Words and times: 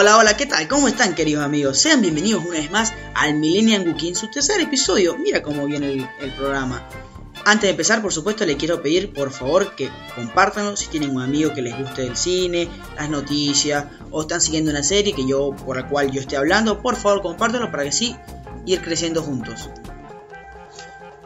Hola, 0.00 0.16
hola, 0.16 0.36
¿qué 0.36 0.46
tal? 0.46 0.68
¿Cómo 0.68 0.86
están 0.86 1.16
queridos 1.16 1.42
amigos? 1.42 1.76
Sean 1.76 2.00
bienvenidos 2.00 2.44
una 2.44 2.58
vez 2.58 2.70
más 2.70 2.94
al 3.16 3.34
Millennium 3.34 3.84
Wiki 3.84 4.14
su 4.14 4.30
tercer 4.30 4.60
episodio. 4.60 5.18
Mira 5.18 5.42
cómo 5.42 5.66
viene 5.66 6.08
el, 6.20 6.32
programa. 6.34 6.88
Antes 7.44 7.62
de 7.62 7.70
empezar, 7.70 8.00
por 8.00 8.12
supuesto, 8.12 8.46
le 8.46 8.56
quiero 8.56 8.80
pedir 8.80 9.12
por 9.12 9.32
favor 9.32 9.74
que 9.74 9.90
compártanlo 10.14 10.76
si 10.76 10.86
tienen 10.86 11.10
un 11.10 11.20
amigo 11.20 11.52
que 11.52 11.62
les 11.62 11.76
guste 11.76 12.06
el 12.06 12.16
cine, 12.16 12.68
las 12.94 13.10
noticias 13.10 13.86
o 14.12 14.20
están 14.20 14.40
siguiendo 14.40 14.70
una 14.70 14.84
serie 14.84 15.14
que 15.14 15.26
yo 15.26 15.50
por 15.66 15.76
la 15.76 15.88
cual 15.88 16.12
yo 16.12 16.20
esté 16.20 16.36
hablando, 16.36 16.80
por 16.80 16.94
favor 16.94 17.20
compártanlo 17.20 17.68
para 17.72 17.82
que 17.82 17.90
sí 17.90 18.14
ir 18.66 18.80
creciendo 18.80 19.20
juntos. 19.20 19.68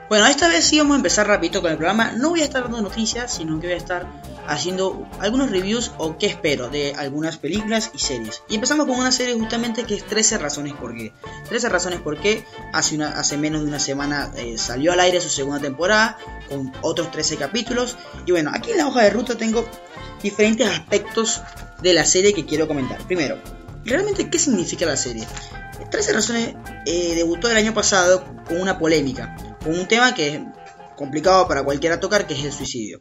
Bueno, 0.09 0.27
esta 0.27 0.49
vez 0.49 0.65
sí 0.65 0.79
vamos 0.79 0.95
a 0.95 0.97
empezar 0.97 1.27
rapidito 1.27 1.61
con 1.61 1.73
el 1.73 1.77
programa. 1.77 2.13
No 2.13 2.31
voy 2.31 2.41
a 2.41 2.45
estar 2.45 2.63
dando 2.63 2.81
noticias, 2.81 3.35
sino 3.35 3.61
que 3.61 3.67
voy 3.67 3.75
a 3.75 3.79
estar 3.79 4.07
haciendo 4.47 5.09
algunos 5.21 5.51
reviews 5.51 5.93
o 5.99 6.19
qué 6.19 6.27
espero 6.27 6.69
de 6.69 6.95
algunas 6.95 7.39
películas 7.39 7.91
y 7.95 7.99
series. 7.99 8.43
Y 8.49 8.57
empezamos 8.57 8.87
con 8.87 8.99
una 8.99 9.13
serie 9.13 9.35
justamente 9.35 9.85
que 9.85 9.95
es 9.95 10.07
13 10.07 10.39
razones 10.39 10.75
por 10.75 10.95
qué. 10.95 11.13
13 11.49 11.69
razones 11.69 12.01
por 12.01 12.19
qué 12.21 12.45
hace, 12.73 13.03
hace 13.03 13.37
menos 13.37 13.63
de 13.63 13.69
una 13.69 13.79
semana 13.79 14.33
eh, 14.37 14.59
salió 14.59 14.93
al 14.93 15.01
aire 15.01 15.21
su 15.21 15.29
segunda 15.29 15.61
temporada 15.61 16.19
con 16.49 16.73
otros 16.83 17.11
13 17.11 17.37
capítulos. 17.37 17.97
Y 18.27 18.33
bueno, 18.33 18.51
aquí 18.55 18.71
en 18.71 18.79
la 18.79 18.89
hoja 18.89 19.03
de 19.03 19.11
ruta 19.11 19.37
tengo 19.37 19.67
diferentes 20.23 20.69
aspectos 20.69 21.43
de 21.83 21.93
la 21.93 22.05
serie 22.05 22.33
que 22.33 22.47
quiero 22.47 22.69
comentar. 22.69 22.99
Primero, 23.07 23.39
realmente 23.85 24.29
qué 24.31 24.39
significa 24.39 24.87
la 24.87 24.97
serie. 24.97 25.27
13 25.91 26.13
razones 26.13 26.55
eh, 26.87 27.15
debutó 27.15 27.51
el 27.51 27.57
año 27.57 27.75
pasado 27.75 28.25
con 28.47 28.61
una 28.61 28.79
polémica 28.79 29.37
con 29.63 29.79
un 29.79 29.87
tema 29.87 30.15
que 30.15 30.35
es 30.35 30.41
complicado 30.97 31.47
para 31.49 31.63
cualquiera 31.63 32.01
tocar, 32.01 32.27
que 32.27 32.35
es 32.35 32.45
el 32.45 32.53
suicidio. 32.53 33.01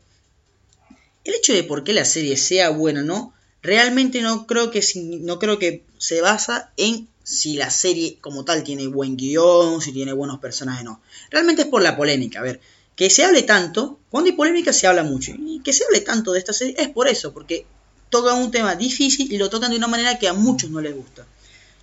El 1.23 1.36
hecho 1.36 1.53
de 1.53 1.64
por 1.64 1.83
qué 1.83 1.94
la 1.94 2.05
serie 2.05 2.38
sea 2.38 2.69
buena 2.69 3.02
o 3.02 3.03
no, 3.03 3.33
realmente 3.61 4.22
no 4.22 4.47
creo 4.47 4.72
que 4.72 4.81
no 5.22 5.39
creo 5.39 5.59
que 5.59 5.83
se 5.97 6.22
basa 6.22 6.72
en 6.77 7.08
si 7.23 7.55
la 7.55 7.69
serie 7.69 8.17
como 8.19 8.44
tal 8.44 8.64
tiene 8.64 8.88
buen 8.88 9.16
guion, 9.16 9.81
si 9.81 9.92
tiene 9.92 10.14
buenos 10.14 10.39
personajes 10.39 10.81
o 10.81 10.92
no. 10.92 11.02
Realmente 11.30 11.64
es 11.64 11.67
por 11.67 11.81
la 11.81 11.95
polémica. 11.95 12.39
A 12.39 12.44
ver, 12.44 12.59
que 12.95 13.09
se 13.09 13.23
hable 13.23 13.44
tanto, 13.44 13.99
cuando 14.09 14.30
hay 14.30 14.36
polémica 14.36 14.73
se 14.73 14.88
habla 14.88 15.03
mucho. 15.03 15.33
Y 15.38 15.61
que 15.61 15.73
se 15.73 15.86
hable 15.86 16.02
tanto 16.02 16.33
de 16.33 16.39
esta 16.39 16.53
serie 16.53 16.75
es 16.77 16.89
por 16.89 17.08
eso, 17.08 17.33
porque 17.33 17.66
tocan 18.09 18.42
un 18.42 18.52
tema 18.52 18.75
difícil 18.75 19.31
y 19.31 19.38
lo 19.38 19.49
tocan 19.49 19.72
de 19.72 19.77
una 19.77 19.88
manera 19.88 20.19
que 20.19 20.27
a 20.27 20.33
muchos 20.33 20.69
no 20.69 20.81
les 20.81 20.95
gusta. 20.95 21.25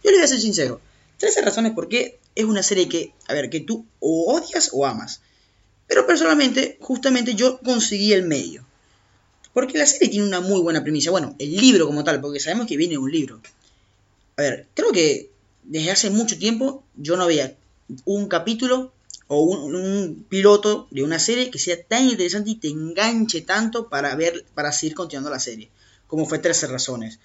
Yo 0.05 0.11
les 0.11 0.21
voy 0.21 0.25
a 0.25 0.29
ser 0.29 0.41
sincero. 0.41 0.81
13 1.19 1.43
razones 1.43 1.73
por 1.73 1.89
qué 1.89 2.19
es 2.35 2.45
una 2.45 2.63
serie 2.63 2.89
que, 2.89 3.13
a 3.27 3.35
ver, 3.35 3.51
que 3.51 3.61
tú 3.61 3.85
o 4.01 4.33
odias 4.35 4.71
o 4.73 4.87
amas. 4.87 5.21
Pero 5.87 6.07
personalmente, 6.07 6.77
justamente 6.81 7.35
yo 7.35 7.61
conseguí 7.61 8.13
el 8.13 8.25
medio. 8.25 8.68
Porque 9.53 9.79
la 9.79 9.87
serie 9.87 10.09
tiene 10.09 10.27
una 10.27 10.41
muy 10.41 10.61
buena 10.61 10.83
premisa. 10.83 11.11
Bueno, 11.11 11.35
el 11.39 11.57
libro 11.57 11.87
como 11.87 12.05
tal, 12.05 12.21
porque 12.21 12.41
sabemos 12.41 12.67
que 12.67 12.77
viene 12.77 12.99
un 12.99 13.11
libro. 13.11 13.41
A 14.37 14.43
ver, 14.43 14.67
creo 14.75 14.93
que 14.93 15.31
desde 15.65 15.91
hace 15.91 16.11
mucho 16.11 16.39
tiempo 16.39 16.85
yo 16.97 17.17
no 17.17 17.27
veía 17.27 17.57
un 18.05 18.29
capítulo 18.29 18.93
o 19.27 19.43
un, 19.43 20.27
piloto 20.29 20.89
de 20.91 21.03
una 21.03 21.19
serie 21.19 21.51
que 21.51 21.59
sea 21.59 21.83
tan 21.83 22.09
interesante 22.09 22.51
y 22.51 22.55
te 22.57 22.69
enganche 22.69 23.43
tanto 23.43 23.89
para 23.89 24.15
ver, 24.15 24.45
para 24.55 24.73
seguir 24.73 24.95
continuando 24.95 25.31
la 25.31 25.41
serie. 25.41 25.71
Como 26.07 26.25
fue 26.25 26.39
13 26.39 26.69
razones. 26.69 27.19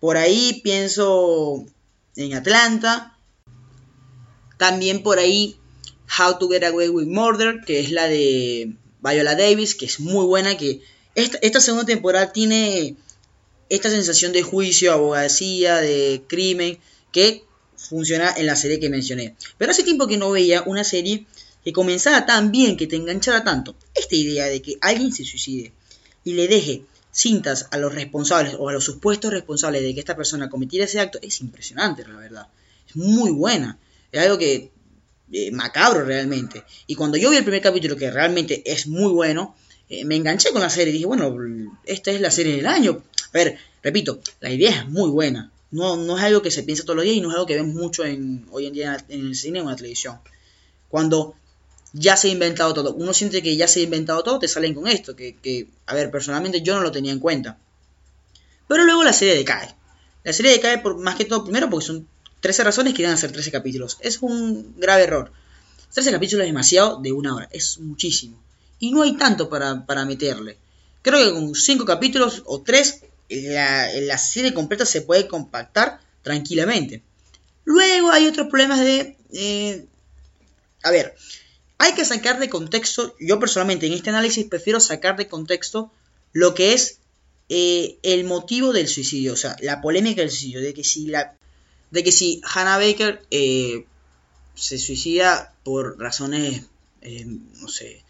Por 0.00 0.16
ahí 0.16 0.60
pienso 0.62 1.64
en 2.14 2.34
Atlanta, 2.34 3.16
también 4.56 5.02
por 5.02 5.18
ahí 5.18 5.56
How 6.18 6.38
to 6.38 6.48
Get 6.48 6.64
Away 6.64 6.88
with 6.88 7.06
Murder, 7.06 7.60
que 7.66 7.80
es 7.80 7.90
la 7.90 8.06
de 8.06 8.72
Viola 9.02 9.34
Davis, 9.34 9.74
que 9.74 9.86
es 9.86 10.00
muy 10.00 10.24
buena, 10.26 10.56
que 10.56 10.80
esta, 11.18 11.60
segunda 11.60 11.84
temporada 11.84 12.32
tiene 12.32 12.96
esta 13.68 13.90
sensación 13.90 14.32
de 14.32 14.42
juicio, 14.42 14.92
abogacía, 14.92 15.76
de 15.76 16.22
crimen, 16.26 16.78
que 17.12 17.44
funciona 17.76 18.32
en 18.36 18.46
la 18.46 18.56
serie 18.56 18.80
que 18.80 18.88
mencioné. 18.88 19.34
Pero 19.56 19.72
hace 19.72 19.82
tiempo 19.82 20.06
que 20.06 20.16
no 20.16 20.30
veía 20.30 20.62
una 20.62 20.84
serie 20.84 21.26
que 21.64 21.72
comenzara 21.72 22.24
tan 22.24 22.50
bien, 22.52 22.76
que 22.76 22.86
te 22.86 22.96
enganchara 22.96 23.44
tanto. 23.44 23.76
Esta 23.94 24.14
idea 24.14 24.46
de 24.46 24.62
que 24.62 24.78
alguien 24.80 25.12
se 25.12 25.24
suicide 25.24 25.72
y 26.24 26.34
le 26.34 26.48
deje 26.48 26.84
cintas 27.10 27.66
a 27.70 27.78
los 27.78 27.94
responsables 27.94 28.54
o 28.58 28.68
a 28.68 28.72
los 28.72 28.84
supuestos 28.84 29.32
responsables 29.32 29.82
de 29.82 29.94
que 29.94 30.00
esta 30.00 30.16
persona 30.16 30.48
cometiera 30.48 30.84
ese 30.84 31.00
acto 31.00 31.18
es 31.20 31.40
impresionante, 31.40 32.06
la 32.06 32.16
verdad. 32.16 32.48
Es 32.88 32.96
muy 32.96 33.32
buena. 33.32 33.78
Es 34.12 34.22
algo 34.22 34.38
que 34.38 34.70
eh, 35.32 35.50
macabro 35.50 36.04
realmente. 36.04 36.64
Y 36.86 36.94
cuando 36.94 37.16
yo 37.16 37.30
vi 37.30 37.36
el 37.36 37.44
primer 37.44 37.60
capítulo, 37.60 37.96
que 37.96 38.10
realmente 38.10 38.62
es 38.70 38.86
muy 38.86 39.12
bueno, 39.12 39.56
eh, 39.88 40.04
me 40.04 40.16
enganché 40.16 40.50
con 40.50 40.60
la 40.60 40.70
serie. 40.70 40.92
Dije, 40.92 41.06
bueno, 41.06 41.34
esta 41.84 42.10
es 42.10 42.20
la 42.20 42.30
serie 42.30 42.56
del 42.56 42.66
año. 42.66 43.02
A 43.28 43.30
ver, 43.32 43.58
repito, 43.82 44.20
la 44.40 44.50
idea 44.50 44.80
es 44.80 44.88
muy 44.88 45.10
buena. 45.10 45.50
No, 45.70 45.96
no 45.96 46.16
es 46.16 46.24
algo 46.24 46.42
que 46.42 46.50
se 46.50 46.62
piensa 46.62 46.84
todos 46.84 46.96
los 46.96 47.04
días 47.04 47.16
y 47.16 47.20
no 47.20 47.28
es 47.28 47.34
algo 47.34 47.46
que 47.46 47.56
vemos 47.56 47.74
mucho 47.74 48.04
en, 48.04 48.46
hoy 48.50 48.66
en 48.66 48.72
día 48.72 49.04
en 49.08 49.26
el 49.26 49.34
cine 49.34 49.60
o 49.60 49.64
en 49.64 49.70
la 49.70 49.76
televisión. 49.76 50.18
Cuando 50.88 51.34
ya 51.92 52.16
se 52.16 52.28
ha 52.28 52.30
inventado 52.30 52.72
todo, 52.72 52.94
uno 52.94 53.12
siente 53.12 53.42
que 53.42 53.56
ya 53.56 53.68
se 53.68 53.80
ha 53.80 53.82
inventado 53.82 54.22
todo, 54.22 54.38
te 54.38 54.48
salen 54.48 54.74
con 54.74 54.88
esto, 54.88 55.14
que, 55.14 55.36
que, 55.36 55.68
a 55.86 55.94
ver, 55.94 56.10
personalmente 56.10 56.62
yo 56.62 56.74
no 56.74 56.82
lo 56.82 56.92
tenía 56.92 57.12
en 57.12 57.18
cuenta. 57.18 57.58
Pero 58.66 58.84
luego 58.84 59.04
la 59.04 59.12
serie 59.12 59.34
decae. 59.34 59.74
La 60.24 60.32
serie 60.32 60.52
decae 60.52 60.78
por 60.78 60.98
más 60.98 61.16
que 61.16 61.24
todo, 61.24 61.44
primero 61.44 61.68
porque 61.68 61.86
son 61.86 62.06
13 62.40 62.64
razones 62.64 62.94
que 62.94 63.06
a 63.06 63.12
hacer 63.12 63.32
13 63.32 63.50
capítulos. 63.50 63.98
Es 64.00 64.18
un 64.22 64.74
grave 64.78 65.04
error. 65.04 65.32
13 65.92 66.12
capítulos 66.12 66.44
es 66.44 66.48
demasiado 66.48 67.00
de 67.00 67.12
una 67.12 67.34
hora. 67.34 67.48
Es 67.50 67.78
muchísimo. 67.78 68.40
Y 68.78 68.92
no 68.92 69.02
hay 69.02 69.16
tanto 69.16 69.48
para, 69.48 70.04
meterle. 70.04 70.58
Creo 71.02 71.24
que 71.24 71.32
con 71.32 71.54
5 71.54 71.84
capítulos 71.84 72.42
o 72.46 72.62
3 72.62 73.04
la, 73.28 73.88
la, 73.92 74.18
serie 74.18 74.54
completa 74.54 74.86
se 74.86 75.02
puede 75.02 75.28
compactar 75.28 76.00
tranquilamente. 76.22 77.02
Luego 77.64 78.10
hay 78.10 78.26
otros 78.26 78.48
problemas 78.48 78.80
de... 78.80 79.16
Eh, 79.32 79.86
a 80.82 80.90
ver, 80.90 81.14
hay 81.78 81.94
que 81.94 82.04
sacar 82.04 82.38
de 82.38 82.48
contexto, 82.48 83.14
yo 83.20 83.38
personalmente 83.38 83.86
en 83.86 83.92
este 83.92 84.10
análisis 84.10 84.46
prefiero 84.46 84.80
sacar 84.80 85.16
de 85.16 85.28
contexto 85.28 85.92
lo 86.32 86.54
que 86.54 86.72
es 86.72 86.98
eh, 87.48 87.98
el 88.02 88.24
motivo 88.24 88.72
del 88.72 88.88
suicidio, 88.88 89.32
o 89.32 89.36
sea, 89.36 89.56
la 89.60 89.80
polémica 89.80 90.20
del 90.20 90.30
suicidio, 90.30 90.60
de 90.60 90.74
que 90.74 90.84
si 90.84 91.06
la 91.06 91.36
de 91.90 92.04
que 92.04 92.12
si 92.12 92.42
Hannah 92.44 92.76
Baker 92.76 93.22
eh, 93.30 93.86
se 94.54 94.78
suicida 94.78 95.54
por 95.62 95.98
razones, 95.98 96.64
eh, 97.00 97.24
no 97.24 97.68
sé, 97.68 98.04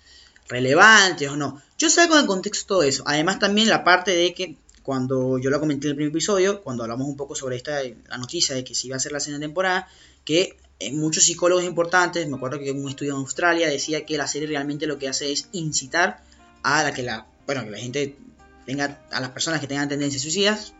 relevantes 0.48 1.28
o 1.28 1.36
no. 1.36 1.62
Yo 1.78 1.90
saco 1.90 2.18
en 2.18 2.26
contexto 2.26 2.80
de 2.80 2.88
eso. 2.88 3.04
Además 3.06 3.38
también 3.38 3.68
la 3.68 3.84
parte 3.84 4.12
de 4.12 4.34
que 4.34 4.56
cuando 4.82 5.38
yo 5.38 5.50
lo 5.50 5.60
comenté 5.60 5.86
en 5.86 5.90
el 5.90 5.96
primer 5.96 6.10
episodio, 6.10 6.62
cuando 6.62 6.82
hablamos 6.82 7.06
un 7.06 7.16
poco 7.16 7.34
sobre 7.34 7.56
esta 7.56 7.80
la 8.08 8.18
noticia 8.18 8.54
de 8.54 8.64
que 8.64 8.74
se 8.74 8.86
iba 8.86 8.96
a 8.96 8.98
hacer 8.98 9.12
la 9.12 9.20
segunda 9.20 9.44
temporada, 9.44 9.88
que 10.24 10.56
eh, 10.80 10.92
muchos 10.92 11.24
psicólogos 11.24 11.64
importantes, 11.64 12.26
me 12.28 12.36
acuerdo 12.36 12.58
que 12.58 12.72
un 12.72 12.88
estudio 12.88 13.12
en 13.12 13.18
Australia 13.18 13.68
decía 13.68 14.06
que 14.06 14.16
la 14.16 14.26
serie 14.26 14.48
realmente 14.48 14.86
lo 14.86 14.98
que 14.98 15.08
hace 15.08 15.30
es 15.30 15.48
incitar 15.52 16.22
a 16.62 16.82
la 16.82 16.92
que 16.92 17.02
la, 17.02 17.26
bueno, 17.46 17.64
que 17.64 17.70
la 17.70 17.78
gente 17.78 18.16
tenga, 18.64 19.02
a 19.10 19.20
las 19.20 19.30
personas 19.30 19.60
que 19.60 19.66
tengan 19.66 19.88
tendencias 19.88 20.22
suicidas, 20.22 20.72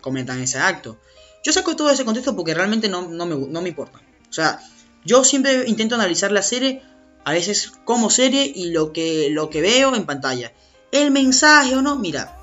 cometan 0.00 0.40
ese 0.40 0.58
acto. 0.58 0.98
Yo 1.42 1.52
saco 1.52 1.76
todo 1.76 1.90
ese 1.90 2.04
contexto 2.04 2.34
porque 2.34 2.54
realmente 2.54 2.88
no, 2.88 3.02
me, 3.06 3.68
importa. 3.68 4.00
O 4.30 4.32
sea, 4.32 4.60
yo 5.04 5.24
siempre 5.24 5.64
intento 5.68 5.94
analizar 5.94 6.32
la 6.32 6.42
serie, 6.42 6.82
a 7.24 7.32
veces 7.32 7.72
como 7.84 8.10
serie 8.10 8.50
y 8.54 8.70
lo 8.70 8.92
que, 8.92 9.28
lo 9.30 9.50
que 9.50 9.60
veo 9.60 9.94
en 9.94 10.06
pantalla. 10.06 10.52
El 10.92 11.10
mensaje 11.10 11.74
o 11.74 11.82
no, 11.82 11.98
mira, 11.98 12.38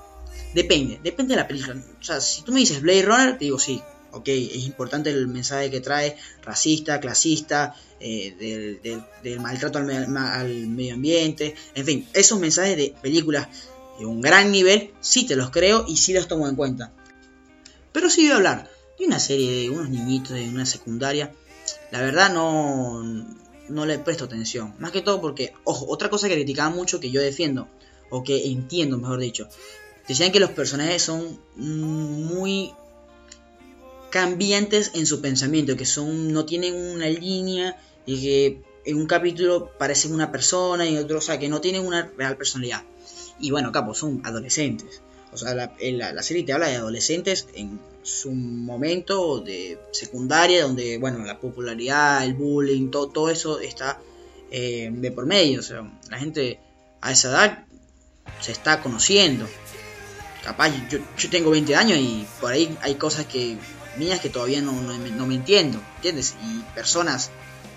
depende, 0.53 0.99
depende 1.03 1.35
de 1.35 1.41
la 1.41 1.47
película. 1.47 1.75
O 1.99 2.03
sea, 2.03 2.19
si 2.19 2.41
tú 2.41 2.51
me 2.51 2.59
dices 2.59 2.81
Blade 2.81 3.03
Runner, 3.03 3.37
te 3.37 3.45
digo 3.45 3.59
sí, 3.59 3.81
ok, 4.11 4.27
es 4.27 4.65
importante 4.65 5.09
el 5.09 5.27
mensaje 5.27 5.71
que 5.71 5.79
trae, 5.79 6.17
racista, 6.43 6.99
clasista, 6.99 7.75
eh, 7.99 8.79
del, 9.23 9.39
maltrato 9.39 9.79
al, 9.79 9.87
medio 10.67 10.95
ambiente, 10.95 11.55
en 11.75 11.85
fin, 11.85 12.07
esos 12.13 12.39
mensajes 12.39 12.75
de 12.75 12.95
películas 13.01 13.47
de 13.99 14.05
un 14.05 14.21
gran 14.21 14.51
nivel, 14.51 14.91
sí 14.99 15.25
te 15.25 15.35
los 15.35 15.51
creo 15.51 15.85
y 15.87 15.97
sí 15.97 16.13
los 16.13 16.27
tomo 16.27 16.47
en 16.47 16.55
cuenta. 16.55 16.91
Pero 17.91 18.09
sí 18.09 18.23
voy 18.23 18.31
a 18.31 18.35
hablar 18.37 18.71
una 19.05 19.19
serie 19.19 19.63
de 19.63 19.69
unos 19.69 19.89
niñitos 19.89 20.31
de 20.31 20.47
una 20.47 20.65
secundaria, 20.65 21.33
la 21.91 22.01
verdad 22.01 22.33
no, 22.33 23.03
no 23.71 23.85
le 23.85 23.99
presto 23.99 24.25
atención. 24.25 24.75
Más 24.79 24.91
que 24.91 25.01
todo 25.01 25.21
porque, 25.21 25.53
ojo, 25.63 25.85
otra 25.89 26.09
cosa 26.09 26.27
que 26.27 26.35
criticaban 26.35 26.75
mucho 26.75 26.99
que 26.99 27.11
yo 27.11 27.21
defiendo, 27.21 27.67
o 28.09 28.23
que 28.23 28.51
entiendo, 28.51 28.97
mejor 28.97 29.19
dicho, 29.19 29.47
decían 30.07 30.31
que 30.31 30.39
los 30.39 30.51
personajes 30.51 31.01
son 31.01 31.39
muy 31.55 32.73
cambiantes 34.09 34.91
en 34.93 35.05
su 35.05 35.21
pensamiento, 35.21 35.75
que 35.77 35.85
son 35.85 36.33
no 36.33 36.45
tienen 36.45 36.75
una 36.75 37.07
línea 37.07 37.81
y 38.05 38.21
que 38.21 38.61
en 38.85 38.97
un 38.97 39.07
capítulo 39.07 39.71
parecen 39.77 40.13
una 40.13 40.31
persona 40.31 40.85
y 40.85 40.95
en 40.95 41.03
otro, 41.03 41.19
o 41.19 41.21
sea, 41.21 41.39
que 41.39 41.49
no 41.49 41.61
tienen 41.61 41.85
una 41.85 42.11
real 42.17 42.37
personalidad. 42.37 42.83
Y 43.39 43.51
bueno, 43.51 43.71
capos, 43.71 43.99
son 43.99 44.21
adolescentes. 44.25 45.01
O 45.33 45.37
sea, 45.37 45.53
la, 45.53 45.71
la, 46.13 46.23
serie 46.23 46.43
te 46.43 46.53
habla 46.53 46.67
de 46.67 46.75
adolescentes 46.75 47.47
en 47.55 47.79
su 48.03 48.31
momento 48.31 49.39
de 49.39 49.79
secundaria, 49.91 50.63
donde, 50.63 50.97
bueno, 50.97 51.23
la 51.23 51.39
popularidad, 51.39 52.23
el 52.25 52.33
bullying, 52.33 52.89
todo, 52.89 53.07
todo 53.07 53.29
eso 53.29 53.59
está 53.59 53.99
eh, 54.51 54.89
de 54.91 55.11
por 55.11 55.25
medio. 55.25 55.59
O 55.59 55.63
sea, 55.63 55.89
la 56.09 56.17
gente 56.17 56.59
a 56.99 57.11
esa 57.11 57.29
edad 57.29 57.65
se 58.41 58.51
está 58.51 58.81
conociendo. 58.81 59.47
Capaz, 60.43 60.71
yo, 60.89 60.99
yo 61.17 61.29
tengo 61.29 61.51
20 61.51 61.75
años 61.75 61.99
y 61.99 62.25
por 62.39 62.51
ahí 62.51 62.75
hay 62.81 62.95
cosas 62.95 63.25
que 63.25 63.57
mías 63.97 64.19
que 64.19 64.29
todavía 64.29 64.61
no, 64.61 64.73
no, 64.73 65.27
me 65.27 65.35
entiendo, 65.35 65.79
¿entiendes? 65.97 66.35
Y 66.43 66.61
personas 66.73 67.29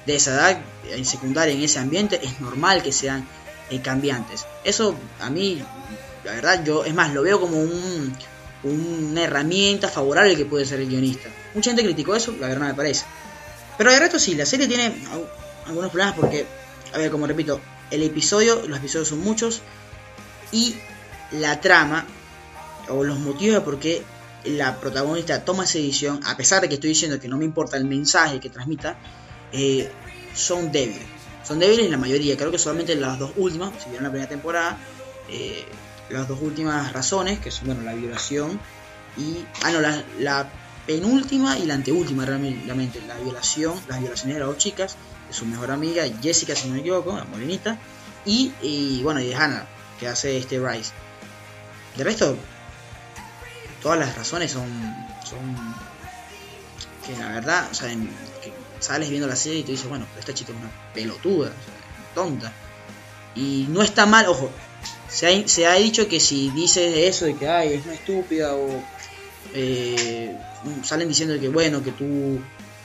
de 0.06 0.16
esa 0.16 0.34
edad, 0.34 0.62
en 0.90 1.04
secundaria, 1.04 1.54
en 1.54 1.62
ese 1.62 1.78
ambiente, 1.78 2.20
es 2.22 2.40
normal 2.40 2.82
que 2.82 2.92
sean 2.92 3.26
eh, 3.70 3.80
cambiantes. 3.80 4.46
Eso 4.64 4.94
a 5.20 5.30
mí, 5.30 5.62
la 6.24 6.32
verdad, 6.32 6.64
yo, 6.64 6.84
es 6.84 6.94
más, 6.94 7.12
lo 7.12 7.22
veo 7.22 7.40
como 7.40 7.58
un, 7.58 8.16
una 8.64 9.24
herramienta 9.24 9.88
favorable 9.88 10.36
que 10.36 10.44
puede 10.44 10.64
ser 10.64 10.80
el 10.80 10.88
guionista. 10.88 11.28
Mucha 11.54 11.70
gente 11.70 11.84
criticó 11.84 12.16
eso, 12.16 12.32
la 12.32 12.48
verdad 12.48 12.62
no 12.62 12.68
me 12.68 12.74
parece. 12.74 13.04
Pero 13.76 13.92
de 13.92 13.98
resto 13.98 14.18
sí, 14.18 14.34
la 14.34 14.46
serie 14.46 14.66
tiene 14.66 14.94
algunos 15.66 15.90
problemas 15.90 16.14
porque, 16.14 16.46
a 16.92 16.98
ver, 16.98 17.10
como 17.10 17.26
repito, 17.26 17.60
el 17.90 18.02
episodio, 18.02 18.66
los 18.66 18.78
episodios 18.78 19.08
son 19.08 19.20
muchos 19.20 19.60
y 20.52 20.74
la 21.32 21.60
trama 21.60 22.06
o 22.88 23.04
los 23.04 23.18
motivos 23.18 23.56
de 23.56 23.60
por 23.60 23.78
qué 23.78 24.02
la 24.44 24.78
protagonista 24.78 25.44
toma 25.44 25.64
esa 25.64 25.78
decisión, 25.78 26.20
a 26.24 26.36
pesar 26.36 26.60
de 26.60 26.68
que 26.68 26.74
estoy 26.74 26.90
diciendo 26.90 27.18
que 27.18 27.28
no 27.28 27.38
me 27.38 27.44
importa 27.44 27.76
el 27.76 27.86
mensaje 27.86 28.40
que 28.40 28.50
transmita, 28.50 28.98
eh, 29.52 29.90
son 30.34 30.70
débiles. 30.70 31.06
Son 31.42 31.58
débiles 31.58 31.90
la 31.90 31.96
mayoría, 31.96 32.36
creo 32.36 32.50
que 32.50 32.58
solamente 32.58 32.94
las 32.94 33.18
dos 33.18 33.32
últimas, 33.36 33.72
si 33.82 33.88
vieron 33.88 34.04
la 34.04 34.10
primera 34.10 34.28
temporada, 34.28 34.78
eh, 35.28 35.64
las 36.10 36.28
dos 36.28 36.40
últimas 36.40 36.92
razones, 36.92 37.38
que 37.38 37.50
son 37.50 37.66
bueno, 37.66 37.82
la 37.82 37.94
violación 37.94 38.60
y. 39.16 39.44
Ah, 39.62 39.70
no, 39.70 39.80
la, 39.80 40.50
penúltima 40.86 41.58
y 41.58 41.64
la 41.64 41.74
anteúltima 41.74 42.26
realmente, 42.26 43.00
la 43.08 43.16
violación, 43.16 43.80
las 43.88 44.00
violaciones 44.00 44.34
de 44.34 44.40
las 44.40 44.48
dos 44.50 44.58
chicas, 44.58 44.96
de 45.28 45.32
su 45.32 45.46
mejor 45.46 45.70
amiga, 45.70 46.04
Jessica, 46.22 46.54
si 46.54 46.68
no 46.68 46.74
me 46.74 46.80
equivoco, 46.80 47.16
la 47.16 47.24
morenita, 47.24 47.78
y, 48.26 49.00
bueno, 49.02 49.20
y 49.20 49.28
de 49.28 49.34
Hannah, 49.34 49.66
que 49.98 50.08
hace 50.08 50.36
este 50.36 50.58
Rice. 50.58 50.92
De 51.96 52.04
resto, 52.04 52.36
todas 53.82 53.98
las 53.98 54.14
razones 54.14 54.52
son, 54.52 54.68
son 55.24 55.56
que 57.06 57.16
la 57.18 57.28
verdad, 57.28 57.68
o 57.70 57.74
sea, 57.74 57.88
sales 58.80 59.08
viendo 59.08 59.26
la 59.26 59.36
serie 59.36 59.60
y 59.60 59.62
te 59.62 59.72
dices, 59.72 59.88
bueno, 59.88 60.06
esta 60.18 60.34
chica 60.34 60.52
es 60.52 60.58
una 60.58 60.70
pelotuda, 60.92 61.52
tonta. 62.14 62.52
Y 63.34 63.66
no 63.68 63.82
está 63.82 64.06
mal, 64.06 64.26
ojo, 64.26 64.50
se 65.14 65.66
ha, 65.66 65.74
dicho 65.74 66.08
que 66.08 66.18
si 66.18 66.50
dices 66.50 66.92
eso 66.96 67.24
de 67.26 67.36
que 67.36 67.48
ay, 67.48 67.74
es 67.74 67.84
una 67.84 67.94
estúpida 67.94 68.54
o 68.54 68.68
eh, 69.54 70.36
salen 70.82 71.06
diciendo 71.06 71.38
que 71.38 71.48
bueno, 71.48 71.82
que 71.84 71.92
tú 71.92 72.40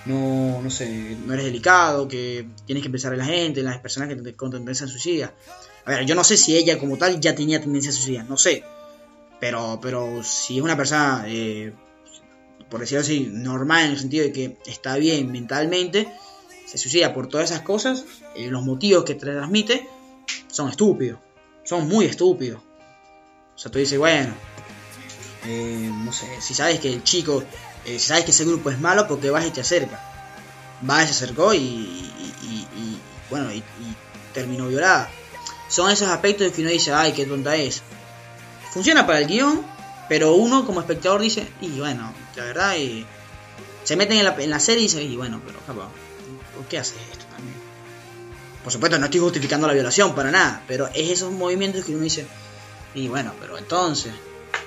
no, 0.06 0.62
no 0.62 0.70
sé, 0.70 1.18
no 1.26 1.34
eres 1.34 1.46
delicado, 1.46 2.08
que 2.08 2.48
tienes 2.68 2.84
que 2.84 2.90
pensar 2.92 3.14
en 3.14 3.20
la 3.20 3.26
gente, 3.26 3.62
en 3.62 3.66
las 3.66 3.80
personas 3.80 4.10
que 4.10 4.16
te, 4.16 4.36
con 4.36 4.52
tendencia 4.52 4.88
suicida. 4.88 5.34
A 5.86 5.90
ver, 5.92 6.06
yo 6.06 6.14
no 6.14 6.24
sé 6.24 6.38
si 6.38 6.56
ella 6.56 6.78
como 6.78 6.98
tal 6.98 7.20
ya 7.20 7.34
tenía 7.34 7.60
tendencia 7.60 7.92
suicida, 7.92 8.24
no 8.24 8.38
sé. 8.38 8.64
Pero, 9.40 9.80
pero 9.82 10.24
si 10.24 10.58
es 10.58 10.64
una 10.64 10.78
persona, 10.78 11.26
eh, 11.28 11.74
por 12.70 12.80
decirlo 12.80 13.02
así, 13.02 13.28
normal 13.32 13.86
en 13.86 13.92
el 13.92 14.00
sentido 14.00 14.26
de 14.26 14.32
que 14.32 14.58
está 14.68 14.98
bien 14.98 15.32
mentalmente, 15.32 16.08
se 16.68 16.78
suicida 16.78 17.12
por 17.12 17.28
todas 17.28 17.50
esas 17.50 17.64
cosas, 17.64 18.06
eh, 18.36 18.50
los 18.52 18.64
motivos 18.64 19.04
que 19.04 19.16
te 19.16 19.26
transmite 19.26 19.88
son 20.48 20.70
estúpidos 20.70 21.20
son 21.70 21.88
muy 21.88 22.06
estúpidos. 22.06 22.60
O 23.56 23.60
sea, 23.60 23.72
tú 23.72 23.78
dices, 23.78 24.00
bueno, 24.00 24.34
eh, 25.46 25.92
no 25.94 26.12
sé, 26.12 26.42
si 26.42 26.56
sabes 26.56 26.80
que 26.80 26.92
el 26.92 27.04
chico, 27.04 27.44
eh, 27.86 28.00
si 28.00 28.08
sabes 28.08 28.26
que 28.26 28.32
ese 28.32 28.44
grupo 28.44 28.72
es 28.72 28.80
malo, 28.80 29.08
porque 29.08 29.30
vas 29.30 29.46
y 29.46 29.52
te 29.52 29.62
acerca. 29.62 30.02
Vas 30.82 31.04
y 31.04 31.14
se 31.14 31.26
acercó 31.26 31.54
y, 31.54 32.12
bueno, 33.30 33.54
y, 33.54 33.64
terminó 34.34 34.68
violada. 34.68 35.12
Son 35.68 35.92
esos 35.92 36.08
aspectos 36.08 36.52
que 36.54 36.62
uno 36.62 36.72
dice, 36.72 36.92
ay, 36.92 37.12
qué 37.12 37.28
tonta 37.28 37.56
es. 37.56 37.84
Funciona 38.72 39.06
para 39.06 39.20
el 39.20 39.28
guion, 39.28 39.64
pero 40.08 40.34
uno 40.34 40.66
como 40.66 40.80
espectador 40.80 41.22
dice, 41.22 41.48
y 41.62 41.78
bueno, 41.78 42.12
la 42.36 42.46
verdad, 42.46 42.78
y 42.78 43.06
se 43.84 43.96
meten 43.96 44.18
en 44.18 44.26
la, 44.26 44.36
en 44.40 44.50
la 44.50 44.60
serie 44.60 44.82
y 44.82 44.88
dice, 44.88 45.04
y 45.04 45.16
bueno, 45.16 45.40
pero 45.46 45.60
capaz, 45.68 45.90
¿por 46.56 46.66
qué 46.68 46.80
haces 46.80 46.98
esto? 47.12 47.29
Por 48.64 48.74
supuesto, 48.74 49.00
no 49.00 49.06
estoy 49.06 49.22
justificando 49.22 49.68
la 49.68 49.74
violación 49.74 50.14
para 50.16 50.32
nada, 50.32 50.64
pero 50.68 50.88
es 50.88 51.10
esos 51.10 51.32
movimientos 51.32 51.86
que 51.86 51.94
uno 51.94 52.04
dice, 52.04 52.26
y 52.94 53.08
bueno, 53.08 53.34
pero 53.40 53.58
entonces, 53.58 54.12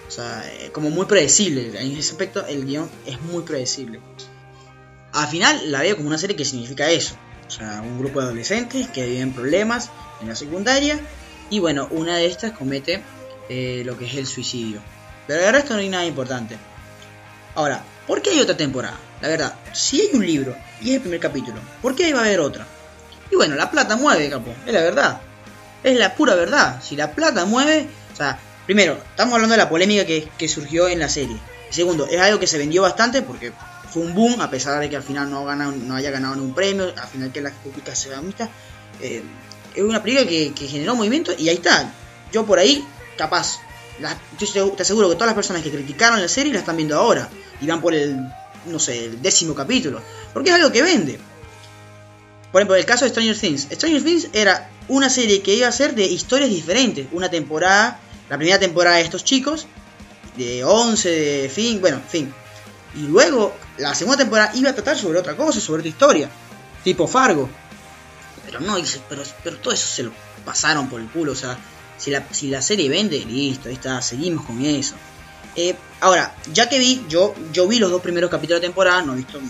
o 0.09 0.11
sea, 0.11 0.45
como 0.73 0.91
muy 0.91 1.07
predecible, 1.07 1.79
en 1.79 1.97
ese 1.97 2.13
aspecto 2.13 2.47
el 2.47 2.65
guion 2.65 2.91
es 3.07 3.21
muy 3.21 3.43
predecible. 3.43 4.01
Al 5.13 5.29
final 5.29 5.71
la 5.71 5.83
veo 5.83 5.97
como 5.97 6.09
una 6.09 6.19
serie 6.19 6.37
que 6.37 6.45
significa 6.45 6.91
eso, 6.91 7.17
o 7.47 7.51
sea, 7.51 7.83
un 7.83 7.99
grupo 7.99 8.21
de 8.21 8.27
adolescentes 8.27 8.89
que 8.89 9.07
viven 9.07 9.33
problemas 9.33 9.91
en 10.23 10.29
la 10.29 10.37
secundaria, 10.37 10.99
y 11.51 11.59
bueno, 11.59 11.87
una 11.91 12.17
de 12.17 12.27
estas 12.27 12.53
comete 12.53 13.03
eh, 13.51 13.83
lo 13.85 13.99
que 13.99 14.07
es 14.07 14.15
el 14.15 14.27
suicidio. 14.27 14.81
Pero 15.27 15.47
el 15.47 15.53
resto 15.53 15.75
no 15.75 15.81
hay 15.81 15.89
nada 15.91 16.07
importante. 16.07 16.57
Ahora, 17.55 17.85
¿por 18.07 18.23
qué 18.23 18.31
hay 18.31 18.41
otra 18.41 18.57
temporada? 18.57 18.97
La 19.21 19.29
verdad, 19.29 19.55
si 19.75 20.01
hay 20.01 20.11
un 20.15 20.27
libro 20.27 20.57
y 20.81 20.91
es 20.91 20.95
el 20.97 21.03
primer 21.03 21.21
capítulo, 21.21 21.61
¿por 21.83 21.95
qué 21.95 22.13
va 22.15 22.21
a 22.21 22.25
haber 22.25 22.41
otra? 22.41 22.67
Y 23.33 23.37
bueno, 23.37 23.57
la 23.57 23.71
plata 23.71 23.97
mueve, 23.97 24.29
capo. 24.29 24.55
Es 24.67 24.73
la 24.75 24.83
verdad. 24.83 25.21
Es 25.83 25.97
la 25.97 26.15
pura 26.15 26.35
verdad. 26.35 26.83
Si 26.83 26.97
la 26.97 27.13
plata 27.13 27.47
mueve, 27.47 27.89
o 28.13 28.17
sea, 28.17 28.39
primero, 28.67 28.99
estamos 29.09 29.33
hablando 29.33 29.55
de 29.55 29.59
la 29.59 29.71
polémica 29.71 30.05
que, 30.05 30.49
surgió 30.49 30.87
en 30.87 30.99
la 30.99 31.09
serie. 31.09 31.39
Y 31.71 31.75
segundo, 31.75 32.07
es 32.07 32.21
algo 32.21 32.39
que 32.39 32.47
se 32.47 32.59
vendió 32.59 32.83
bastante 32.83 33.23
porque 33.23 33.53
fue 33.91 34.03
un 34.03 34.15
boom, 34.15 34.43
a 34.43 34.51
pesar 34.51 34.79
de 34.81 34.91
que 34.91 34.97
al 34.97 35.03
final 35.03 35.31
no, 35.31 35.51
no 35.57 35.95
haya 35.97 36.11
ganado 36.11 36.35
ningún 36.35 36.55
premio, 36.55 36.93
al 36.95 37.09
final 37.09 37.33
que 37.33 37.41
la 37.41 37.51
crítica 37.51 37.95
se 37.95 38.15
mixta. 38.21 38.51
Eh, 39.01 39.23
es 39.75 39.83
una 39.83 40.03
película 40.03 40.29
que, 40.29 40.53
generó 40.69 40.95
movimiento 40.95 41.33
y 41.37 41.49
ahí 41.49 41.57
está. 41.57 41.91
Yo 42.33 42.45
por 42.45 42.59
ahí, 42.59 42.85
capaz, 43.17 43.61
te 44.39 44.83
aseguro 44.83 45.09
que 45.09 45.15
todas 45.15 45.29
las 45.29 45.35
personas 45.35 45.63
que 45.63 45.71
criticaron 45.71 46.21
la 46.21 46.29
serie 46.29 46.53
la 46.53 46.59
están 46.59 46.77
viendo 46.77 46.99
ahora 46.99 47.31
y 47.63 47.67
van 47.67 47.81
por 47.81 47.95
el, 47.95 48.15
no 48.67 48.79
sé, 48.79 49.07
el 49.07 49.23
décimo 49.23 49.55
capítulo. 49.55 50.03
Porque 50.35 50.51
es 50.51 50.55
algo 50.55 50.71
que 50.71 50.83
vende. 50.83 51.19
Por 52.53 52.61
ejemplo, 52.61 52.77
el 52.77 52.85
caso 52.85 53.07
de 53.07 53.11
Stranger 53.11 53.39
Things. 53.39 53.69
Stranger 53.73 54.05
Things 54.05 54.29
era 54.35 54.71
una 54.89 55.09
serie 55.09 55.43
que 55.43 55.55
iba 55.55 55.67
a 55.69 55.73
ser 55.73 55.95
de 55.95 56.05
historias 56.05 56.51
diferentes. 56.51 57.07
Una 57.13 57.31
temporada, 57.31 57.99
la 58.29 58.37
primera 58.37 58.59
temporada 58.59 58.97
de 58.97 59.03
estos 59.03 59.25
chicos, 59.25 59.67
de 60.37 60.63
11, 60.63 61.09
de 61.09 61.49
fin, 61.49 61.81
bueno, 61.81 62.01
fin. 62.07 62.33
Y 62.95 63.07
luego, 63.07 63.57
la 63.79 63.95
segunda 63.95 64.19
temporada 64.19 64.53
iba 64.55 64.69
a 64.69 64.75
tratar 64.75 64.99
sobre 64.99 65.19
otra 65.19 65.35
cosa, 65.35 65.61
sobre 65.61 65.81
otra 65.81 65.89
historia. 65.89 66.31
Tipo 66.85 67.09
Fargo. 67.09 67.49
Pero 68.45 68.61
no, 68.61 68.77
pero, 69.09 69.57
todo 69.57 69.73
eso 69.73 69.87
se 69.87 70.03
lo 70.03 70.13
pasaron 70.45 70.91
por 70.91 71.01
el 71.01 71.09
culo. 71.09 71.33
O 71.33 71.37
sea, 71.37 71.57
si 71.97 72.11
la, 72.11 72.27
si 72.33 72.49
la 72.49 72.61
serie 72.61 72.91
vende, 72.91 73.25
listo, 73.25 73.71
ahí 73.71 73.77
está, 73.77 74.03
seguimos 74.03 74.45
con 74.45 74.63
eso. 74.63 74.95
Eh, 75.57 75.75
ahora, 76.01 76.35
ya 76.53 76.69
que 76.69 76.79
vi, 76.79 77.07
yo, 77.09 77.35
yo 77.51 77.67
vi 77.67 77.79
los 77.79 77.91
dos 77.91 78.03
primeros 78.03 78.31
capítulos 78.31 78.61
de 78.61 78.67
temporada, 78.67 79.01
no 79.01 79.15
he 79.15 79.17
visto, 79.17 79.41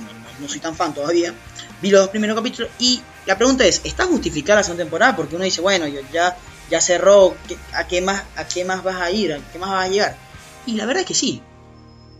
no 0.40 0.48
soy 0.48 0.60
tan 0.60 0.76
fan 0.76 0.94
todavía 0.94 1.34
vi 1.82 1.90
los 1.90 2.00
dos 2.00 2.10
primeros 2.10 2.36
capítulos 2.36 2.70
y 2.78 3.02
la 3.26 3.36
pregunta 3.36 3.66
es, 3.66 3.82
¿está 3.84 4.06
justificada 4.06 4.60
la 4.60 4.62
segunda 4.62 4.84
temporada? 4.84 5.16
Porque 5.16 5.34
uno 5.34 5.44
dice, 5.44 5.60
bueno, 5.60 5.86
ya, 5.86 6.36
ya 6.70 6.80
cerró, 6.80 7.36
¿a 7.74 7.86
qué, 7.86 8.00
más, 8.00 8.22
¿a 8.36 8.46
qué 8.46 8.64
más 8.64 8.82
vas 8.82 8.96
a 8.96 9.10
ir? 9.10 9.32
¿A 9.32 9.52
qué 9.52 9.58
más 9.58 9.70
vas 9.70 9.86
a 9.86 9.88
llegar? 9.88 10.16
Y 10.64 10.76
la 10.76 10.86
verdad 10.86 11.02
es 11.02 11.08
que 11.08 11.14
sí. 11.14 11.42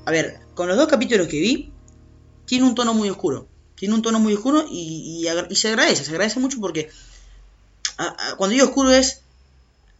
A 0.04 0.10
ver, 0.10 0.40
con 0.54 0.68
los 0.68 0.76
dos 0.76 0.88
capítulos 0.88 1.28
que 1.28 1.40
vi, 1.40 1.72
tiene 2.44 2.66
un 2.66 2.74
tono 2.74 2.92
muy 2.92 3.08
oscuro. 3.08 3.48
Tiene 3.76 3.94
un 3.94 4.02
tono 4.02 4.18
muy 4.18 4.34
oscuro 4.34 4.64
y, 4.68 5.26
se 5.52 5.68
agradece, 5.68 6.04
se 6.04 6.10
agradece 6.10 6.40
mucho 6.40 6.58
porque 6.60 6.90
cuando 8.36 8.54
digo 8.54 8.66
oscuro 8.66 8.90
es 8.90 9.20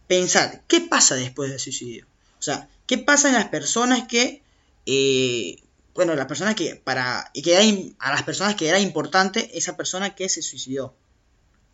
pensar, 0.07 0.61
¿qué 0.67 0.81
pasa 0.81 1.15
después 1.15 1.49
del 1.49 1.59
suicidio? 1.59 2.05
O 2.39 2.41
sea, 2.41 2.69
¿qué 2.85 2.97
pasa 2.97 3.29
en 3.29 3.35
las 3.35 3.47
personas 3.47 4.07
que 4.07 4.41
eh, 4.85 5.62
bueno, 5.93 6.15
las 6.15 6.25
personas 6.25 6.55
que, 6.55 6.75
para, 6.75 7.29
y 7.33 7.41
que 7.41 7.95
a 7.99 8.11
las 8.11 8.23
personas 8.23 8.55
que 8.55 8.67
era 8.67 8.79
importante 8.79 9.57
esa 9.57 9.77
persona 9.77 10.15
que 10.15 10.29
se 10.29 10.41
suicidó. 10.41 10.95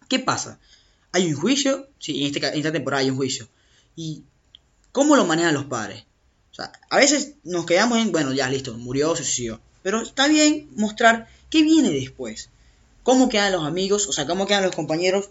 ¿Qué 0.07 0.19
pasa? 0.19 0.59
¿Hay 1.11 1.31
un 1.31 1.39
juicio? 1.39 1.87
Sí, 1.99 2.21
en, 2.21 2.35
este, 2.35 2.47
en 2.47 2.57
esta 2.57 2.71
temporada 2.71 3.01
hay 3.01 3.09
un 3.09 3.17
juicio. 3.17 3.47
¿Y 3.95 4.23
cómo 4.91 5.15
lo 5.15 5.25
manejan 5.25 5.53
los 5.53 5.65
padres? 5.65 6.03
O 6.51 6.55
sea, 6.55 6.71
a 6.89 6.97
veces 6.97 7.35
nos 7.43 7.65
quedamos 7.65 7.99
en, 7.99 8.11
bueno, 8.11 8.33
ya 8.33 8.49
listo, 8.49 8.73
murió, 8.73 9.15
se 9.15 9.23
suicidó. 9.23 9.61
Pero 9.83 10.01
está 10.01 10.27
bien 10.27 10.69
mostrar 10.75 11.29
qué 11.49 11.63
viene 11.63 11.89
después. 11.89 12.49
¿Cómo 13.03 13.29
quedan 13.29 13.53
los 13.53 13.65
amigos? 13.65 14.07
O 14.07 14.13
sea, 14.13 14.27
¿cómo 14.27 14.45
quedan 14.45 14.63
los 14.63 14.75
compañeros? 14.75 15.29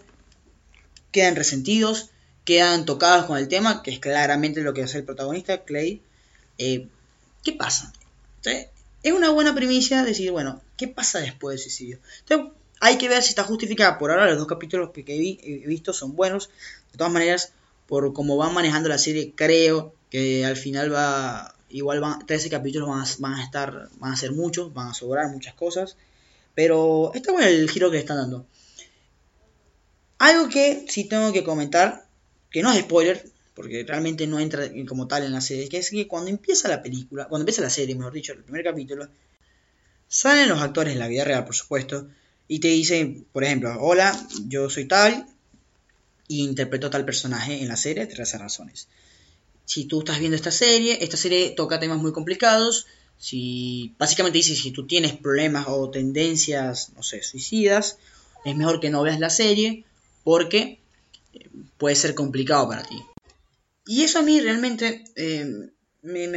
¿Quedan 1.11 1.35
resentidos? 1.35 2.09
¿Quedan 2.43 2.85
tocados 2.85 3.25
con 3.25 3.37
el 3.37 3.47
tema? 3.47 3.83
Que 3.83 3.91
es 3.91 3.99
claramente 3.99 4.61
lo 4.61 4.73
que 4.73 4.83
hace 4.83 4.97
el 4.97 5.03
protagonista, 5.03 5.63
Clay. 5.63 6.01
Eh, 6.57 6.87
¿Qué 7.43 7.53
pasa? 7.53 7.93
Es 9.03 9.13
una 9.13 9.29
buena 9.29 9.55
primicia 9.55 10.03
decir, 10.03 10.31
bueno, 10.31 10.61
¿qué 10.77 10.87
pasa 10.87 11.19
después 11.19 11.55
del 11.55 11.63
suicidio? 11.63 11.99
Hay 12.81 12.97
que 12.97 13.09
ver 13.09 13.21
si 13.23 13.29
está 13.29 13.43
justificada. 13.43 13.97
Por 13.97 14.11
ahora, 14.11 14.27
los 14.27 14.37
dos 14.37 14.47
capítulos 14.47 14.91
que 14.91 15.03
he 15.07 15.67
visto 15.67 15.93
son 15.93 16.15
buenos. 16.15 16.49
De 16.91 16.97
todas 16.97 17.11
maneras, 17.11 17.53
por 17.87 18.13
cómo 18.13 18.37
van 18.37 18.53
manejando 18.53 18.89
la 18.89 18.97
serie, 18.97 19.33
creo 19.35 19.93
que 20.09 20.45
al 20.45 20.55
final 20.55 20.93
va. 20.93 21.55
Igual 21.69 21.99
van, 21.99 22.25
13 22.25 22.49
capítulos 22.49 22.89
van 23.19 23.33
a, 23.33 23.43
estar. 23.43 23.89
Van 23.99 24.13
a 24.13 24.17
ser 24.17 24.31
muchos, 24.31 24.73
van 24.73 24.87
a 24.87 24.93
sobrar 24.93 25.29
muchas 25.29 25.53
cosas. 25.53 25.97
Pero 26.55 27.11
está 27.13 27.31
bueno 27.31 27.47
el 27.47 27.69
giro 27.69 27.89
que 27.89 27.97
le 27.97 28.01
están 28.01 28.17
dando. 28.17 28.45
Algo 30.17 30.49
que 30.49 30.85
sí 30.89 31.07
tengo 31.07 31.31
que 31.31 31.43
comentar, 31.43 32.05
que 32.49 32.61
no 32.61 32.71
es 32.71 32.79
spoiler, 32.81 33.29
porque 33.59 33.83
realmente 33.83 34.25
no 34.25 34.39
entra 34.39 34.71
como 34.87 35.05
tal 35.05 35.25
en 35.25 35.33
la 35.33 35.41
serie, 35.41 35.67
que 35.67 35.79
es 35.79 35.89
que 35.89 36.07
cuando 36.07 36.29
empieza 36.29 36.69
la 36.69 36.81
película, 36.81 37.27
cuando 37.27 37.41
empieza 37.41 37.61
la 37.61 37.69
serie, 37.69 37.93
mejor 37.93 38.13
dicho, 38.13 38.31
el 38.31 38.41
primer 38.41 38.63
capítulo, 38.63 39.09
Salen 40.07 40.47
los 40.47 40.61
actores 40.61 40.93
en 40.93 40.99
la 40.99 41.09
vida 41.09 41.25
real, 41.25 41.43
por 41.43 41.55
supuesto, 41.55 42.07
y 42.47 42.59
te 42.59 42.69
dicen, 42.69 43.25
por 43.33 43.43
ejemplo, 43.43 43.75
hola, 43.81 44.17
yo 44.47 44.69
soy 44.69 44.85
tal 44.85 45.27
y 46.29 46.45
interpreto 46.45 46.89
tal 46.89 47.03
personaje 47.03 47.61
en 47.61 47.67
la 47.67 47.75
serie, 47.75 48.07
13 48.07 48.37
razones. 48.37 48.87
Si 49.65 49.83
tú 49.83 49.99
estás 49.99 50.19
viendo 50.19 50.37
esta 50.37 50.51
serie, 50.51 51.03
esta 51.03 51.17
serie 51.17 51.49
toca 51.49 51.81
temas 51.81 51.97
muy 51.97 52.13
complicados, 52.13 52.87
si 53.17 53.93
básicamente 53.99 54.37
dice 54.37 54.55
si 54.55 54.71
tú 54.71 54.87
tienes 54.87 55.17
problemas 55.17 55.65
o 55.67 55.89
tendencias, 55.89 56.93
no 56.95 57.03
sé, 57.03 57.21
suicidas, 57.21 57.97
es 58.45 58.55
mejor 58.55 58.79
que 58.79 58.89
no 58.89 59.03
veas 59.03 59.19
la 59.19 59.29
serie 59.29 59.83
porque 60.23 60.79
eh, 61.33 61.49
puede 61.77 61.97
ser 61.97 62.15
complicado 62.15 62.69
para 62.69 62.83
ti. 62.83 63.03
Y 63.89 64.03
eso 64.03 64.19
a 64.19 64.21
mí 64.21 64.39
realmente 64.39 65.03
eh, 65.15 65.51
me, 66.03 66.27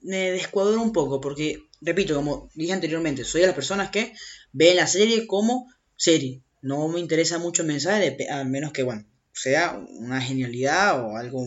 me, 0.00 0.30
descuadró 0.30 0.80
un 0.80 0.90
poco 0.90 1.20
porque, 1.20 1.68
repito, 1.82 2.14
como 2.14 2.48
dije 2.54 2.72
anteriormente, 2.72 3.24
soy 3.24 3.42
de 3.42 3.48
las 3.48 3.54
personas 3.54 3.90
que 3.90 4.14
ven 4.52 4.76
la 4.76 4.86
serie 4.86 5.26
como 5.26 5.70
serie. 5.96 6.42
No 6.62 6.88
me 6.88 6.98
interesa 6.98 7.38
mucho 7.38 7.60
el 7.60 7.68
mensaje, 7.68 8.16
a 8.30 8.42
menos 8.44 8.72
que, 8.72 8.84
bueno, 8.84 9.04
sea 9.34 9.78
una 9.98 10.18
genialidad 10.22 11.04
o 11.04 11.18
algo 11.18 11.46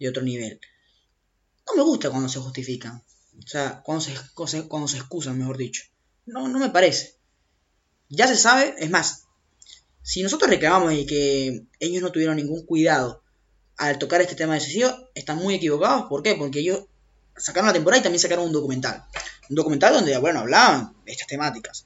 de 0.00 0.08
otro 0.08 0.22
nivel. 0.22 0.58
No 1.66 1.76
me 1.76 1.82
gusta 1.82 2.08
cuando 2.08 2.30
se 2.30 2.38
justifican. 2.38 3.04
O 3.36 3.46
sea, 3.46 3.82
cuando 3.84 4.00
se, 4.00 4.14
cuando 4.68 4.88
se 4.88 4.96
excusan, 4.96 5.36
mejor 5.36 5.58
dicho. 5.58 5.82
No, 6.24 6.48
no 6.48 6.58
me 6.58 6.70
parece. 6.70 7.18
Ya 8.08 8.26
se 8.26 8.38
sabe, 8.38 8.74
es 8.78 8.88
más, 8.88 9.24
si 10.00 10.22
nosotros 10.22 10.48
reclamamos 10.48 10.94
y 10.94 11.04
que 11.04 11.66
ellos 11.78 12.00
no 12.00 12.10
tuvieron 12.10 12.36
ningún 12.36 12.64
cuidado 12.64 13.22
al 13.78 13.98
tocar 13.98 14.20
este 14.20 14.34
tema 14.34 14.54
de 14.54 14.60
suicidio, 14.60 15.10
están 15.14 15.38
muy 15.38 15.54
equivocados. 15.54 16.06
¿Por 16.08 16.22
qué? 16.22 16.34
Porque 16.34 16.60
ellos 16.60 16.84
sacaron 17.36 17.68
la 17.68 17.72
temporada 17.72 18.00
y 18.00 18.02
también 18.02 18.20
sacaron 18.20 18.46
un 18.46 18.52
documental. 18.52 19.04
Un 19.48 19.56
documental 19.56 19.94
donde, 19.94 20.16
bueno, 20.18 20.40
hablaban 20.40 20.94
de 21.06 21.12
estas 21.12 21.28
temáticas. 21.28 21.84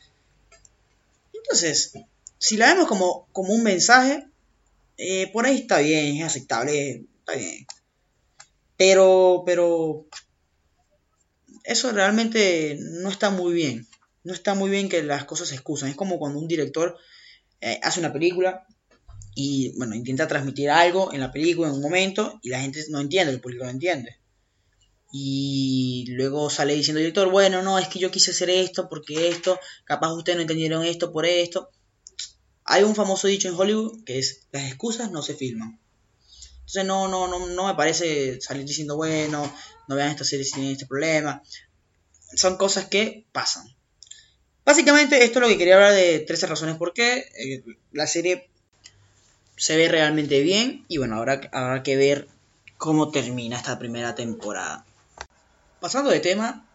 Entonces, 1.34 1.92
si 2.38 2.56
la 2.56 2.72
vemos 2.72 2.88
como, 2.88 3.28
como 3.32 3.52
un 3.52 3.62
mensaje, 3.62 4.26
eh, 4.96 5.30
por 5.32 5.44
ahí 5.44 5.58
está 5.58 5.78
bien, 5.78 6.16
es 6.16 6.24
aceptable, 6.24 7.04
está 7.20 7.34
bien. 7.34 7.66
Pero, 8.78 9.42
pero, 9.44 10.06
eso 11.64 11.92
realmente 11.92 12.78
no 12.80 13.10
está 13.10 13.30
muy 13.30 13.52
bien. 13.52 13.86
No 14.24 14.32
está 14.32 14.54
muy 14.54 14.70
bien 14.70 14.88
que 14.88 15.02
las 15.02 15.24
cosas 15.24 15.48
se 15.48 15.54
excusan. 15.54 15.90
Es 15.90 15.96
como 15.96 16.18
cuando 16.18 16.38
un 16.38 16.48
director 16.48 16.96
eh, 17.60 17.78
hace 17.82 18.00
una 18.00 18.12
película 18.12 18.66
y, 19.34 19.72
bueno, 19.78 19.94
intenta 19.94 20.28
transmitir 20.28 20.70
algo 20.70 21.12
en 21.12 21.20
la 21.20 21.32
película 21.32 21.68
en 21.68 21.74
un 21.74 21.82
momento 21.82 22.38
y 22.42 22.50
la 22.50 22.60
gente 22.60 22.84
no 22.90 23.00
entiende, 23.00 23.32
el 23.32 23.40
público 23.40 23.64
no 23.64 23.70
entiende. 23.70 24.18
Y 25.12 26.06
luego 26.08 26.50
sale 26.50 26.74
diciendo 26.74 26.98
el 26.98 27.04
director, 27.04 27.30
bueno, 27.30 27.62
no, 27.62 27.78
es 27.78 27.88
que 27.88 27.98
yo 27.98 28.10
quise 28.10 28.30
hacer 28.30 28.50
esto 28.50 28.88
porque 28.88 29.28
esto, 29.28 29.58
capaz 29.84 30.12
ustedes 30.12 30.36
no 30.36 30.42
entendieron 30.42 30.84
esto 30.84 31.12
por 31.12 31.26
esto. 31.26 31.70
Hay 32.64 32.82
un 32.82 32.94
famoso 32.94 33.28
dicho 33.28 33.48
en 33.48 33.54
Hollywood 33.54 34.04
que 34.04 34.18
es, 34.18 34.46
las 34.52 34.64
excusas 34.64 35.10
no 35.10 35.22
se 35.22 35.34
filman. 35.34 35.78
Entonces 36.60 36.84
no, 36.86 37.08
no, 37.08 37.28
no, 37.28 37.46
no 37.46 37.66
me 37.66 37.74
parece 37.74 38.40
salir 38.40 38.64
diciendo, 38.64 38.96
bueno, 38.96 39.52
no 39.88 39.96
vean 39.96 40.10
esta 40.10 40.24
serie 40.24 40.44
si 40.44 40.72
este 40.72 40.86
problema. 40.86 41.42
Son 42.34 42.56
cosas 42.56 42.86
que 42.86 43.26
pasan. 43.32 43.66
Básicamente 44.64 45.24
esto 45.24 45.38
es 45.38 45.42
lo 45.42 45.48
que 45.48 45.58
quería 45.58 45.74
hablar 45.74 45.92
de 45.92 46.20
13 46.20 46.46
razones 46.46 46.76
por 46.76 46.94
qué. 46.94 47.26
Eh, 47.38 47.64
la 47.90 48.06
serie 48.06 48.51
se 49.62 49.76
ve 49.76 49.86
realmente 49.86 50.42
bien 50.42 50.84
y 50.88 50.98
bueno, 50.98 51.18
habrá, 51.18 51.40
habrá 51.52 51.84
que 51.84 51.94
ver 51.94 52.26
cómo 52.78 53.12
termina 53.12 53.58
esta 53.58 53.78
primera 53.78 54.16
temporada. 54.16 54.84
Pasando 55.78 56.10
de 56.10 56.18
tema, 56.18 56.66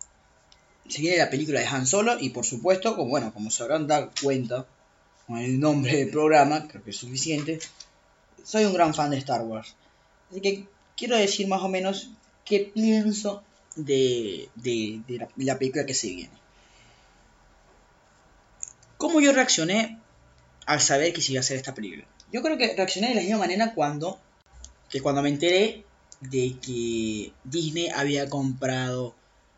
se 0.88 1.02
viene 1.02 1.18
la 1.18 1.30
película 1.30 1.60
de 1.60 1.66
Han 1.66 1.86
Solo 1.86 2.18
y 2.18 2.30
por 2.30 2.46
supuesto, 2.46 2.96
como, 2.96 3.10
bueno, 3.10 3.34
como 3.34 3.52
se 3.52 3.62
habrán 3.62 3.88
dado 3.88 4.10
cuenta 4.24 4.66
con 5.26 5.38
el 5.38 5.60
nombre 5.60 5.98
del 5.98 6.12
programa, 6.12 6.66
creo 6.66 6.82
que 6.82 6.92
es 6.92 6.96
suficiente, 6.96 7.60
soy 8.46 8.64
un 8.64 8.74
gran 8.74 8.94
fan 8.94 9.12
de 9.12 9.18
Star 9.18 9.42
Wars. 9.42 9.76
Así 10.32 10.40
que 10.40 10.66
quiero 10.96 11.18
decir 11.18 11.46
más 11.50 11.64
o 11.64 11.68
menos 11.68 12.12
qué 12.46 12.72
pienso 12.74 13.44
de, 13.76 14.48
de, 14.56 15.28
la, 15.36 15.60
película 15.60 15.86
que 15.86 15.94
se 15.94 16.08
viene. 16.08 16.38
¿Cómo 18.98 19.20
yo 19.20 19.34
reaccioné 19.34 20.00
al 20.66 20.80
saber 20.80 21.12
que 21.12 21.22
se 21.22 21.34
iba 21.34 21.40
a 21.40 21.42
hacer 21.42 21.58
esta 21.58 21.74
película? 21.74 22.08
Yo 22.32 22.42
creo 22.42 22.58
que 22.58 22.76
reaccioné 22.76 23.10
de 23.10 23.16
la 23.16 23.22
misma 23.22 23.38
manera 23.38 23.74
cuando, 23.74 24.20
que 24.90 25.02
cuando 25.02 25.22
me 25.22 25.30
enteré 25.30 25.86
de 26.22 26.56
que 26.62 27.32
Disney 27.44 27.90
había 27.90 28.30
comprado 28.30 29.16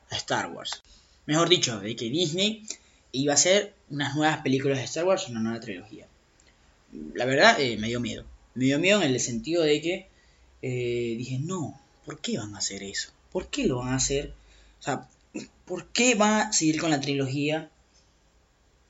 a 0.09 0.15
Star 0.15 0.51
Wars. 0.51 0.83
Mejor 1.25 1.49
dicho, 1.49 1.79
de 1.79 1.95
que 1.95 2.09
Disney 2.09 2.63
iba 3.11 3.33
a 3.33 3.35
hacer 3.35 3.73
unas 3.89 4.15
nuevas 4.15 4.41
películas 4.41 4.77
de 4.77 4.83
Star 4.83 5.05
Wars, 5.05 5.27
una 5.29 5.39
nueva 5.39 5.59
trilogía. 5.59 6.07
La 7.13 7.25
verdad, 7.25 7.59
eh, 7.59 7.77
me 7.77 7.87
dio 7.87 7.99
miedo. 7.99 8.25
Me 8.55 8.65
dio 8.65 8.79
miedo 8.79 9.01
en 9.01 9.11
el 9.11 9.19
sentido 9.19 9.63
de 9.63 9.81
que 9.81 10.07
eh, 10.61 11.15
dije, 11.17 11.39
no, 11.39 11.79
¿por 12.05 12.19
qué 12.19 12.37
van 12.37 12.55
a 12.55 12.59
hacer 12.59 12.83
eso? 12.83 13.11
¿Por 13.31 13.47
qué 13.47 13.65
lo 13.67 13.77
van 13.77 13.89
a 13.89 13.95
hacer? 13.95 14.33
O 14.79 14.83
sea, 14.83 15.07
¿por 15.65 15.87
qué 15.87 16.15
van 16.15 16.47
a 16.47 16.53
seguir 16.53 16.79
con 16.79 16.89
la 16.89 16.99
trilogía? 16.99 17.69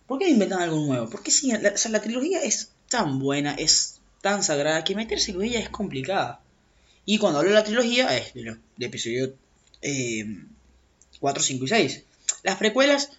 ¿Por 0.07 0.19
qué 0.19 0.29
inventan 0.29 0.61
algo 0.61 0.77
nuevo? 0.77 1.09
¿Por 1.09 1.21
qué 1.21 1.31
La, 1.61 1.69
o 1.71 1.77
sea, 1.77 1.91
la 1.91 2.01
trilogía 2.01 2.41
es 2.41 2.71
tan 2.89 3.19
buena, 3.19 3.53
es 3.53 4.01
tan 4.21 4.43
sagrada, 4.43 4.83
que 4.83 4.95
meterse 4.95 5.33
con 5.33 5.43
ella 5.43 5.59
es 5.59 5.69
complicada. 5.69 6.41
Y 7.05 7.17
cuando 7.17 7.39
hablo 7.39 7.51
de 7.51 7.55
la 7.55 7.63
trilogía, 7.63 8.15
es 8.17 8.33
de, 8.33 8.57
episodio 8.85 9.33
4, 11.19 11.41
eh, 11.41 11.43
5 11.43 11.65
y 11.65 11.67
6. 11.67 12.03
Las 12.43 12.57
precuelas, 12.57 13.11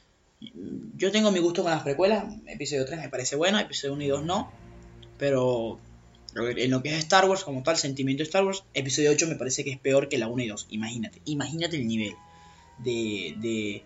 yo 0.96 1.10
tengo 1.10 1.32
mi 1.32 1.40
gusto 1.40 1.62
con 1.62 1.72
las 1.72 1.82
precuelas. 1.82 2.24
Episodio 2.46 2.84
3 2.84 3.00
me 3.00 3.08
parece 3.08 3.36
bueno, 3.36 3.58
episodio 3.58 3.94
1 3.94 4.02
y 4.04 4.08
2 4.08 4.24
no. 4.24 4.52
Pero 5.18 5.80
en 6.34 6.70
lo 6.70 6.82
que 6.82 6.90
es 6.90 6.98
Star 6.98 7.28
Wars, 7.28 7.44
como 7.44 7.62
tal, 7.62 7.76
sentimiento 7.76 8.22
de 8.22 8.24
Star 8.28 8.44
Wars, 8.44 8.62
episodio 8.74 9.10
8 9.10 9.26
me 9.26 9.36
parece 9.36 9.64
que 9.64 9.72
es 9.72 9.78
peor 9.78 10.08
que 10.08 10.18
la 10.18 10.28
1 10.28 10.42
y 10.42 10.48
2. 10.48 10.66
Imagínate, 10.70 11.20
imagínate 11.24 11.76
el 11.76 11.86
nivel 11.86 12.14
de, 12.78 13.34
de, 13.38 13.84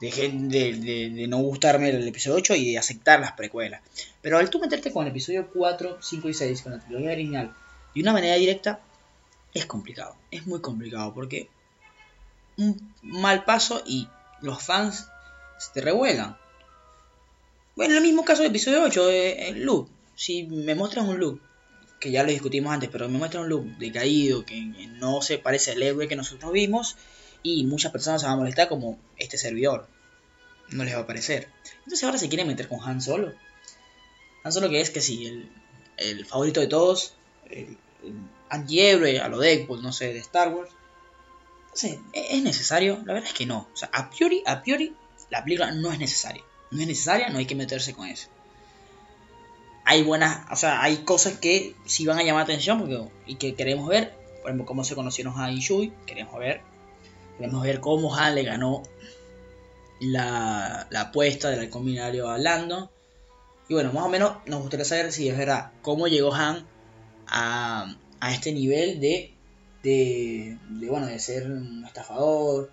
de, 0.00 1.10
de, 1.14 1.26
no 1.28 1.38
gustarme 1.38 1.90
el 1.90 2.06
episodio 2.06 2.36
8 2.36 2.54
y 2.56 2.72
de 2.72 2.78
aceptar 2.78 3.20
las 3.20 3.32
precuelas. 3.32 3.82
Pero 4.20 4.38
al 4.38 4.50
tú 4.50 4.58
meterte 4.58 4.92
con 4.92 5.04
el 5.04 5.10
episodio 5.10 5.48
4, 5.52 5.98
5 6.00 6.28
y 6.28 6.34
6, 6.34 6.62
con 6.62 6.72
la 6.72 6.80
trilogía 6.80 7.12
original, 7.12 7.54
de 7.94 8.00
una 8.00 8.12
manera 8.12 8.36
directa, 8.36 8.80
es 9.52 9.66
complicado. 9.66 10.16
Es 10.30 10.46
muy 10.46 10.60
complicado 10.60 11.14
porque 11.14 11.48
un 12.56 12.94
mal 13.02 13.44
paso 13.44 13.82
y 13.86 14.08
los 14.40 14.62
fans 14.62 15.08
se 15.58 15.72
te 15.72 15.80
revuelan. 15.80 16.36
Bueno, 17.76 17.92
en 17.92 17.98
el 17.98 18.04
mismo 18.04 18.24
caso 18.24 18.42
del 18.42 18.50
episodio 18.50 18.82
8, 18.82 19.10
eh, 19.10 19.48
el 19.48 19.64
look. 19.64 19.88
Si 20.16 20.44
me 20.44 20.74
muestras 20.74 21.06
un 21.06 21.18
look 21.18 21.40
que 21.98 22.10
ya 22.10 22.22
lo 22.22 22.30
discutimos 22.30 22.72
antes, 22.72 22.90
pero 22.90 23.08
me 23.08 23.18
muestra 23.18 23.40
un 23.40 23.48
look 23.48 23.64
decaído, 23.78 24.44
que 24.44 24.60
no 25.00 25.22
se 25.22 25.38
parece 25.38 25.72
al 25.72 25.82
héroe 25.82 26.06
que 26.06 26.16
nosotros 26.16 26.52
vimos, 26.52 26.96
y 27.44 27.64
muchas 27.64 27.92
personas 27.92 28.20
se 28.20 28.26
van 28.26 28.34
a 28.34 28.38
molestar 28.38 28.68
como 28.68 28.98
este 29.16 29.38
servidor. 29.38 29.86
No 30.70 30.82
les 30.82 30.96
va 30.96 31.00
a 31.00 31.06
parecer. 31.06 31.48
Entonces 31.78 32.02
ahora 32.02 32.18
se 32.18 32.28
quiere 32.28 32.44
meter 32.44 32.66
con 32.66 32.80
Han 32.82 33.00
Solo. 33.00 33.32
Han 34.42 34.52
Solo 34.52 34.68
que 34.68 34.80
es 34.80 34.90
que 34.90 35.00
sí, 35.00 35.48
el, 35.96 36.26
favorito 36.26 36.60
de 36.60 36.66
todos, 36.66 37.14
el, 37.50 37.76
antihéroe 38.48 39.20
a 39.20 39.28
lo 39.28 39.38
Deadpool, 39.38 39.82
no 39.82 39.92
sé, 39.92 40.12
de 40.12 40.18
Star 40.18 40.48
Wars. 40.48 40.72
¿es, 41.74 41.98
¿es 42.12 42.42
necesario? 42.42 42.96
La 43.04 43.12
verdad 43.12 43.28
es 43.28 43.34
que 43.34 43.46
no. 43.46 43.68
O 43.72 43.76
sea, 43.76 43.90
a 43.92 44.10
priori, 44.10 44.42
a 44.46 44.62
priori, 44.62 44.92
la 45.30 45.44
película 45.44 45.70
no 45.70 45.92
es 45.92 46.00
necesaria. 46.00 46.42
No 46.70 46.80
es 46.80 46.88
necesaria, 46.88 47.28
no 47.28 47.38
hay 47.38 47.46
que 47.46 47.54
meterse 47.54 47.94
con 47.94 48.08
eso 48.08 48.28
hay 49.84 50.02
buenas, 50.02 50.50
o 50.50 50.56
sea, 50.56 50.82
hay 50.82 50.98
cosas 50.98 51.34
que 51.34 51.74
sí 51.84 52.06
van 52.06 52.18
a 52.18 52.22
llamar 52.22 52.44
atención 52.44 52.78
porque, 52.78 53.04
y 53.26 53.34
que 53.36 53.54
queremos 53.54 53.86
ver, 53.86 54.14
por 54.40 54.50
ejemplo, 54.50 54.66
cómo 54.66 54.84
se 54.84 54.94
conocieron 54.94 55.38
Han 55.38 55.52
y 55.52 55.60
Shui, 55.60 55.92
queremos 56.06 56.38
ver, 56.38 56.62
queremos 57.38 57.62
ver 57.62 57.80
cómo 57.80 58.14
Han 58.14 58.34
le 58.34 58.44
ganó 58.44 58.82
la, 60.00 60.88
apuesta 60.96 61.50
del 61.50 61.60
halcón 61.60 61.84
binario 61.84 62.28
a. 62.30 62.38
Y 63.68 63.74
bueno, 63.74 63.92
más 63.92 64.04
o 64.04 64.08
menos 64.08 64.36
nos 64.46 64.60
gustaría 64.60 64.84
saber 64.84 65.12
si 65.12 65.28
es 65.28 65.36
verdad 65.36 65.72
cómo 65.82 66.06
llegó 66.06 66.34
Han 66.34 66.66
a, 67.26 67.96
a 68.20 68.34
este 68.34 68.52
nivel 68.52 69.00
de, 69.00 69.32
de, 69.82 70.58
de, 70.68 70.88
bueno, 70.88 71.06
de 71.06 71.18
ser 71.18 71.50
un 71.50 71.84
estafador. 71.84 72.70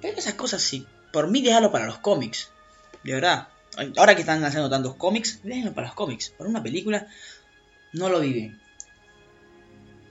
Pero 0.00 0.18
esas 0.18 0.34
cosas 0.34 0.62
sí, 0.62 0.86
por 1.12 1.28
mí 1.28 1.42
déjalo 1.42 1.72
para 1.72 1.86
los 1.86 1.98
cómics, 1.98 2.50
de 3.02 3.14
verdad. 3.14 3.48
Ahora 3.96 4.14
que 4.14 4.20
están 4.20 4.44
haciendo 4.44 4.70
tantos 4.70 4.94
cómics, 4.94 5.40
déjenlo 5.42 5.74
para 5.74 5.88
los 5.88 5.96
cómics. 5.96 6.30
Para 6.30 6.48
una 6.48 6.62
película 6.62 7.08
no 7.92 8.08
lo 8.08 8.20
viven. 8.20 8.60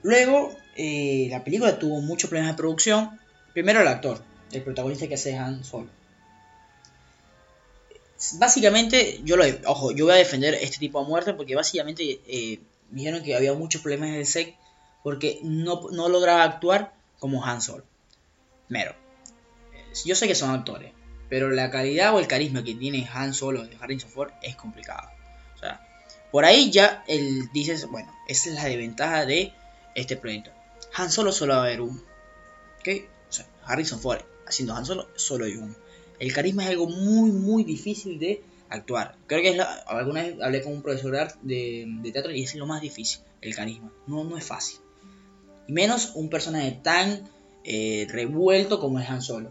Luego, 0.02 0.54
eh, 0.76 1.28
la 1.30 1.44
película 1.44 1.78
tuvo 1.78 2.00
muchos 2.02 2.28
problemas 2.28 2.52
de 2.52 2.58
producción. 2.58 3.18
Primero 3.54 3.80
el 3.80 3.88
actor, 3.88 4.20
el 4.52 4.62
protagonista 4.62 5.06
que 5.06 5.14
hace 5.14 5.36
Han 5.36 5.64
Solo. 5.64 5.88
Básicamente, 8.34 9.20
yo 9.24 9.36
lo 9.36 9.44
ojo, 9.66 9.92
yo 9.92 10.06
voy 10.06 10.14
a 10.14 10.18
defender 10.18 10.54
este 10.54 10.78
tipo 10.78 11.00
de 11.00 11.06
muerte 11.06 11.34
porque 11.34 11.54
básicamente 11.54 12.20
eh, 12.26 12.60
dijeron 12.90 13.22
que 13.22 13.36
había 13.36 13.54
muchos 13.54 13.80
problemas 13.80 14.10
en 14.10 14.16
el 14.16 14.26
set 14.26 14.56
porque 15.04 15.38
no, 15.42 15.82
no 15.92 16.08
lograba 16.08 16.42
actuar 16.42 16.94
como 17.20 17.44
Han 17.44 17.62
Solo. 17.62 17.84
Primero, 18.66 18.96
yo 20.04 20.16
sé 20.16 20.26
que 20.26 20.34
son 20.34 20.50
actores, 20.50 20.92
pero 21.28 21.50
la 21.50 21.70
calidad 21.70 22.12
o 22.12 22.18
el 22.18 22.26
carisma 22.26 22.64
que 22.64 22.74
tiene 22.74 23.08
Han 23.12 23.34
Solo 23.34 23.64
de 23.64 23.76
Harrison 23.80 24.10
Ford 24.10 24.32
es 24.42 24.56
complicado. 24.56 25.10
O 25.54 25.58
sea, 25.58 25.86
por 26.32 26.44
ahí 26.44 26.72
ya 26.72 27.04
él 27.06 27.48
dices, 27.52 27.86
bueno, 27.86 28.12
esa 28.26 28.48
es 28.48 28.56
la 28.56 28.64
desventaja 28.64 29.26
de 29.26 29.52
este 29.94 30.16
proyecto. 30.16 30.50
Han 30.96 31.12
Solo 31.12 31.30
solo 31.30 31.52
va 31.54 31.60
a 31.60 31.64
haber 31.66 31.82
uno. 31.82 32.02
¿Ok? 32.80 33.13
Harrison 33.66 34.00
Ford 34.00 34.20
haciendo 34.46 34.74
Han 34.74 34.86
Solo, 34.86 35.08
solo 35.14 35.44
hay 35.44 35.56
uno. 35.56 35.74
El 36.18 36.32
carisma 36.32 36.64
es 36.64 36.70
algo 36.70 36.88
muy, 36.88 37.32
muy 37.32 37.64
difícil 37.64 38.18
de 38.18 38.42
actuar. 38.68 39.16
Creo 39.26 39.42
que 39.42 39.50
es 39.50 39.56
la, 39.56 39.64
alguna 39.86 40.22
vez 40.22 40.36
hablé 40.40 40.62
con 40.62 40.72
un 40.72 40.82
profesor 40.82 41.12
de, 41.42 41.86
de, 42.02 42.12
teatro 42.12 42.32
y 42.32 42.42
es 42.42 42.54
lo 42.54 42.66
más 42.66 42.80
difícil, 42.80 43.20
el 43.40 43.54
carisma. 43.54 43.92
No, 44.06 44.24
no 44.24 44.36
es 44.36 44.44
fácil. 44.44 44.78
Y 45.66 45.72
menos 45.72 46.12
un 46.14 46.28
personaje 46.28 46.78
tan 46.82 47.28
eh, 47.64 48.06
revuelto 48.10 48.78
como 48.78 49.00
es 49.00 49.08
Han 49.08 49.22
Solo. 49.22 49.50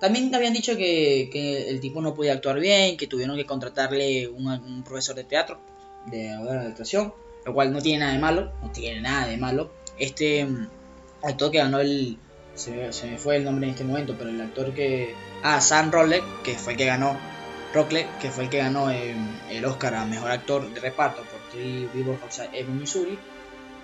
También 0.00 0.34
habían 0.34 0.52
dicho 0.52 0.76
que, 0.76 1.68
el 1.68 1.80
tipo 1.80 2.00
no 2.00 2.14
podía 2.14 2.32
actuar 2.32 2.58
bien, 2.60 2.96
que 2.96 3.06
tuvieron 3.06 3.36
que 3.36 3.46
contratarle 3.46 4.28
un, 4.28 4.46
un 4.48 4.82
profesor 4.82 5.14
de 5.14 5.24
teatro, 5.24 5.58
de, 6.06 6.30
actuación, 6.30 7.14
lo 7.44 7.54
cual 7.54 7.72
no 7.72 7.80
tiene 7.80 8.00
nada 8.00 8.12
de 8.12 8.18
malo, 8.18 8.52
no 8.62 8.70
tiene 8.70 9.00
nada 9.00 9.26
de 9.28 9.36
malo. 9.36 9.70
Este 9.98 10.44
mm, 10.44 10.68
actor 11.22 11.50
que 11.50 11.58
ganó 11.58 11.80
el... 11.80 12.18
Se 12.54 12.70
me, 12.70 13.18
fue 13.18 13.36
el 13.36 13.44
nombre 13.44 13.66
en 13.66 13.72
este 13.72 13.84
momento, 13.84 14.14
pero 14.16 14.30
el 14.30 14.40
actor 14.40 14.72
que... 14.72 15.14
Ah, 15.42 15.60
Sam 15.60 15.90
Rockley, 15.90 16.22
que 16.42 16.54
fue 16.54 16.72
el 16.72 16.78
que 16.78 16.86
ganó... 16.86 17.16
Rockley, 17.72 18.06
que 18.20 18.30
fue 18.30 18.44
el 18.44 18.50
que 18.50 18.58
ganó 18.58 18.90
em, 18.90 19.16
el 19.50 19.64
Oscar 19.64 19.94
a 19.94 20.06
Mejor 20.06 20.30
Actor 20.30 20.72
de 20.72 20.80
Reparto 20.80 21.22
por 21.22 21.40
Three 21.50 21.88
Billboards 21.92 22.22
Outside 22.22 22.64
Missouri, 22.64 23.18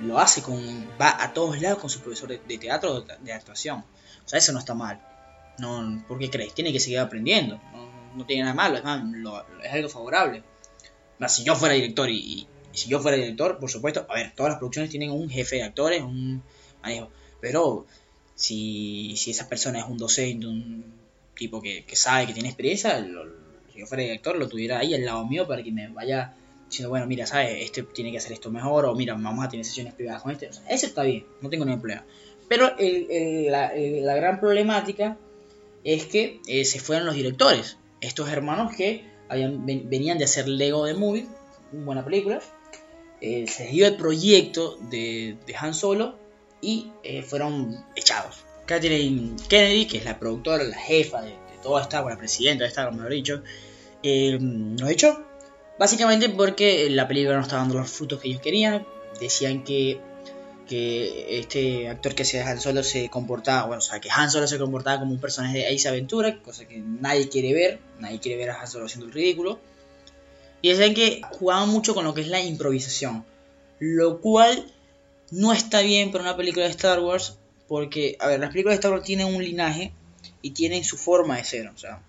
lo 0.01 0.19
hace 0.19 0.43
con... 0.43 0.57
va 1.01 1.23
a 1.23 1.33
todos 1.33 1.61
lados 1.61 1.81
con 1.81 1.91
su 1.91 2.01
profesor 2.01 2.29
de, 2.29 2.59
teatro 2.59 3.01
de 3.01 3.33
actuación. 3.33 3.85
O 4.25 4.29
sea, 4.29 4.39
eso 4.39 4.53
no 4.53 4.61
está 4.61 4.75
mal. 4.75 5.01
No, 5.59 6.05
¿Por 6.07 6.19
qué 6.19 6.31
crees? 6.31 6.55
Tiene 6.55 6.73
que 6.73 6.79
seguir 6.79 7.01
aprendiendo. 7.01 7.61
No, 8.15 8.25
tiene 8.25 8.43
nada 8.43 8.55
malo, 8.55 8.77
es, 8.77 8.85
más, 8.85 9.03
es 9.63 9.73
algo 9.73 9.89
favorable. 9.89 10.45
si 11.29 11.45
yo 11.45 11.57
fuera 11.57 11.75
director 11.75 12.09
y, 12.09 12.49
si 12.73 12.89
yo 12.89 13.01
fuera 13.01 13.17
director, 13.17 13.59
por 13.59 13.71
supuesto, 13.71 14.07
a 14.09 14.15
ver, 14.15 14.33
todas 14.35 14.51
las 14.51 14.59
producciones 14.59 14.91
tienen 14.91 15.11
un 15.11 15.29
jefe 15.29 15.57
de 15.57 15.65
actores, 15.65 16.03
un 16.03 16.43
manejo. 16.83 17.11
Pero 17.41 17.87
si, 18.41 19.15
si 19.19 19.33
esa 19.33 19.51
persona 19.51 19.81
es 19.81 19.85
un 19.85 19.99
docente, 19.99 20.47
un 20.47 20.83
tipo 21.35 21.61
que, 21.61 21.85
sabe, 21.93 22.27
que 22.27 22.33
tiene 22.33 22.49
experiencia, 22.49 22.99
si 23.71 23.79
yo 23.79 23.87
fuera 23.87 24.03
director, 24.03 24.37
lo 24.37 24.49
tuviera 24.49 24.79
ahí 24.79 24.95
al 24.95 25.05
lado 25.05 25.27
mío 25.27 25.47
para 25.47 25.63
que 25.63 25.71
me 25.71 25.89
vaya 25.89 26.35
diciendo, 26.67 26.89
bueno, 26.89 27.07
mira, 27.07 27.27
¿sabes? 27.27 27.63
Este 27.63 27.83
tiene 27.83 28.11
que 28.11 28.17
hacer 28.17 28.33
esto 28.33 28.51
mejor, 28.51 28.87
o 28.87 28.95
mira, 28.95 29.13
vamos 29.13 29.45
a 29.45 29.51
tener 29.51 29.67
sesiones 29.67 29.93
privadas 29.93 30.23
con 30.23 30.33
este. 30.33 30.47
Eso 30.47 30.87
está 30.87 31.03
bien, 31.03 31.27
no 31.43 31.51
tengo 31.51 31.67
ningún 31.67 31.83
problema. 31.83 32.07
Pero 32.49 32.75
la, 32.79 34.17
gran 34.17 34.41
problemática 34.41 35.19
es 35.85 36.07
que 36.07 36.41
eh, 36.47 36.65
se 36.65 36.81
fueron 36.81 37.05
los 37.05 37.15
directores. 37.15 37.77
Estos 38.01 38.31
hermanos 38.31 38.75
que 38.75 39.05
habían, 39.29 39.67
venían 39.67 40.17
de 40.17 40.25
hacer 40.25 40.49
Lego 40.49 40.87
de 40.87 40.95
Movie, 40.95 41.27
una 41.73 41.85
buena 41.85 42.05
película. 42.07 42.41
Eh, 43.21 43.47
se 43.49 43.67
dio 43.67 43.87
el 43.87 43.97
proyecto 43.97 44.79
de, 44.89 45.37
Han 45.59 45.75
Solo 45.75 46.19
y 46.61 46.93
eh, 47.03 47.23
fueron 47.23 47.85
echados. 47.97 48.45
Catherine 48.67 49.37
Kennedy, 49.49 49.87
que 49.87 49.99
es 49.99 50.05
la 50.05 50.19
productora, 50.19 50.63
la 50.65 50.77
jefa 50.77 51.23
de, 51.23 51.35
toda 51.63 51.83
esta, 51.83 52.03
la 52.03 52.17
presidenta 52.17 52.65
de 52.65 52.69
esta, 52.69 52.87
como 52.87 53.05
he 53.07 53.11
dicho, 53.11 53.43
lo 54.03 54.89
echó. 54.89 55.25
Básicamente 55.79 56.29
porque 56.29 56.89
la 56.91 57.09
película 57.09 57.37
no 57.37 57.43
estaba 57.43 57.63
dando 57.63 57.79
los 57.79 57.91
frutos 57.91 58.21
que 58.21 58.29
ellos 58.29 58.41
querían. 58.41 58.87
Decían 59.21 59.65
que 59.65 60.01
que 60.71 61.41
este 61.41 61.89
actor 61.89 62.15
que 62.15 62.23
hacía 62.23 62.49
Han 62.49 62.61
Solo 62.61 62.85
se 62.85 63.09
comportaba, 63.09 63.67
bueno, 63.67 63.79
o 63.79 63.83
sea, 63.83 63.99
que 63.99 64.09
Han 64.09 64.31
Solo 64.31 64.47
se 64.47 64.57
comportaba 64.57 65.01
como 65.01 65.11
un 65.11 65.19
personaje 65.19 65.59
de 65.59 65.67
Ace 65.67 65.89
Aventura, 65.89 66.41
cosa 66.43 66.65
que 66.65 66.79
nadie 66.79 67.29
quiere 67.29 67.53
ver, 67.53 67.81
nadie 67.99 68.21
quiere 68.21 68.39
ver 68.39 68.51
a 68.51 68.61
Han 68.61 68.69
Solo 68.69 68.87
haciendo 68.87 69.07
el 69.07 69.13
ridículo. 69.13 69.59
Y 70.63 70.69
decían 70.69 70.95
que 70.95 71.23
jugaban 71.29 71.71
mucho 71.71 71.93
con 71.93 72.05
lo 72.05 72.15
que 72.15 72.21
es 72.21 72.29
la 72.29 72.41
improvisación, 72.41 73.25
lo 73.81 74.21
cual 74.21 74.65
no 75.31 75.53
está 75.53 75.81
bien 75.83 76.11
para 76.11 76.25
una 76.25 76.37
película 76.37 76.65
de 76.65 76.71
Star 76.71 77.01
Wars, 77.01 77.37
porque, 77.69 78.17
a 78.19 78.27
ver, 78.27 78.41
las 78.41 78.51
películas 78.51 78.75
de 78.75 78.81
Star 78.81 78.93
Wars 78.93 79.05
tienen 79.05 79.27
un 79.27 79.43
linaje 79.43 79.93
y 80.43 80.51
tienen 80.51 80.85
su 80.85 80.97
forma 80.97 81.37
de 81.37 81.45
ser, 81.45 81.69
o 81.69 81.79
sea, 81.79 82.01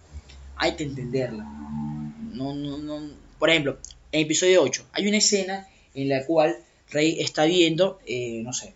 hay 0.56 0.76
que 0.76 0.84
entenderla. 0.84 1.44
No, 1.44 2.54
no, 2.54 2.78
no. 2.78 3.12
Por 3.38 3.50
ejemplo, 3.50 3.78
en 4.12 4.22
episodio 4.22 4.64
8 4.64 4.88
hay 4.94 5.08
una 5.08 5.18
escena 5.18 5.68
en 5.94 6.10
la 6.10 6.26
cual 6.26 6.58
Rey 6.90 7.20
está 7.20 7.46
viendo, 7.46 8.00
eh, 8.06 8.42
no 8.44 8.54
sé, 8.54 8.74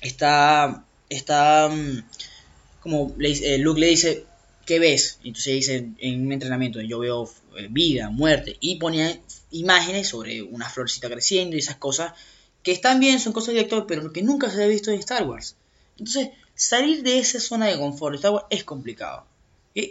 está, 0.00 0.84
está, 1.08 1.68
mm, 1.68 2.04
como 2.80 3.14
le, 3.16 3.30
eh, 3.30 3.58
Luke 3.58 3.80
le 3.80 3.88
dice, 3.88 4.24
¿qué 4.66 4.78
ves? 4.78 5.18
Entonces 5.24 5.54
dice 5.54 5.88
en 5.98 6.26
un 6.26 6.32
entrenamiento, 6.32 6.80
yo 6.80 6.98
veo 6.98 7.30
eh, 7.56 7.68
vida, 7.70 8.10
muerte, 8.10 8.56
y 8.60 8.76
ponía 8.76 9.18
imágenes 9.50 10.08
sobre 10.08 10.42
una 10.42 10.68
florcita 10.68 11.08
creciendo 11.08 11.56
y 11.56 11.60
esas 11.60 11.76
cosas 11.76 12.12
que 12.62 12.72
están 12.72 13.00
bien, 13.00 13.20
son 13.20 13.32
cosas 13.32 13.54
de 13.54 13.60
actor, 13.60 13.86
pero 13.86 14.12
que 14.12 14.22
nunca 14.22 14.48
se 14.48 14.56
había 14.56 14.68
visto 14.68 14.90
en 14.90 15.00
Star 15.00 15.24
Wars. 15.24 15.56
Entonces, 15.98 16.30
salir 16.54 17.02
de 17.02 17.18
esa 17.18 17.40
zona 17.40 17.66
de 17.66 17.78
confort 17.78 18.12
de 18.12 18.16
Star 18.16 18.32
Wars 18.32 18.46
es 18.50 18.64
complicado. 18.64 19.26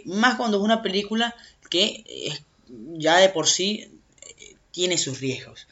Más 0.04 0.36
cuando 0.36 0.58
es 0.58 0.62
una 0.62 0.82
película 0.82 1.34
que 1.68 2.04
ya 2.68 3.18
de 3.18 3.28
por 3.28 3.46
sí 3.46 3.90
tiene 4.70 4.98
sus 4.98 5.20
riesgos. 5.20 5.66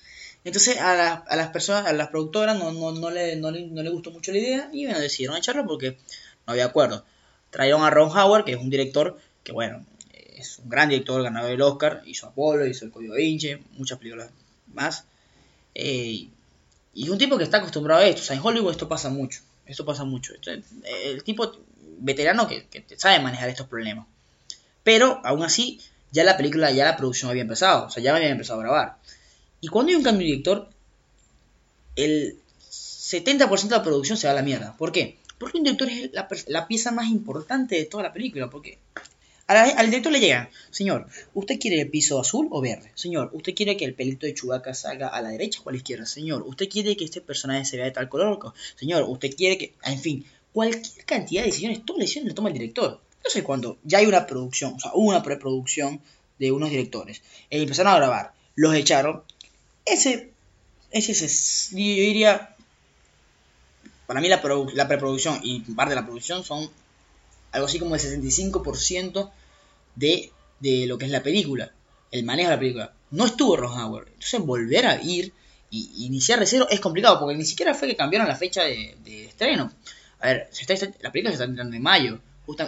Entonces 0.44 0.78
a, 0.78 1.24
las 1.30 1.48
personas, 1.50 1.86
a 1.86 1.92
las 1.92 2.08
productoras 2.08 2.58
no, 2.58 2.72
no, 2.72 2.92
no, 2.92 3.10
le, 3.10 3.36
no, 3.36 3.50
le, 3.50 3.90
gustó 3.90 4.10
mucho 4.10 4.32
la 4.32 4.38
idea 4.38 4.70
y 4.72 4.86
bueno, 4.86 5.00
decidieron 5.00 5.36
echarlo 5.36 5.66
porque 5.66 5.98
no 6.46 6.52
había 6.52 6.66
acuerdo. 6.66 7.04
Trajeron 7.50 7.82
a 7.82 7.90
Ron 7.90 8.16
Howard, 8.16 8.44
que 8.44 8.52
es 8.52 8.58
un 8.58 8.70
director 8.70 9.18
que 9.42 9.52
bueno, 9.52 9.84
es 10.36 10.58
un 10.58 10.68
gran 10.70 10.88
director, 10.88 11.22
ganador 11.22 11.50
del 11.50 11.62
Oscar, 11.62 12.02
hizo 12.06 12.26
Apolo, 12.26 12.66
hizo 12.66 12.84
El 12.86 12.90
Código 12.90 13.14
Vinci, 13.14 13.56
muchas 13.72 13.98
películas 13.98 14.30
más. 14.72 15.04
Eh, 15.74 16.28
y 16.94 17.08
un 17.08 17.18
tipo 17.18 17.38
que 17.38 17.44
está 17.44 17.58
acostumbrado 17.58 18.02
a 18.02 18.06
esto. 18.06 18.22
O 18.22 18.24
sea, 18.24 18.36
en 18.36 18.42
Hollywood 18.44 18.72
esto 18.72 18.88
pasa 18.88 19.08
mucho. 19.10 19.40
Esto 19.66 19.84
pasa 19.84 20.04
mucho. 20.04 20.32
el 20.44 21.22
tipo 21.22 21.52
veterano 21.98 22.48
que, 22.48 22.66
que 22.66 22.84
sabe 22.96 23.20
manejar 23.20 23.48
estos 23.48 23.68
problemas. 23.68 24.06
Pero 24.82 25.20
aún 25.24 25.42
así, 25.42 25.80
ya 26.10 26.24
la 26.24 26.36
película, 26.36 26.70
ya 26.70 26.84
la 26.84 26.96
producción 26.96 27.30
había 27.30 27.42
empezado. 27.42 27.86
O 27.86 27.90
sea, 27.90 28.02
ya 28.02 28.14
había 28.14 28.28
empezado 28.28 28.60
a 28.60 28.64
grabar. 28.64 28.96
Y 29.60 29.68
cuando 29.68 29.90
hay 29.90 29.96
un 29.96 30.02
cambio 30.02 30.26
de 30.26 30.30
director, 30.32 30.68
el 31.96 32.38
70% 32.70 33.62
de 33.62 33.76
la 33.76 33.82
producción 33.82 34.16
se 34.16 34.26
va 34.26 34.32
a 34.32 34.36
la 34.36 34.42
mierda. 34.42 34.76
¿Por 34.76 34.92
qué? 34.92 35.18
Porque 35.38 35.58
un 35.58 35.64
director 35.64 35.88
es 35.88 36.10
la, 36.48 36.66
pieza 36.66 36.90
más 36.90 37.08
importante 37.08 37.76
de 37.76 37.84
toda 37.84 38.02
la 38.02 38.12
película. 38.12 38.50
Porque 38.50 38.78
al 39.56 39.86
director 39.86 40.12
le 40.12 40.20
llega, 40.20 40.50
señor, 40.70 41.08
¿usted 41.34 41.58
quiere 41.58 41.80
el 41.80 41.90
piso 41.90 42.20
azul 42.20 42.48
o 42.50 42.60
verde? 42.60 42.92
Señor, 42.94 43.30
¿usted 43.32 43.54
quiere 43.54 43.76
que 43.76 43.84
el 43.84 43.94
pelito 43.94 44.26
de 44.26 44.34
Chubaca 44.34 44.74
salga 44.74 45.08
a 45.08 45.20
la 45.22 45.30
derecha 45.30 45.60
o 45.64 45.68
a 45.68 45.72
la 45.72 45.78
izquierda? 45.78 46.06
Señor, 46.06 46.42
¿usted 46.42 46.68
quiere 46.68 46.96
que 46.96 47.04
este 47.04 47.20
personaje 47.20 47.64
se 47.64 47.76
vea 47.76 47.86
de 47.86 47.92
tal 47.92 48.08
color? 48.08 48.38
Señor, 48.76 49.04
¿usted 49.08 49.34
quiere 49.34 49.58
que... 49.58 49.74
En 49.84 49.98
fin, 49.98 50.24
cualquier 50.52 51.04
cantidad 51.04 51.42
de 51.42 51.48
decisiones, 51.48 51.84
todas 51.84 51.98
las 51.98 52.04
decisiones 52.04 52.28
las 52.28 52.34
toma 52.34 52.48
el 52.48 52.54
director. 52.54 53.00
No 53.24 53.30
sé 53.30 53.42
cuándo 53.42 53.78
ya 53.84 53.98
hay 53.98 54.06
una 54.06 54.26
producción, 54.26 54.74
o 54.74 54.80
sea, 54.80 54.92
una 54.94 55.22
preproducción 55.22 56.00
de 56.38 56.52
unos 56.52 56.70
directores. 56.70 57.22
Y 57.50 57.60
empezaron 57.60 57.92
a 57.92 57.96
grabar, 57.96 58.32
los 58.54 58.74
echaron 58.74 59.22
ese, 59.84 60.30
ese, 60.90 61.12
ese 61.12 61.70
yo 61.72 61.76
diría, 61.78 62.54
para 64.06 64.20
mí 64.20 64.28
la, 64.28 64.40
la 64.74 64.88
preproducción 64.88 65.40
y 65.42 65.60
parte 65.60 65.90
de 65.90 66.00
la 66.00 66.06
producción 66.06 66.44
son 66.44 66.70
algo 67.52 67.66
así 67.66 67.78
como 67.78 67.94
el 67.94 68.00
65% 68.00 69.30
de, 69.94 70.32
de 70.60 70.86
lo 70.86 70.98
que 70.98 71.06
es 71.06 71.10
la 71.10 71.22
película, 71.22 71.72
el 72.10 72.24
manejo 72.24 72.50
de 72.50 72.56
la 72.56 72.60
película. 72.60 72.94
No 73.10 73.26
estuvo 73.26 73.54
Howard, 73.54 74.08
entonces 74.08 74.40
volver 74.40 74.86
a 74.86 75.02
ir 75.02 75.32
y 75.70 76.06
iniciar 76.06 76.40
de 76.40 76.46
cero 76.46 76.66
es 76.68 76.80
complicado 76.80 77.20
porque 77.20 77.36
ni 77.36 77.44
siquiera 77.44 77.74
fue 77.74 77.88
que 77.88 77.96
cambiaron 77.96 78.28
la 78.28 78.36
fecha 78.36 78.64
de, 78.64 79.24
estreno. 79.26 79.72
A 80.20 80.28
ver, 80.28 80.50
la 81.00 81.12
película 81.12 81.30
se 81.30 81.34
está 81.34 81.44
entrando 81.44 81.76
en 81.76 81.82
mayo. 81.82 82.20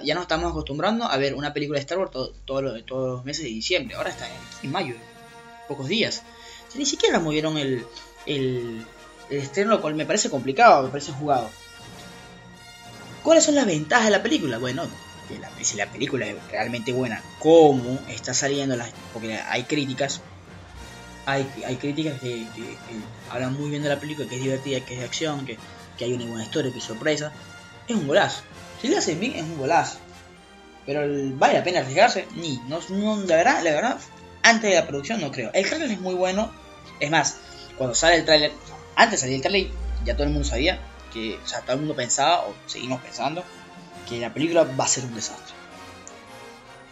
ya 0.04 0.14
nos 0.14 0.22
estamos 0.22 0.50
acostumbrando 0.50 1.04
a 1.04 1.16
ver 1.16 1.34
una 1.34 1.52
película 1.52 1.78
de 1.78 1.82
Star 1.82 1.98
Wars 1.98 2.10
todo, 2.10 2.32
todos 2.44 2.84
los 2.86 3.24
meses 3.24 3.44
de 3.44 3.50
diciembre. 3.50 3.96
Ahora 3.96 4.10
está 4.10 4.28
en 4.62 4.70
mayo, 4.70 4.94
pocos 5.68 5.88
días 5.88 6.22
ni 6.78 6.86
siquiera 6.86 7.18
movieron 7.18 7.58
el, 7.58 7.84
el, 8.26 8.86
estreno, 9.30 9.70
lo 9.70 9.80
cual 9.80 9.94
me 9.94 10.06
parece 10.06 10.30
complicado, 10.30 10.84
me 10.84 10.88
parece 10.88 11.12
jugado. 11.12 11.50
¿Cuáles 13.22 13.44
son 13.44 13.54
las 13.54 13.66
ventajas 13.66 14.06
de 14.06 14.10
la 14.10 14.22
película? 14.22 14.58
Bueno, 14.58 14.84
si 15.60 15.76
la 15.76 15.86
película 15.86 16.26
es 16.26 16.36
realmente 16.50 16.92
buena, 16.92 17.22
¿cómo 17.38 17.98
está 18.08 18.34
saliendo? 18.34 18.76
Las, 18.76 18.90
porque 19.12 19.34
hay 19.36 19.64
críticas, 19.64 20.20
hay, 21.26 21.48
hay 21.66 21.76
críticas 21.76 22.20
que, 22.20 22.46
hablan 23.30 23.54
muy 23.54 23.70
bien 23.70 23.82
de 23.82 23.88
la 23.88 24.00
película, 24.00 24.28
que 24.28 24.36
es 24.36 24.42
divertida, 24.42 24.80
que 24.80 24.94
es 24.94 25.00
de 25.00 25.06
acción, 25.06 25.46
que, 25.46 25.58
hay 26.00 26.12
una 26.14 26.24
buena 26.24 26.42
historia, 26.42 26.72
que 26.72 26.78
es 26.78 26.84
sorpresa. 26.84 27.32
Es 27.86 27.94
un 27.94 28.08
golazo. 28.08 28.42
Si 28.80 28.88
le 28.88 28.98
hacen 28.98 29.20
bien, 29.20 29.36
es 29.36 29.42
un 29.42 29.56
golazo. 29.56 29.98
Pero 30.84 31.02
vale 31.36 31.54
la 31.54 31.62
pena 31.62 31.78
arriesgarse, 31.78 32.26
ni. 32.34 32.56
No, 32.66 32.80
no, 32.88 33.22
la 33.24 33.36
verdad, 33.36 33.62
la 33.62 33.70
verdad, 33.70 33.98
antes 34.42 34.70
de 34.70 34.76
la 34.76 34.88
producción 34.88 35.20
no 35.20 35.30
creo. 35.30 35.50
El 35.54 35.64
trailer 35.64 35.92
es 35.92 36.00
muy 36.00 36.14
bueno. 36.14 36.50
Es 36.98 37.08
más, 37.08 37.36
cuando 37.78 37.94
sale 37.94 38.16
el 38.16 38.24
trailer, 38.24 38.50
antes 38.96 39.20
salir 39.20 39.36
el 39.36 39.42
trailer, 39.42 39.70
ya 40.04 40.14
todo 40.14 40.24
el 40.24 40.32
mundo 40.32 40.48
sabía 40.48 40.80
que, 41.12 41.38
o 41.42 41.46
sea, 41.46 41.60
todo 41.60 41.74
el 41.74 41.78
mundo 41.80 41.94
pensaba, 41.94 42.40
o 42.46 42.54
seguimos 42.66 43.00
pensando, 43.00 43.44
que 44.08 44.20
la 44.20 44.32
película 44.32 44.64
va 44.64 44.84
a 44.84 44.88
ser 44.88 45.04
un 45.04 45.14
desastre. 45.14 45.54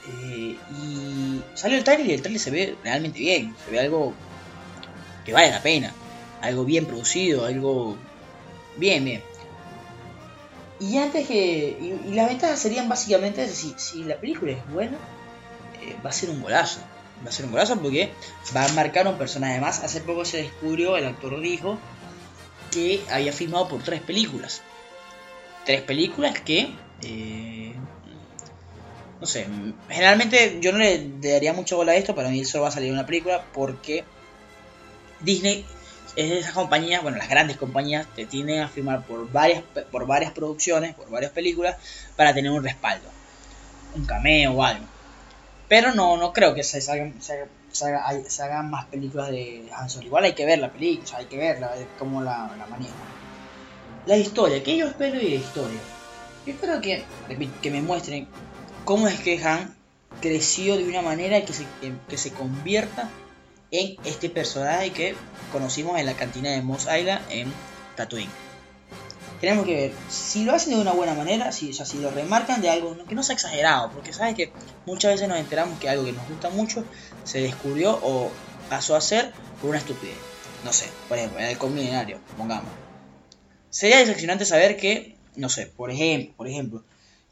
Eh, 0.07 0.57
y 0.83 1.43
salió 1.55 1.77
el 1.77 1.85
trailer 1.85 2.07
y 2.07 2.13
el 2.15 2.23
trailer 2.23 2.41
se 2.41 2.51
ve 2.51 2.77
realmente 2.83 3.19
bien. 3.19 3.55
Se 3.65 3.71
ve 3.71 3.81
algo 3.81 4.15
que 5.25 5.33
vale 5.33 5.51
la 5.51 5.63
pena. 5.63 5.93
Algo 6.41 6.65
bien 6.65 6.87
producido, 6.87 7.45
algo 7.45 7.97
bien, 8.77 9.05
bien. 9.05 9.23
Y 10.81 10.97
antes 10.97 11.29
que. 11.29 11.77
Y, 12.07 12.15
las 12.15 12.29
ventajas 12.29 12.59
serían 12.59 12.89
básicamente 12.89 13.47
si, 13.49 13.75
si 13.77 14.05
la 14.05 14.17
película 14.17 14.53
es 14.53 14.71
buena, 14.71 14.97
eh, 15.83 15.97
va 16.05 16.11
a 16.11 16.13
ser 16.13 16.31
un 16.31 16.41
golazo. 16.41 16.81
Va 17.25 17.29
a 17.29 17.33
ser 17.33 17.45
un 17.45 17.53
golazo 17.53 17.79
porque 17.79 18.11
va 18.57 18.65
a 18.65 18.69
marcar 18.73 19.07
un 19.07 19.19
personaje 19.19 19.61
más. 19.61 19.85
Hace 19.85 20.01
poco 20.01 20.25
se 20.25 20.39
descubrió, 20.39 20.97
el 20.97 21.07
actor 21.07 21.39
dijo, 21.41 21.79
que 22.71 23.03
había 23.11 23.33
filmado 23.33 23.69
por 23.69 23.83
tres 23.83 24.01
películas. 24.01 24.63
Tres 25.67 25.83
películas 25.83 26.41
que. 26.41 26.71
Eh, 27.03 27.75
no 29.21 29.27
sé, 29.27 29.47
generalmente 29.89 30.59
yo 30.61 30.73
no 30.73 30.79
le 30.79 31.11
daría 31.21 31.53
mucho 31.53 31.77
bola 31.77 31.93
a 31.93 31.97
esto, 31.97 32.15
para 32.15 32.31
mí 32.31 32.45
solo 32.45 32.63
va 32.63 32.69
a 32.69 32.73
salir 32.73 32.91
una 32.91 33.05
película 33.05 33.45
porque 33.53 34.05
Disney 35.21 35.67
es 36.17 36.31
de 36.31 36.39
esas 36.39 36.53
compañías, 36.53 37.03
bueno, 37.03 37.19
las 37.19 37.29
grandes 37.29 37.59
compañías 37.59 38.07
te 38.15 38.25
tienden 38.25 38.63
a 38.63 38.69
firmar 38.69 39.05
por 39.05 39.31
varias, 39.31 39.63
por 39.91 40.07
varias 40.07 40.33
producciones, 40.33 40.95
por 40.95 41.11
varias 41.11 41.33
películas, 41.33 41.77
para 42.17 42.33
tener 42.33 42.51
un 42.51 42.65
respaldo, 42.65 43.09
un 43.95 44.07
cameo 44.07 44.53
o 44.53 44.63
algo. 44.63 44.87
Pero 45.69 45.95
no, 45.95 46.17
no 46.17 46.33
creo 46.33 46.55
que 46.55 46.65
se, 46.65 46.81
salgan, 46.81 47.15
se, 47.21 48.43
hagan 48.43 48.71
más 48.71 48.87
películas 48.87 49.31
de 49.31 49.69
Han. 49.73 49.89
Igual 50.03 50.25
hay 50.25 50.33
que 50.33 50.45
ver 50.45 50.59
la 50.59 50.73
película, 50.73 51.19
hay 51.19 51.27
que 51.27 51.37
verla, 51.37 51.73
como 51.99 52.23
la, 52.23 52.51
la 52.59 52.67
manera. 52.67 52.93
La 54.07 54.17
historia, 54.17 54.63
¿qué 54.65 54.79
yo 54.79 54.89
espero 54.89 55.17
de 55.17 55.27
historia? 55.27 55.79
Espero 56.51 56.81
que, 56.81 57.05
que 57.63 57.71
me 57.71 57.83
muestren 57.83 58.27
cómo 58.85 59.09
es 59.09 59.21
que 59.21 59.43
Han 59.43 59.75
creció 60.21 60.77
de 60.77 60.85
una 60.85 61.03
manera 61.03 61.45
que 61.45 61.53
se, 61.53 61.65
que 62.09 62.19
se 62.19 62.33
convierta 62.33 63.09
en 63.71 63.97
este 64.05 64.29
personaje 64.29 64.91
que 64.91 65.15
conocimos 65.53 65.99
en 65.99 66.07
la 66.07 66.15
cantina 66.15 66.51
de 66.51 66.63
Mos 66.63 66.87
Eisley 66.87 67.19
en 67.31 67.53
Tatooine. 67.97 68.31
Tenemos 69.41 69.65
que 69.65 69.75
ver 69.75 69.93
si 70.11 70.45
lo 70.45 70.53
hacen 70.53 70.75
de 70.75 70.81
una 70.81 70.93
buena 70.93 71.15
manera, 71.15 71.51
si, 71.53 71.71
o 71.71 71.85
si 71.87 71.99
lo 71.99 72.11
remarcan 72.11 72.61
de 72.61 72.69
algo 72.69 72.97
que 73.07 73.15
no 73.15 73.23
sea 73.23 73.35
exagerado, 73.35 73.91
porque 73.93 74.13
sabes 74.13 74.35
que 74.35 74.53
muchas 74.85 75.13
veces 75.13 75.29
nos 75.29 75.39
enteramos 75.39 75.79
que 75.79 75.89
algo 75.89 76.05
que 76.05 76.13
nos 76.13 76.29
gusta 76.29 76.51
mucho 76.51 76.85
se 77.25 77.41
descubrió 77.41 77.99
o 78.03 78.31
pasó 78.69 78.97
a 78.97 79.01
ser 79.01 79.33
por 79.61 79.71
una 79.71 79.79
estupidez. 79.79 80.17
No 80.65 80.75
sé, 80.75 80.87
por 81.09 81.17
ejemplo, 81.17 81.39
en 81.41 81.47
el 81.47 81.57
combinario, 81.57 82.19
pongamos. 82.37 82.71
Sería 83.71 83.99
decepcionante 83.99 84.45
saber 84.45 84.77
que, 84.77 85.17
no 85.41 85.49
sé, 85.49 85.67
por 85.67 85.91
ejemplo, 85.91 86.35
por 86.37 86.47
ejemplo, 86.47 86.85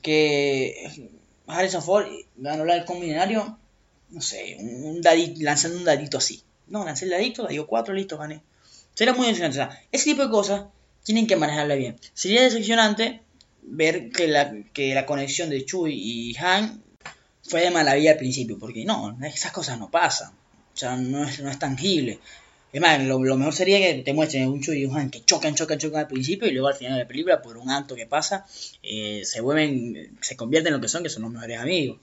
que 0.02 1.12
Harrison 1.46 1.82
Ford 1.82 2.06
ganó 2.36 2.64
el 2.72 2.84
combinario 2.84 3.58
no 4.10 4.20
sé, 4.20 4.56
un 4.58 5.00
dadito, 5.00 5.40
lanzando 5.42 5.78
un 5.78 5.84
dadito 5.84 6.18
así. 6.18 6.42
No, 6.68 6.84
lancé 6.84 7.04
el 7.04 7.12
dadito, 7.12 7.46
dio 7.46 7.66
cuatro, 7.66 7.94
listo, 7.94 8.18
gané. 8.18 8.42
Sería 8.94 9.14
muy 9.14 9.26
decepcionante. 9.26 9.60
O 9.60 9.64
sea, 9.64 9.82
ese 9.92 10.04
tipo 10.04 10.22
de 10.22 10.30
cosas 10.30 10.64
tienen 11.02 11.26
que 11.26 11.36
manejarla 11.36 11.74
bien. 11.74 11.96
Sería 12.14 12.42
decepcionante 12.42 13.22
ver 13.62 14.10
que 14.10 14.28
la, 14.28 14.54
que 14.72 14.94
la 14.94 15.06
conexión 15.06 15.50
de 15.50 15.64
Chui 15.64 15.92
y 15.94 16.36
Han 16.36 16.82
fue 17.42 17.62
de 17.62 17.70
maravilla 17.70 18.12
al 18.12 18.18
principio, 18.18 18.58
porque 18.58 18.84
no, 18.84 19.16
esas 19.22 19.52
cosas 19.52 19.78
no 19.78 19.90
pasan. 19.90 20.32
O 20.74 20.76
sea, 20.76 20.96
no 20.96 21.24
es, 21.24 21.40
no 21.40 21.50
es 21.50 21.58
tangible. 21.58 22.20
Es 22.70 22.80
más, 22.82 23.02
lo, 23.02 23.18
mejor 23.18 23.54
sería 23.54 23.78
que 23.78 24.02
te 24.02 24.12
muestren 24.12 24.48
un 24.48 24.60
Chui 24.60 24.80
y 24.80 24.84
un 24.84 24.96
Han 24.96 25.10
que 25.10 25.24
chocan, 25.24 25.54
chocan, 25.54 25.78
chocan 25.78 26.00
al 26.00 26.08
principio 26.08 26.48
y 26.48 26.52
luego 26.52 26.68
al 26.68 26.74
final 26.74 26.94
de 26.94 27.00
la 27.00 27.08
película, 27.08 27.40
por 27.40 27.56
un 27.56 27.70
acto 27.70 27.94
que 27.94 28.06
pasa, 28.06 28.46
eh, 28.82 29.22
se 29.24 29.40
vuelven, 29.40 30.18
se 30.20 30.36
convierten 30.36 30.68
en 30.68 30.74
lo 30.74 30.80
que 30.82 30.88
son, 30.88 31.02
que 31.02 31.08
son 31.08 31.22
los 31.22 31.32
mejores 31.32 31.58
amigos. 31.58 31.98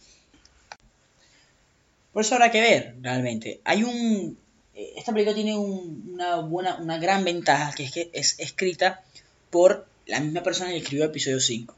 Por 2.13 2.23
eso 2.23 2.33
habrá 2.35 2.49
que 2.49 2.61
ver, 2.61 2.95
realmente. 3.01 3.59
Hay 3.63 3.83
un. 3.83 4.37
Eh, 4.73 4.93
esta 4.97 5.11
película 5.11 5.35
tiene 5.35 5.55
una 5.55 6.37
buena, 6.37 6.77
una 6.77 6.97
gran 6.97 7.23
ventaja, 7.23 7.73
que 7.75 7.83
es 7.83 7.91
que 7.91 8.09
es 8.13 8.39
escrita 8.39 9.03
por 9.51 9.85
la 10.07 10.19
misma 10.19 10.41
persona 10.41 10.71
que 10.71 10.77
escribió 10.77 11.05
episodio 11.05 11.39
5. 11.39 11.75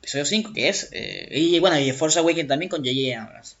Episodio 0.00 0.26
5, 0.26 0.52
que 0.52 0.68
es. 0.68 0.88
Eh, 0.92 1.28
y 1.30 1.58
bueno, 1.58 1.78
y 1.78 1.90
Force 1.92 2.18
Awakens 2.18 2.48
también 2.48 2.68
con 2.68 2.80
J.J. 2.84 3.22
Abrams. 3.22 3.56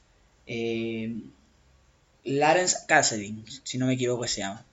Lawrence 2.26 2.76
Kasdan, 2.86 3.44
si 3.64 3.78
no 3.78 3.86
me 3.86 3.94
equivoco, 3.94 4.26
se 4.26 4.40
llama. 4.40 4.64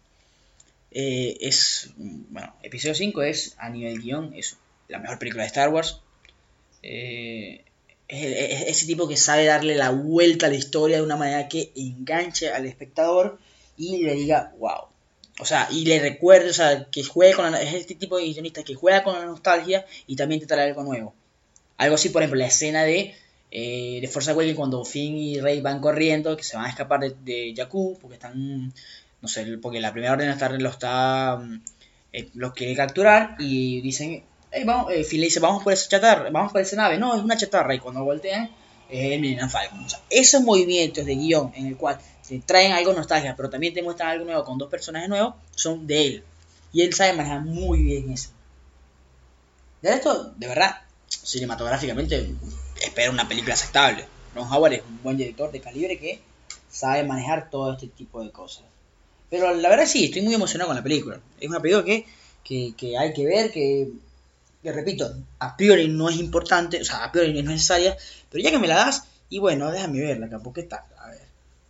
Eh, 0.91 1.37
es. 1.41 1.91
Bueno, 1.95 2.55
episodio 2.61 2.95
5 2.95 3.23
es, 3.23 3.55
a 3.57 3.69
nivel 3.69 4.01
guion, 4.01 4.33
es 4.35 4.57
la 4.87 4.99
mejor 4.99 5.19
película 5.19 5.43
de 5.43 5.47
Star 5.47 5.69
Wars. 5.69 6.01
Eh, 6.81 7.63
es, 8.07 8.67
ese 8.67 8.85
tipo 8.85 9.07
que 9.07 9.17
sabe 9.17 9.45
darle 9.45 9.75
la 9.75 9.91
vuelta 9.91 10.47
a 10.47 10.49
la 10.49 10.55
historia 10.55 10.97
de 10.97 11.03
una 11.03 11.15
manera 11.15 11.47
que 11.47 11.71
enganche 11.75 12.49
al 12.51 12.65
espectador 12.65 13.39
y 13.77 14.03
le 14.03 14.13
diga, 14.15 14.53
wow. 14.59 14.87
O 15.39 15.45
sea, 15.45 15.67
y 15.71 15.85
le 15.85 15.99
recuerde, 15.99 16.49
o 16.49 16.53
sea, 16.53 16.87
que 16.91 17.03
juegue 17.03 17.33
con 17.33 17.51
la, 17.51 17.61
es 17.61 17.73
este 17.73 17.95
tipo 17.95 18.17
de 18.17 18.25
guionista 18.25 18.63
que 18.63 18.75
juega 18.75 19.03
con 19.03 19.15
la 19.15 19.25
nostalgia 19.25 19.85
y 20.05 20.15
también 20.15 20.41
te 20.41 20.47
trae 20.47 20.69
algo 20.69 20.83
nuevo. 20.83 21.15
Algo 21.77 21.95
así, 21.95 22.09
por 22.09 22.21
ejemplo, 22.21 22.39
la 22.39 22.47
escena 22.47 22.83
de, 22.83 23.15
eh, 23.55 23.99
de 24.01 24.07
Forza 24.07 24.31
Awakens 24.31 24.57
cuando 24.57 24.83
Finn 24.83 25.15
y 25.15 25.39
Rey 25.39 25.61
van 25.61 25.79
corriendo, 25.79 26.35
que 26.35 26.43
se 26.43 26.57
van 26.57 26.65
a 26.65 26.69
escapar 26.69 27.01
de, 27.01 27.15
de 27.23 27.53
Jakku, 27.55 27.99
porque 28.01 28.15
están, 28.15 28.73
no 29.21 29.27
sé, 29.27 29.45
porque 29.61 29.79
la 29.79 29.91
primera 29.91 30.13
orden 30.13 30.27
está, 30.27 30.49
lo 30.49 30.69
está, 30.69 31.39
eh, 32.11 32.29
los 32.33 32.53
quiere 32.53 32.75
capturar 32.75 33.35
y 33.37 33.79
dicen, 33.81 34.23
vamos, 34.65 34.91
eh, 34.91 35.03
Phil 35.03 35.21
le 35.21 35.27
dice, 35.27 35.39
vamos 35.39 35.63
por 35.63 35.71
esa 35.71 35.87
chatarra, 35.87 36.31
vamos 36.31 36.51
por 36.51 36.61
esa 36.61 36.75
nave. 36.77 36.97
No, 36.97 37.15
es 37.15 37.21
una 37.21 37.37
chatarra. 37.37 37.75
Y 37.75 37.79
cuando 37.79 38.03
voltean, 38.03 38.49
es 38.89 39.11
el 39.11 39.21
Millennium 39.21 39.49
Falcon. 39.49 39.85
Esos 40.09 40.41
movimientos 40.41 41.05
de 41.05 41.15
guion 41.15 41.51
en 41.55 41.67
el 41.67 41.77
cual 41.77 41.99
se 42.23 42.39
traen 42.39 42.71
algo 42.71 42.91
nostalgia, 42.93 43.35
pero 43.35 43.51
también 43.51 43.75
te 43.75 43.83
muestran 43.83 44.09
algo 44.09 44.25
nuevo 44.25 44.43
con 44.43 44.57
dos 44.57 44.69
personajes 44.71 45.09
nuevos, 45.09 45.35
son 45.53 45.85
de 45.85 46.07
él. 46.07 46.23
Y 46.71 46.81
él 46.81 46.91
sabe 46.95 47.13
manejar 47.13 47.41
muy 47.41 47.83
bien 47.83 48.11
eso. 48.11 48.29
De 49.83 49.91
esto, 49.91 50.33
de 50.37 50.47
verdad, 50.47 50.77
cinematográficamente, 51.07 52.33
espero 52.83 53.11
una 53.11 53.27
película 53.27 53.53
aceptable. 53.53 54.05
Ron 54.35 54.51
Howard 54.51 54.73
es 54.73 54.81
un 54.81 55.01
buen 55.03 55.17
director 55.17 55.51
de 55.51 55.61
calibre 55.61 55.97
que 55.97 56.19
sabe 56.69 57.03
manejar 57.03 57.49
todo 57.49 57.73
este 57.73 57.87
tipo 57.87 58.23
de 58.23 58.31
cosas. 58.31 58.65
Pero 59.29 59.53
la 59.53 59.69
verdad 59.69 59.85
sí, 59.85 60.05
estoy 60.05 60.21
muy 60.21 60.33
emocionado 60.33 60.69
con 60.69 60.75
la 60.75 60.83
película. 60.83 61.19
Es 61.39 61.49
una 61.49 61.59
película 61.59 61.83
que, 61.83 62.05
que, 62.75 62.97
hay 62.97 63.13
que 63.13 63.25
ver, 63.25 63.51
que 63.51 63.89
que 64.61 64.71
repito, 64.71 65.13
a 65.39 65.57
priori 65.57 65.89
no 65.89 66.07
es 66.07 66.15
importante, 66.15 66.79
o 66.81 66.85
sea, 66.85 67.03
a 67.03 67.11
priori 67.11 67.33
no 67.33 67.39
es 67.39 67.45
necesaria, 67.45 67.97
pero 68.31 68.41
ya 68.41 68.49
que 68.49 68.59
me 68.59 68.67
la 68.67 68.75
das, 68.75 69.03
y 69.29 69.39
bueno, 69.39 69.69
déjame 69.69 69.99
verla, 69.99 70.29
tampoco 70.29 70.61
está. 70.61 70.87
A 70.97 71.09
ver, 71.09 71.19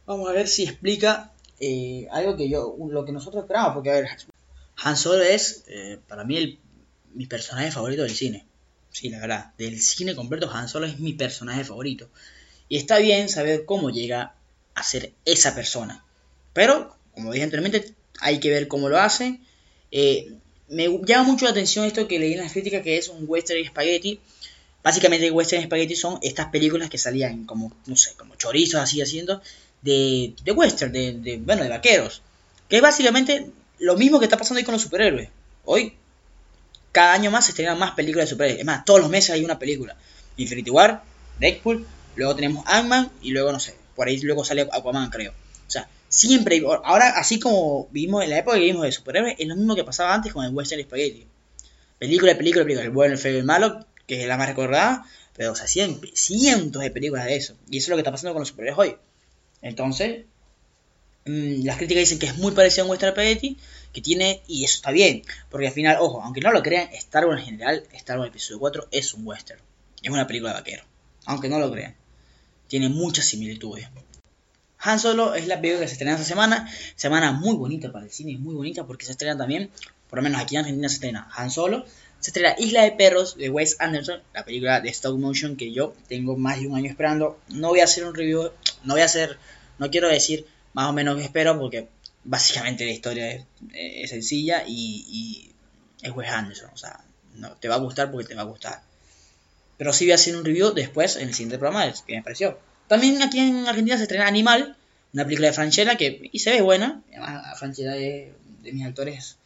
vamos 0.05 0.29
a 0.29 0.31
ver 0.31 0.47
si 0.47 0.63
explica 0.63 1.31
eh, 1.59 2.07
algo 2.11 2.37
que 2.37 2.47
yo, 2.47 2.75
lo 2.87 3.03
que 3.03 3.11
nosotros 3.11 3.43
esperamos, 3.43 3.73
porque 3.73 3.89
a 3.89 3.93
ver, 3.93 4.07
Han 4.83 4.95
Solo 4.95 5.23
es 5.23 5.63
eh, 5.67 5.99
para 6.07 6.23
mí 6.23 6.59
mi 7.13 7.25
personaje 7.25 7.71
favorito 7.71 8.03
del 8.03 8.15
cine. 8.15 8.45
Sí, 8.93 9.09
la 9.09 9.19
verdad, 9.19 9.51
del 9.57 9.81
cine 9.81 10.15
completo 10.15 10.49
Han 10.51 10.69
Solo 10.69 10.85
es 10.85 10.99
mi 10.99 11.13
personaje 11.13 11.65
favorito. 11.65 12.09
Y 12.69 12.77
está 12.77 12.99
bien 12.99 13.27
saber 13.27 13.65
cómo 13.65 13.89
llega 13.89 14.35
a 14.75 14.83
ser 14.83 15.11
esa 15.25 15.55
persona. 15.55 16.05
Pero, 16.53 16.95
como 17.13 17.31
dije 17.31 17.43
anteriormente, 17.43 17.93
hay 18.19 18.39
que 18.39 18.51
ver 18.51 18.67
cómo 18.67 18.89
lo 18.89 18.99
hace. 18.99 19.39
Eh, 19.91 20.33
me 20.69 20.87
llama 21.05 21.23
mucho 21.23 21.45
la 21.45 21.51
atención 21.51 21.85
esto 21.85 22.07
que 22.07 22.19
leí 22.19 22.33
en 22.33 22.41
las 22.41 22.53
críticas 22.53 22.83
que 22.83 22.97
es 22.97 23.09
un 23.09 23.25
western 23.27 23.65
spaghetti. 23.65 24.19
Básicamente 24.83 25.31
western 25.31 25.63
spaghetti 25.63 25.95
son 25.95 26.19
estas 26.21 26.49
películas 26.49 26.89
que 26.89 26.99
salían 26.99 27.45
como, 27.45 27.75
no 27.87 27.95
sé, 27.95 28.13
como 28.15 28.35
chorizos 28.35 28.79
así 28.79 29.01
haciendo 29.01 29.41
de, 29.81 30.35
de 30.43 30.51
western, 30.51 30.91
de, 30.91 31.41
bueno, 31.43 31.63
de 31.63 31.69
vaqueros. 31.69 32.21
Que 32.69 32.75
es 32.75 32.81
básicamente 32.81 33.47
lo 33.79 33.97
mismo 33.97 34.19
que 34.19 34.25
está 34.25 34.37
pasando 34.37 34.59
ahí 34.59 34.63
con 34.63 34.73
los 34.73 34.83
superhéroes. 34.83 35.29
Hoy, 35.65 35.93
cada 36.93 37.11
año 37.11 37.29
más 37.29 37.43
se 37.45 37.51
estrenan 37.51 37.77
más 37.77 37.91
películas 37.91 38.27
de 38.27 38.29
superhéroes. 38.29 38.61
Es 38.61 38.65
más, 38.65 38.85
todos 38.85 39.01
los 39.01 39.09
meses 39.09 39.31
hay 39.31 39.43
una 39.43 39.59
película. 39.59 39.97
Infinity 40.37 40.69
War, 40.69 41.03
Deadpool, 41.39 41.85
luego 42.15 42.35
tenemos 42.35 42.63
Ant-Man 42.65 43.11
y 43.21 43.31
luego, 43.31 43.51
no 43.51 43.59
sé, 43.59 43.75
por 43.95 44.07
ahí 44.07 44.21
luego 44.21 44.45
sale 44.45 44.69
Aquaman, 44.71 45.09
creo. 45.09 45.31
O 45.31 45.71
sea, 45.71 45.89
Siempre, 46.13 46.61
ahora 46.83 47.17
así 47.17 47.39
como 47.39 47.87
vivimos 47.89 48.23
en 48.23 48.29
la 48.29 48.37
época 48.37 48.57
que 48.57 48.61
vivimos 48.61 48.83
de 48.83 48.91
superhéroes, 48.91 49.35
es 49.39 49.47
lo 49.47 49.55
mismo 49.55 49.75
que 49.75 49.83
pasaba 49.83 50.13
antes 50.13 50.31
con 50.31 50.45
el 50.45 50.53
Western 50.53 50.83
Spaghetti. 50.83 51.25
Película, 51.97 52.37
película, 52.37 52.63
película, 52.63 52.85
el 52.85 52.91
bueno, 52.91 53.13
el 53.13 53.19
feo 53.19 53.33
y 53.33 53.37
el 53.37 53.45
malo, 53.45 53.83
que 54.05 54.21
es 54.21 54.27
la 54.27 54.37
más 54.37 54.47
recordada, 54.47 55.07
pero 55.35 55.55
se 55.55 55.63
hacían 55.63 55.99
cientos 56.13 56.83
de 56.83 56.91
películas 56.91 57.25
de 57.25 57.35
eso. 57.35 57.55
Y 57.67 57.79
eso 57.79 57.85
es 57.85 57.89
lo 57.89 57.95
que 57.95 58.01
está 58.01 58.11
pasando 58.11 58.33
con 58.33 58.41
los 58.41 58.49
superhéroes 58.49 58.77
hoy. 58.77 58.97
Entonces, 59.63 60.25
mm, 61.25 61.65
las 61.65 61.77
críticas 61.77 62.01
dicen 62.01 62.19
que 62.19 62.27
es 62.27 62.37
muy 62.37 62.51
parecido 62.51 62.83
a 62.83 62.85
un 62.85 62.91
Western 62.91 63.13
Spaghetti, 63.13 63.57
que 63.91 64.01
tiene, 64.01 64.41
y 64.47 64.63
eso 64.63 64.75
está 64.75 64.91
bien, 64.91 65.23
porque 65.49 65.67
al 65.67 65.73
final, 65.73 65.97
ojo, 65.99 66.21
aunque 66.21 66.41
no 66.41 66.51
lo 66.51 66.63
crean, 66.63 66.89
Star 66.93 67.25
Wars 67.27 67.39
en 67.41 67.45
general, 67.45 67.83
Star 67.93 68.19
Wars 68.19 68.29
Episodio 68.29 68.59
4 68.59 68.87
es 68.91 69.13
un 69.13 69.27
western. 69.27 69.61
Es 70.01 70.09
una 70.11 70.27
película 70.27 70.51
de 70.51 70.59
vaquero. 70.59 70.83
Aunque 71.25 71.47
no 71.47 71.59
lo 71.59 71.71
crean. 71.71 71.95
Tiene 72.67 72.89
muchas 72.89 73.25
similitudes. 73.25 73.87
Han 74.85 74.99
Solo 74.99 75.33
es 75.33 75.47
la 75.47 75.61
película 75.61 75.81
que 75.81 75.87
se 75.87 75.93
estrena 75.93 76.13
esta 76.13 76.25
semana. 76.25 76.69
Semana 76.97 77.31
muy 77.31 77.55
bonita 77.55 77.89
para 77.91 78.03
el 78.03 78.11
cine, 78.11 78.37
muy 78.37 78.53
bonita 78.53 78.85
porque 78.85 79.05
se 79.05 79.11
estrena 79.11 79.37
también, 79.37 79.69
por 80.09 80.19
lo 80.19 80.23
menos 80.23 80.41
aquí 80.41 80.55
en 80.55 80.59
Argentina 80.59 80.89
se 80.89 80.95
estrena 80.95 81.29
Han 81.37 81.51
Solo, 81.51 81.85
se 82.19 82.31
estrena 82.31 82.55
Isla 82.57 82.83
de 82.83 82.91
Perros 82.91 83.37
de 83.37 83.49
Wes 83.49 83.77
Anderson, 83.79 84.21
la 84.33 84.43
película 84.43 84.81
de 84.81 84.89
stop 84.89 85.17
motion 85.17 85.55
que 85.55 85.71
yo 85.71 85.95
tengo 86.09 86.35
más 86.35 86.59
de 86.59 86.67
un 86.67 86.75
año 86.75 86.89
esperando. 86.89 87.39
No 87.47 87.69
voy 87.69 87.79
a 87.79 87.85
hacer 87.85 88.03
un 88.03 88.13
review, 88.13 88.51
no 88.83 88.95
voy 88.95 89.01
a 89.01 89.05
hacer, 89.05 89.37
no 89.79 89.89
quiero 89.89 90.09
decir 90.09 90.45
más 90.73 90.89
o 90.89 90.93
menos 90.93 91.15
que 91.17 91.23
espero 91.23 91.57
porque 91.59 91.87
básicamente 92.23 92.85
la 92.85 92.91
historia 92.91 93.45
es, 93.73 94.09
sencilla 94.09 94.63
y, 94.65 95.51
es 96.01 96.11
Wes 96.11 96.29
Anderson, 96.29 96.69
o 96.73 96.77
sea, 96.77 96.99
no, 97.35 97.51
te 97.53 97.67
va 97.67 97.75
a 97.75 97.79
gustar 97.79 98.11
porque 98.11 98.27
te 98.27 98.35
va 98.35 98.41
a 98.41 98.45
gustar. 98.45 98.81
Pero 99.77 99.93
sí 99.93 100.05
voy 100.05 100.11
a 100.11 100.15
hacer 100.15 100.35
un 100.35 100.45
review 100.45 100.73
después 100.73 101.15
en 101.15 101.27
el 101.27 101.33
siguiente 101.33 101.57
programa 101.57 101.91
que 102.05 102.15
me 102.15 102.23
pareció. 102.23 102.59
También 102.87 103.21
aquí 103.21 103.39
en 103.39 103.67
Argentina 103.67 103.97
se 103.97 104.03
estrena 104.03 104.27
Animal, 104.27 104.75
una 105.13 105.23
película 105.23 105.47
de 105.47 105.53
Franchella 105.53 105.95
que 105.95 106.29
y 106.31 106.39
se 106.39 106.51
ve 106.51 106.61
buena. 106.61 107.01
Además, 107.11 107.57
Franchella 107.57 107.95
es 107.95 108.31
de 108.61 108.73
mis 108.73 108.85
actores 108.85 109.37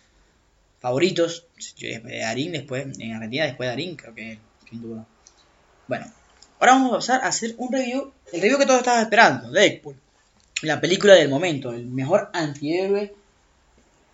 favoritos. 0.79 1.45
De 1.79 2.19
Darín, 2.19 2.51
después 2.51 2.87
en 2.99 3.13
Argentina, 3.13 3.45
después 3.45 3.67
de 3.67 3.71
Darín, 3.71 3.95
creo 3.95 4.13
que 4.13 4.39
sin 4.69 4.81
duda. 4.81 5.05
Bueno, 5.87 6.11
ahora 6.59 6.73
vamos 6.73 6.91
a 6.91 6.95
pasar 6.95 7.23
a 7.23 7.27
hacer 7.27 7.55
un 7.57 7.71
review, 7.71 8.11
el 8.33 8.41
review 8.41 8.57
que 8.57 8.65
todos 8.65 8.79
estaban 8.79 9.03
esperando, 9.03 9.51
Deadpool. 9.51 9.95
La 10.61 10.81
película 10.81 11.13
del 11.15 11.29
momento, 11.29 11.71
el 11.71 11.85
mejor 11.85 12.29
antihéroe 12.33 13.13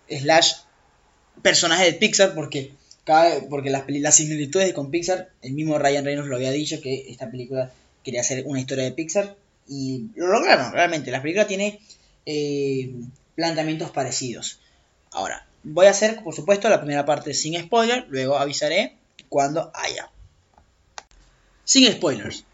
slash 0.08 0.52
personaje 1.42 1.84
de 1.84 1.92
Pixar 1.94 2.34
porque 2.34 2.72
porque 3.50 3.70
las, 3.70 3.84
las 3.88 4.16
similitudes 4.16 4.72
con 4.72 4.90
Pixar, 4.90 5.30
el 5.42 5.52
mismo 5.52 5.78
Ryan 5.78 6.04
Reynolds 6.04 6.28
lo 6.28 6.36
había 6.36 6.50
dicho 6.50 6.80
que 6.80 7.06
esta 7.10 7.30
película 7.30 7.70
quería 8.02 8.22
hacer 8.22 8.44
una 8.46 8.60
historia 8.60 8.84
de 8.84 8.92
Pixar 8.92 9.36
y 9.68 10.06
lo 10.14 10.26
lograron 10.28 10.72
realmente. 10.72 11.10
La 11.10 11.20
película 11.20 11.46
tiene 11.46 11.80
eh, 12.26 12.94
planteamientos 13.34 13.90
parecidos. 13.90 14.60
Ahora, 15.10 15.46
voy 15.62 15.86
a 15.86 15.90
hacer, 15.90 16.22
por 16.22 16.34
supuesto, 16.34 16.68
la 16.68 16.80
primera 16.80 17.04
parte 17.04 17.34
sin 17.34 17.60
spoiler, 17.60 18.06
luego 18.08 18.36
avisaré 18.36 18.96
cuando 19.28 19.70
haya. 19.74 20.10
Sin 21.64 21.90
spoilers. 21.92 22.44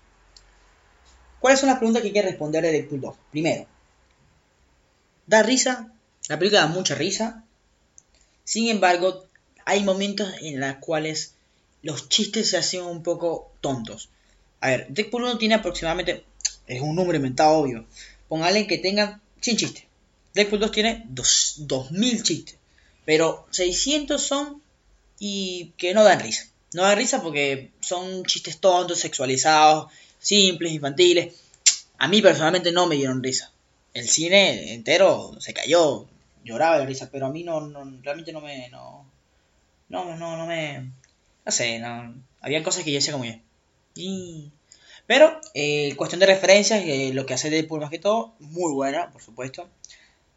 ¿Cuáles 1.40 1.60
son 1.60 1.68
las 1.68 1.78
preguntas 1.78 2.02
que 2.02 2.12
quiere 2.12 2.28
responder 2.28 2.62
de 2.62 2.72
Deadpool 2.72 3.00
2? 3.00 3.16
Primero, 3.30 3.66
¿da 5.30 5.44
risa? 5.44 5.92
La 6.28 6.40
película 6.40 6.62
da 6.62 6.66
mucha 6.66 6.96
risa. 6.96 7.44
Sin 8.42 8.68
embargo, 8.68 9.26
hay 9.64 9.84
momentos 9.84 10.28
en 10.40 10.58
los 10.58 10.74
cuales 10.80 11.34
los 11.82 12.08
chistes 12.08 12.50
se 12.50 12.56
hacen 12.56 12.82
un 12.82 13.04
poco 13.04 13.52
tontos. 13.60 14.08
A 14.60 14.70
ver, 14.70 14.88
Deadpool 14.88 15.22
1 15.22 15.38
tiene 15.38 15.54
aproximadamente, 15.54 16.24
es 16.66 16.82
un 16.82 16.96
número 16.96 17.14
inventado 17.16 17.52
obvio, 17.52 17.86
póngale 18.28 18.66
que 18.66 18.78
tengan 18.78 19.22
100 19.40 19.56
chistes. 19.56 19.84
Deadpool 20.34 20.58
2 20.58 20.72
tiene 20.72 21.04
2000 21.06 22.22
chistes, 22.24 22.56
pero 23.04 23.46
600 23.50 24.20
son 24.20 24.60
y 25.20 25.72
que 25.76 25.94
no 25.94 26.02
dan 26.02 26.18
risa. 26.18 26.48
No 26.74 26.82
dan 26.82 26.98
risa 26.98 27.22
porque 27.22 27.70
son 27.80 28.24
chistes 28.24 28.58
tontos, 28.58 28.98
sexualizados, 28.98 29.92
simples, 30.18 30.72
infantiles. 30.72 31.34
A 31.98 32.08
mí 32.08 32.20
personalmente 32.20 32.72
no 32.72 32.88
me 32.88 32.96
dieron 32.96 33.22
risa. 33.22 33.52
El 33.92 34.08
cine 34.08 34.74
entero 34.74 35.32
se 35.40 35.52
cayó, 35.52 36.06
lloraba 36.44 36.78
de 36.78 36.86
risa, 36.86 37.08
pero 37.10 37.26
a 37.26 37.30
mí 37.30 37.42
no, 37.42 37.60
no 37.60 38.00
realmente 38.02 38.32
no 38.32 38.40
me, 38.40 38.68
no, 38.70 39.04
no, 39.88 40.16
no, 40.16 40.36
no 40.36 40.46
me, 40.46 40.90
no 41.44 41.52
sé, 41.52 41.78
no, 41.78 42.14
había 42.40 42.62
cosas 42.62 42.84
que 42.84 42.92
yo 42.92 42.96
decía 42.96 43.12
como 43.12 43.24
yo, 43.24 43.34
pero, 45.06 45.40
eh, 45.54 45.94
cuestión 45.96 46.20
de 46.20 46.26
referencias, 46.26 46.84
eh, 46.86 47.10
lo 47.12 47.26
que 47.26 47.34
hace 47.34 47.50
Deadpool 47.50 47.80
más 47.80 47.90
que 47.90 47.98
todo, 47.98 48.34
muy 48.38 48.72
buena, 48.72 49.10
por 49.10 49.20
supuesto. 49.20 49.68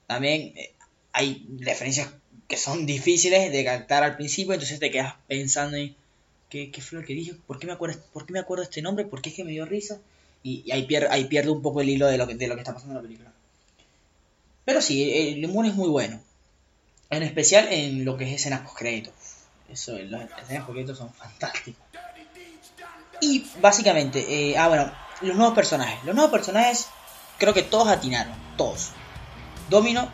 También 0.07 0.53
eh, 0.57 0.73
hay 1.11 1.45
referencias 1.59 2.09
que 2.47 2.57
son 2.57 2.85
difíciles 2.87 3.51
de 3.51 3.63
captar 3.63 4.03
al 4.03 4.15
principio, 4.15 4.53
entonces 4.53 4.79
te 4.79 4.89
quedas 4.89 5.15
pensando 5.27 5.77
en 5.77 5.95
qué, 6.49 6.71
fue 6.81 6.99
lo 6.99 7.05
que 7.05 7.13
dije, 7.13 7.33
¿Por 7.45 7.59
qué, 7.59 7.67
me 7.67 7.73
acuerdo, 7.73 7.99
por 8.13 8.25
qué 8.25 8.33
me 8.33 8.39
acuerdo 8.39 8.63
este 8.63 8.81
nombre, 8.81 9.05
por 9.05 9.21
qué 9.21 9.29
es 9.29 9.35
que 9.35 9.43
me 9.43 9.51
dio 9.51 9.65
risa. 9.65 9.99
Y, 10.41 10.69
ahí, 10.71 10.85
pierde, 10.85 11.07
ahí 11.09 11.25
pierde 11.25 11.51
un 11.51 11.61
poco 11.61 11.81
el 11.81 11.89
hilo 11.89 12.07
de 12.07 12.17
lo, 12.17 12.27
que, 12.27 12.35
de 12.35 12.47
lo 12.47 12.55
que 12.55 12.61
está 12.61 12.73
pasando 12.73 12.93
en 12.93 12.97
la 12.97 13.07
película. 13.07 13.33
Pero 14.65 14.81
sí, 14.81 15.33
el 15.33 15.45
humor 15.45 15.65
es 15.65 15.75
muy 15.75 15.89
bueno. 15.89 16.19
En 17.09 17.23
especial 17.23 17.67
en 17.71 18.05
lo 18.05 18.17
que 18.17 18.25
es 18.25 18.33
escenas 18.39 18.61
post 18.61 18.77
créditos. 18.77 19.13
Eso, 19.69 19.97
las 19.99 20.29
escenas 20.43 20.63
post 20.63 20.73
créditos 20.73 20.97
son 20.97 21.13
fantásticas. 21.13 21.83
Y 23.21 23.45
básicamente, 23.61 24.25
eh, 24.27 24.57
ah, 24.57 24.67
bueno, 24.67 24.91
los 25.21 25.35
nuevos 25.35 25.55
personajes. 25.55 26.03
Los 26.03 26.15
nuevos 26.15 26.31
personajes, 26.31 26.87
creo 27.37 27.53
que 27.53 27.63
todos 27.63 27.87
atinaron, 27.87 28.33
todos. 28.57 28.91
Domino 29.69 30.09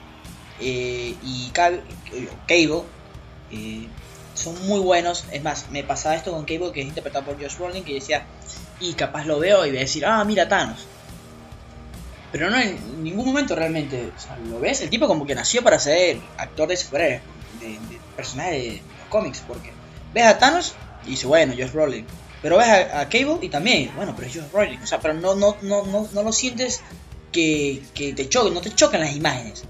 eh, 0.60 1.16
y 1.24 1.50
Cable, 1.52 1.82
eh, 3.52 3.88
son 4.34 4.68
muy 4.68 4.80
buenos. 4.80 5.26
Es 5.32 5.44
más, 5.44 5.70
me 5.72 5.84
pasaba 5.84 6.16
esto 6.16 6.32
con 6.32 6.46
Cable, 6.46 6.72
que 6.72 6.82
es 6.82 6.88
interpretado 6.88 7.26
por 7.26 7.42
Josh 7.42 7.58
Brolin, 7.58 7.84
que 7.84 7.96
decía, 7.96 8.26
y 8.80 8.94
capaz 8.94 9.26
lo 9.26 9.40
veo 9.40 9.66
y 9.66 9.70
voy 9.70 9.78
a 9.78 9.82
decir, 9.82 10.06
ah, 10.06 10.24
mira 10.24 10.48
Thanos. 10.48 10.86
Pero 12.32 12.50
no 12.50 12.60
en 12.60 13.04
ningún 13.04 13.26
momento 13.26 13.56
realmente, 13.56 14.12
o 14.16 14.20
sea, 14.20 14.38
lo 14.38 14.60
ves, 14.60 14.82
el 14.82 14.90
tipo 14.90 15.08
como 15.08 15.26
que 15.26 15.36
nació 15.36 15.64
para 15.64 15.80
ser 15.80 16.20
actor 16.38 16.68
de 16.68 16.78
superhéroes, 16.78 17.22
de, 17.60 17.68
de 17.68 18.00
personaje 18.16 18.52
de 18.52 18.82
los 19.00 19.08
cómics, 19.10 19.44
porque 19.48 19.72
ves 20.14 20.26
a 20.26 20.38
Thanos 20.38 20.76
y 21.06 21.12
dice, 21.12 21.26
bueno, 21.26 21.54
Josh 21.58 21.72
Brolin 21.72 22.06
pero 22.42 22.58
ves 22.58 22.68
a, 22.68 23.10
Cable 23.10 23.40
y 23.42 23.50
también, 23.50 23.92
bueno, 23.96 24.14
pero 24.16 24.28
ellos 24.28 24.46
Rolling, 24.52 24.78
o 24.80 24.88
sea, 24.88 25.00
pero 25.00 25.14
no, 25.14 25.36
no, 25.36 25.58
no, 25.62 25.86
no, 25.86 26.08
no 26.12 26.24
lo 26.24 26.32
sientes 26.32 26.82
que, 27.32 27.82
que 27.94 28.14
te 28.14 28.30
choquen, 28.30 28.54
no 28.54 28.62
te 28.62 28.74
chocan 28.74 29.02
las 29.02 29.16
imágenes. 29.16 29.64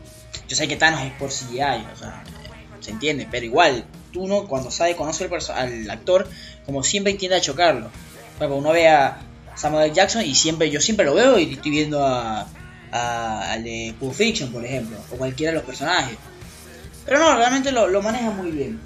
Yo 0.48 0.56
sé 0.56 0.68
que 0.68 0.76
Thanos 0.76 1.02
es 1.02 1.14
por 1.14 1.30
CGI, 1.30 1.88
o 1.94 1.98
sea, 1.98 2.24
se 2.80 2.92
entiende, 2.92 3.28
pero 3.30 3.46
igual, 3.46 3.86
tú 4.12 4.28
no, 4.28 4.48
cuando 4.48 4.70
sabe, 4.72 4.96
conoce 4.96 5.28
al 5.54 5.90
actor, 5.90 6.28
como 6.66 6.84
siempre 6.84 7.14
tiende 7.14 7.38
a 7.38 7.42
chocarlo. 7.42 7.90
Bueno, 8.38 8.56
uno 8.56 8.72
ve 8.72 8.88
Samuel 9.60 9.92
Jackson 9.94 10.24
y 10.24 10.36
siempre, 10.36 10.70
yo 10.72 10.80
siempre 10.80 11.06
lo 11.06 11.14
veo 11.14 11.38
y 11.38 11.54
estoy 11.54 11.72
viendo 11.72 12.06
a, 12.06 12.48
a, 12.92 13.52
al 13.52 13.64
de 13.64 13.94
Pulp 14.00 14.14
Fiction, 14.14 14.52
por 14.52 14.64
ejemplo, 14.64 14.98
o 15.12 15.18
cualquiera 15.18 15.52
de 15.52 15.58
los 15.58 15.66
personajes. 15.66 16.18
Pero 17.06 17.20
no, 17.20 17.36
realmente 17.36 17.72
lo, 17.72 17.88
lo 17.88 18.02
maneja 18.02 18.32
muy 18.32 18.52
bien. 18.52 18.80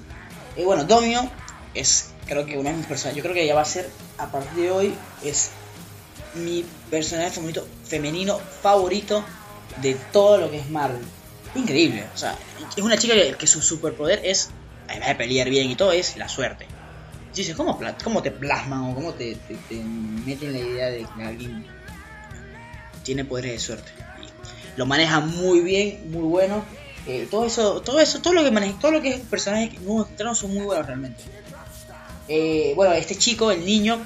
Y 0.56 0.64
bueno, 0.64 0.84
Domino 0.84 1.30
es 1.74 2.10
creo 2.26 2.44
que 2.44 2.58
una 2.58 2.70
de 2.70 2.76
mis 2.76 2.86
personajes, 2.86 3.16
yo 3.16 3.22
creo 3.22 3.34
que 3.34 3.46
ya 3.46 3.54
va 3.54 3.62
a 3.62 3.66
ser, 3.66 3.88
a 4.18 4.30
partir 4.30 4.64
de 4.64 4.70
hoy, 4.70 4.94
es 5.22 5.50
mi 6.34 6.64
personaje 6.90 7.30
favorito, 7.30 7.68
femenino 7.84 8.38
favorito 8.38 9.24
de 9.80 9.94
todo 10.12 10.38
lo 10.38 10.50
que 10.50 10.58
es 10.58 10.70
Marvel. 10.70 11.02
Increíble, 11.54 12.04
o 12.12 12.18
sea, 12.18 12.36
es 12.76 12.82
una 12.82 12.96
chica 12.96 13.14
que, 13.38 13.46
su 13.46 13.62
superpoder 13.62 14.20
es, 14.24 14.50
además 14.88 15.08
de 15.08 15.14
pelear 15.14 15.48
bien 15.48 15.70
y 15.70 15.76
todo, 15.76 15.92
es 15.92 16.16
la 16.16 16.28
suerte. 16.28 16.66
Dices, 17.34 17.56
¿cómo, 17.56 17.78
¿cómo 18.02 18.22
te 18.22 18.30
plasman 18.30 18.90
o 18.90 18.94
cómo 18.94 19.12
te, 19.14 19.36
te, 19.68 19.74
meten 19.74 20.52
la 20.52 20.58
idea 20.58 20.86
de 20.86 21.06
que 21.16 21.22
alguien 21.24 21.66
tiene 23.02 23.24
poderes 23.24 23.52
de 23.52 23.58
suerte? 23.58 23.92
lo 24.76 24.86
maneja 24.86 25.20
muy 25.20 25.60
bien, 25.60 26.10
muy 26.10 26.22
bueno. 26.22 26.64
Eh, 27.06 27.28
todo 27.30 27.44
eso, 27.44 27.82
todo 27.82 28.00
eso, 28.00 28.20
todo 28.20 28.32
lo 28.32 28.42
que 28.42 28.50
maneja, 28.50 28.78
todo 28.78 28.92
lo 28.92 29.02
que 29.02 29.10
es 29.10 29.20
personajes 29.20 29.80
nuevos 29.82 30.08
son 30.38 30.54
muy 30.54 30.64
buenos 30.64 30.86
realmente. 30.86 31.22
Eh, 32.28 32.72
bueno, 32.74 32.94
este 32.94 33.16
chico, 33.16 33.50
el 33.50 33.64
niño, 33.64 33.98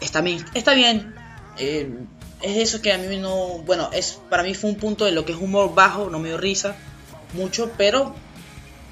está 0.00 0.20
bien. 0.20 0.44
Está 0.54 0.74
bien. 0.74 1.14
Eh, 1.58 1.90
es 2.40 2.56
eso 2.56 2.80
que 2.80 2.92
a 2.92 2.98
mí 2.98 3.16
no. 3.18 3.58
Bueno, 3.58 3.90
es 3.92 4.20
para 4.30 4.42
mí 4.42 4.54
fue 4.54 4.70
un 4.70 4.76
punto 4.76 5.04
de 5.04 5.12
lo 5.12 5.24
que 5.24 5.32
es 5.32 5.38
humor 5.38 5.74
bajo, 5.74 6.08
no 6.08 6.18
me 6.18 6.28
dio 6.28 6.38
risa 6.38 6.76
mucho, 7.34 7.72
pero 7.76 8.14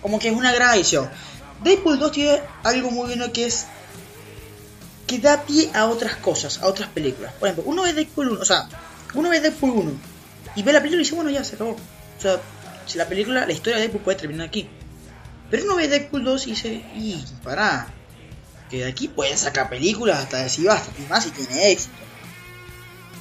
como 0.02 0.18
que 0.18 0.28
es 0.28 0.36
una 0.36 0.52
gran 0.52 0.74
edición. 0.76 1.08
Deadpool 1.62 1.98
2 1.98 2.12
tiene 2.12 2.40
algo 2.62 2.90
muy 2.90 3.06
bueno 3.06 3.32
que 3.32 3.46
es 3.46 3.66
que 5.06 5.18
da 5.18 5.42
pie 5.42 5.70
a 5.72 5.86
otras 5.86 6.16
cosas, 6.16 6.60
a 6.62 6.66
otras 6.66 6.88
películas. 6.90 7.32
Por 7.34 7.48
ejemplo, 7.48 7.70
uno 7.70 7.82
ve 7.82 7.92
Deadpool 7.92 8.30
1, 8.30 8.40
o 8.40 8.44
sea, 8.44 8.68
uno 9.14 9.30
ve 9.30 9.40
Deadpool 9.40 9.70
1 9.70 9.92
y 10.56 10.62
ve 10.62 10.72
la 10.72 10.80
película 10.80 11.00
y 11.00 11.04
dice, 11.04 11.14
bueno, 11.14 11.30
ya 11.30 11.44
se 11.44 11.54
acabó. 11.54 11.72
O 11.72 12.20
sea, 12.20 12.40
si 12.86 12.98
la 12.98 13.06
película, 13.06 13.46
la 13.46 13.52
historia 13.52 13.76
de 13.76 13.82
Deadpool 13.82 14.02
puede 14.02 14.18
terminar 14.18 14.48
aquí. 14.48 14.68
Pero 15.50 15.64
uno 15.64 15.76
ve 15.76 15.88
Deadpool 15.88 16.24
2 16.24 16.46
y 16.46 16.50
dice, 16.50 16.68
y 16.96 17.24
pará, 17.44 17.86
que 18.68 18.78
de 18.78 18.86
aquí 18.86 19.08
pueden 19.08 19.38
sacar 19.38 19.68
películas 19.68 20.18
hasta 20.18 20.42
decir 20.42 20.66
basta, 20.66 20.90
y 20.98 21.08
más 21.08 21.24
si 21.24 21.30
tiene 21.30 21.70
éxito. 21.70 21.94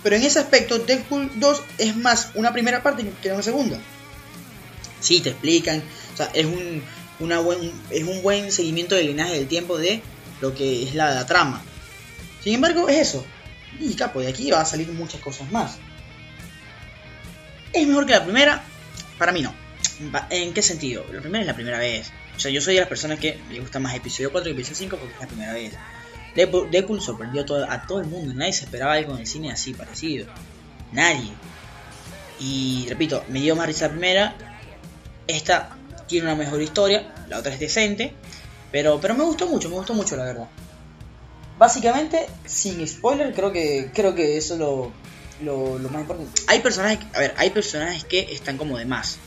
Pero 0.01 0.15
en 0.15 0.23
ese 0.23 0.39
aspecto, 0.39 0.79
Deadpool 0.79 1.31
2 1.39 1.61
es 1.77 1.95
más 1.95 2.29
una 2.35 2.51
primera 2.51 2.81
parte 2.81 3.11
que 3.21 3.31
una 3.31 3.43
segunda. 3.43 3.77
Sí, 4.99 5.19
te 5.21 5.29
explican, 5.29 5.83
o 6.13 6.17
sea, 6.17 6.31
es 6.33 6.45
un, 6.45 6.83
una 7.19 7.39
buen, 7.39 7.71
es 7.89 8.03
un 8.03 8.21
buen 8.21 8.51
seguimiento 8.51 8.95
del 8.95 9.07
linaje 9.07 9.35
del 9.35 9.47
tiempo 9.47 9.77
de 9.77 10.01
lo 10.41 10.53
que 10.53 10.83
es 10.83 10.95
la, 10.95 11.25
trama. 11.25 11.61
Sin 12.43 12.55
embargo, 12.55 12.89
es 12.89 12.97
eso. 12.97 13.25
Y 13.79 13.93
capo, 13.95 14.21
de 14.21 14.27
aquí 14.27 14.51
va 14.51 14.61
a 14.61 14.65
salir 14.65 14.87
muchas 14.89 15.21
cosas 15.21 15.51
más. 15.51 15.77
¿Es 17.73 17.87
mejor 17.87 18.05
que 18.05 18.13
la 18.13 18.23
primera? 18.23 18.63
Para 19.17 19.31
mí 19.31 19.41
no. 19.41 19.53
¿En 20.29 20.53
qué 20.53 20.61
sentido? 20.61 21.05
La 21.11 21.21
primera 21.21 21.41
es 21.41 21.47
la 21.47 21.55
primera 21.55 21.79
vez. 21.79 22.11
O 22.35 22.39
sea, 22.39 22.51
yo 22.51 22.61
soy 22.61 22.75
de 22.75 22.81
las 22.81 22.89
personas 22.89 23.19
que 23.19 23.39
me 23.49 23.59
gusta 23.59 23.79
más 23.79 23.95
episodio 23.95 24.31
4 24.31 24.45
que 24.45 24.51
episodio 24.51 24.77
5 24.77 24.97
porque 24.97 25.13
es 25.13 25.19
la 25.19 25.27
primera 25.27 25.53
vez. 25.53 25.73
Deadpool, 26.35 27.01
sorprendió 27.01 27.43
a 27.43 27.45
todo, 27.45 27.69
a 27.69 27.87
todo 27.87 28.01
el 28.01 28.07
mundo. 28.07 28.33
Nadie 28.33 28.53
se 28.53 28.65
esperaba 28.65 28.93
algo 28.93 29.13
en 29.13 29.21
el 29.21 29.27
cine 29.27 29.51
así 29.51 29.73
parecido. 29.73 30.27
Nadie. 30.91 31.31
Y 32.39 32.85
repito, 32.89 33.23
me 33.29 33.39
dio 33.39 33.55
más 33.55 33.67
risa 33.67 33.85
la 33.85 33.91
primera. 33.91 34.35
Esta 35.27 35.74
tiene 36.07 36.27
una 36.27 36.35
mejor 36.35 36.61
historia. 36.61 37.13
La 37.27 37.39
otra 37.39 37.53
es 37.53 37.59
decente. 37.59 38.13
Pero, 38.71 38.99
pero 38.99 39.15
me 39.15 39.23
gustó 39.23 39.47
mucho, 39.47 39.69
me 39.69 39.75
gustó 39.75 39.93
mucho 39.93 40.15
la 40.17 40.25
verdad. 40.25 40.47
Básicamente, 41.57 42.27
sin 42.45 42.85
spoiler, 42.85 43.33
creo 43.33 43.51
que, 43.51 43.89
creo 43.93 44.13
que 44.13 44.37
eso 44.37 44.55
es 44.55 44.59
lo, 44.59 44.91
lo, 45.41 45.89
más 45.89 46.01
importante. 46.01 46.41
Hay 46.47 46.59
personajes, 46.59 46.99
a 47.13 47.19
ver, 47.19 47.33
hay 47.37 47.49
personajes 47.51 48.03
que 48.03 48.19
están 48.33 48.57
como 48.57 48.77
de 48.77 48.85
más. 48.85 49.17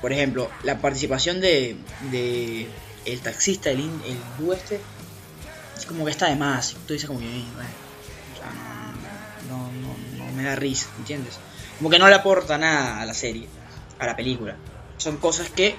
Por 0.00 0.12
ejemplo, 0.12 0.50
la 0.64 0.80
participación 0.80 1.40
de, 1.40 1.76
de 2.10 2.68
el 3.04 3.20
taxista, 3.20 3.70
el, 3.70 3.78
el 3.78 4.16
hindú 4.38 4.52
este, 4.52 4.80
es 5.76 5.86
como 5.86 6.04
que 6.04 6.10
está 6.10 6.26
de 6.26 6.36
más. 6.36 6.74
Tú 6.86 6.94
dices 6.94 7.06
como 7.06 7.20
que, 7.20 7.26
"Ey, 7.26 7.48
bueno, 7.54 7.70
o 8.34 8.36
sea, 8.36 9.48
no, 9.48 9.70
no, 9.70 9.96
no, 10.18 10.24
no 10.26 10.32
me 10.32 10.42
da 10.42 10.56
risa, 10.56 10.88
¿entiendes? 10.98 11.34
Como 11.78 11.90
que 11.90 11.98
no 11.98 12.08
le 12.08 12.16
aporta 12.16 12.58
nada 12.58 13.00
a 13.00 13.06
la 13.06 13.14
serie, 13.14 13.46
a 13.98 14.06
la 14.06 14.16
película. 14.16 14.56
Son 14.98 15.16
cosas 15.16 15.48
que 15.50 15.74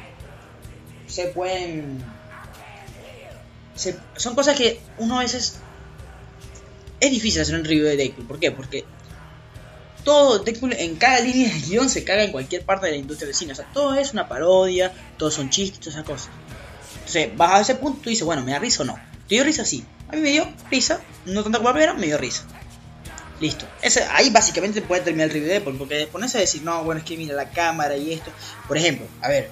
se 1.08 1.28
pueden... 1.28 2.04
son 4.16 4.36
cosas 4.36 4.58
que 4.58 4.80
uno 4.98 5.20
a 5.20 5.24
veces... 5.24 5.60
Es 7.00 7.12
difícil 7.12 7.42
hacer 7.42 7.56
un 7.56 7.64
review 7.64 7.86
de 7.86 7.96
Deadpool. 7.96 8.28
¿Por 8.28 8.40
qué? 8.40 8.52
Porque 8.52 8.84
todo 10.04 10.40
Deadpool 10.40 10.74
en 10.74 10.96
cada 10.96 11.20
línea 11.20 11.54
de 11.54 11.60
guion 11.60 11.90
se 11.90 12.04
caga 12.04 12.24
en 12.24 12.32
cualquier 12.32 12.66
parte 12.66 12.88
de 12.88 12.94
la 12.94 12.98
industria 12.98 13.28
del 13.28 13.36
cine. 13.36 13.54
O 13.54 13.56
sea, 13.56 13.72
todo 13.74 13.94
es 13.96 14.12
una 14.12 14.28
parodia, 14.28 14.94
todos 15.18 15.34
son 15.34 15.50
chistes, 15.50 15.80
todas 15.80 15.96
esas 15.96 16.06
cosas. 16.06 16.30
Entonces, 16.96 17.38
vas 17.38 17.54
a 17.54 17.62
ese 17.62 17.76
punto 17.76 18.10
y 18.10 18.12
dices, 18.12 18.26
bueno, 18.26 18.44
¿me 18.44 18.52
da 18.52 18.60
risa 18.60 18.84
o 18.84 18.86
no? 18.86 19.00
¿Te 19.28 19.36
dio 19.36 19.44
risa? 19.44 19.64
Sí. 19.66 19.86
A 20.10 20.14
mí 20.14 20.22
me 20.22 20.32
dio 20.32 20.48
risa, 20.72 21.00
no 21.26 21.44
tanta 21.44 21.60
como 21.60 21.70
la 21.70 21.74
primera, 21.76 21.94
me 21.94 22.08
dio 22.08 22.18
risa. 22.18 22.44
Listo. 23.40 23.66
Ese, 23.82 24.04
ahí 24.04 24.30
básicamente 24.30 24.82
puede 24.82 25.02
terminar 25.02 25.28
el 25.28 25.34
review 25.34 25.50
de 25.50 25.62
porque 25.62 26.08
ponerse 26.08 26.38
a 26.38 26.42
decir, 26.42 26.62
no, 26.64 26.84
bueno, 26.84 27.00
es 27.00 27.06
que 27.06 27.16
mira 27.16 27.36
la 27.36 27.50
cámara 27.50 27.96
y 27.96 28.12
esto. 28.14 28.32
Por 28.68 28.78
ejemplo, 28.78 29.08
a 29.22 29.30
ver, 29.30 29.50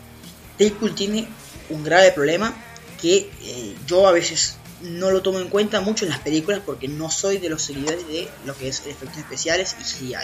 Deadpool 0.58 0.94
tiene 0.94 1.28
un 1.70 1.84
grave 1.84 2.12
problema 2.12 2.54
que 3.02 3.30
eh, 3.44 3.76
yo 3.86 4.08
a 4.08 4.12
veces 4.12 4.58
no 4.82 5.12
lo 5.12 5.22
tomo 5.22 5.40
en 5.40 5.50
cuenta 5.50 5.82
mucho 5.82 6.06
en 6.06 6.12
las 6.12 6.20
películas 6.20 6.62
porque 6.66 6.88
no 6.88 7.10
soy 7.10 7.38
de 7.38 7.50
los 7.50 7.62
seguidores 7.62 8.08
de 8.08 8.28
lo 8.46 8.56
que 8.58 8.68
es 8.68 8.86
efectos 8.86 9.18
especiales 9.18 9.76
y 9.80 9.84
CGI. 9.84 10.16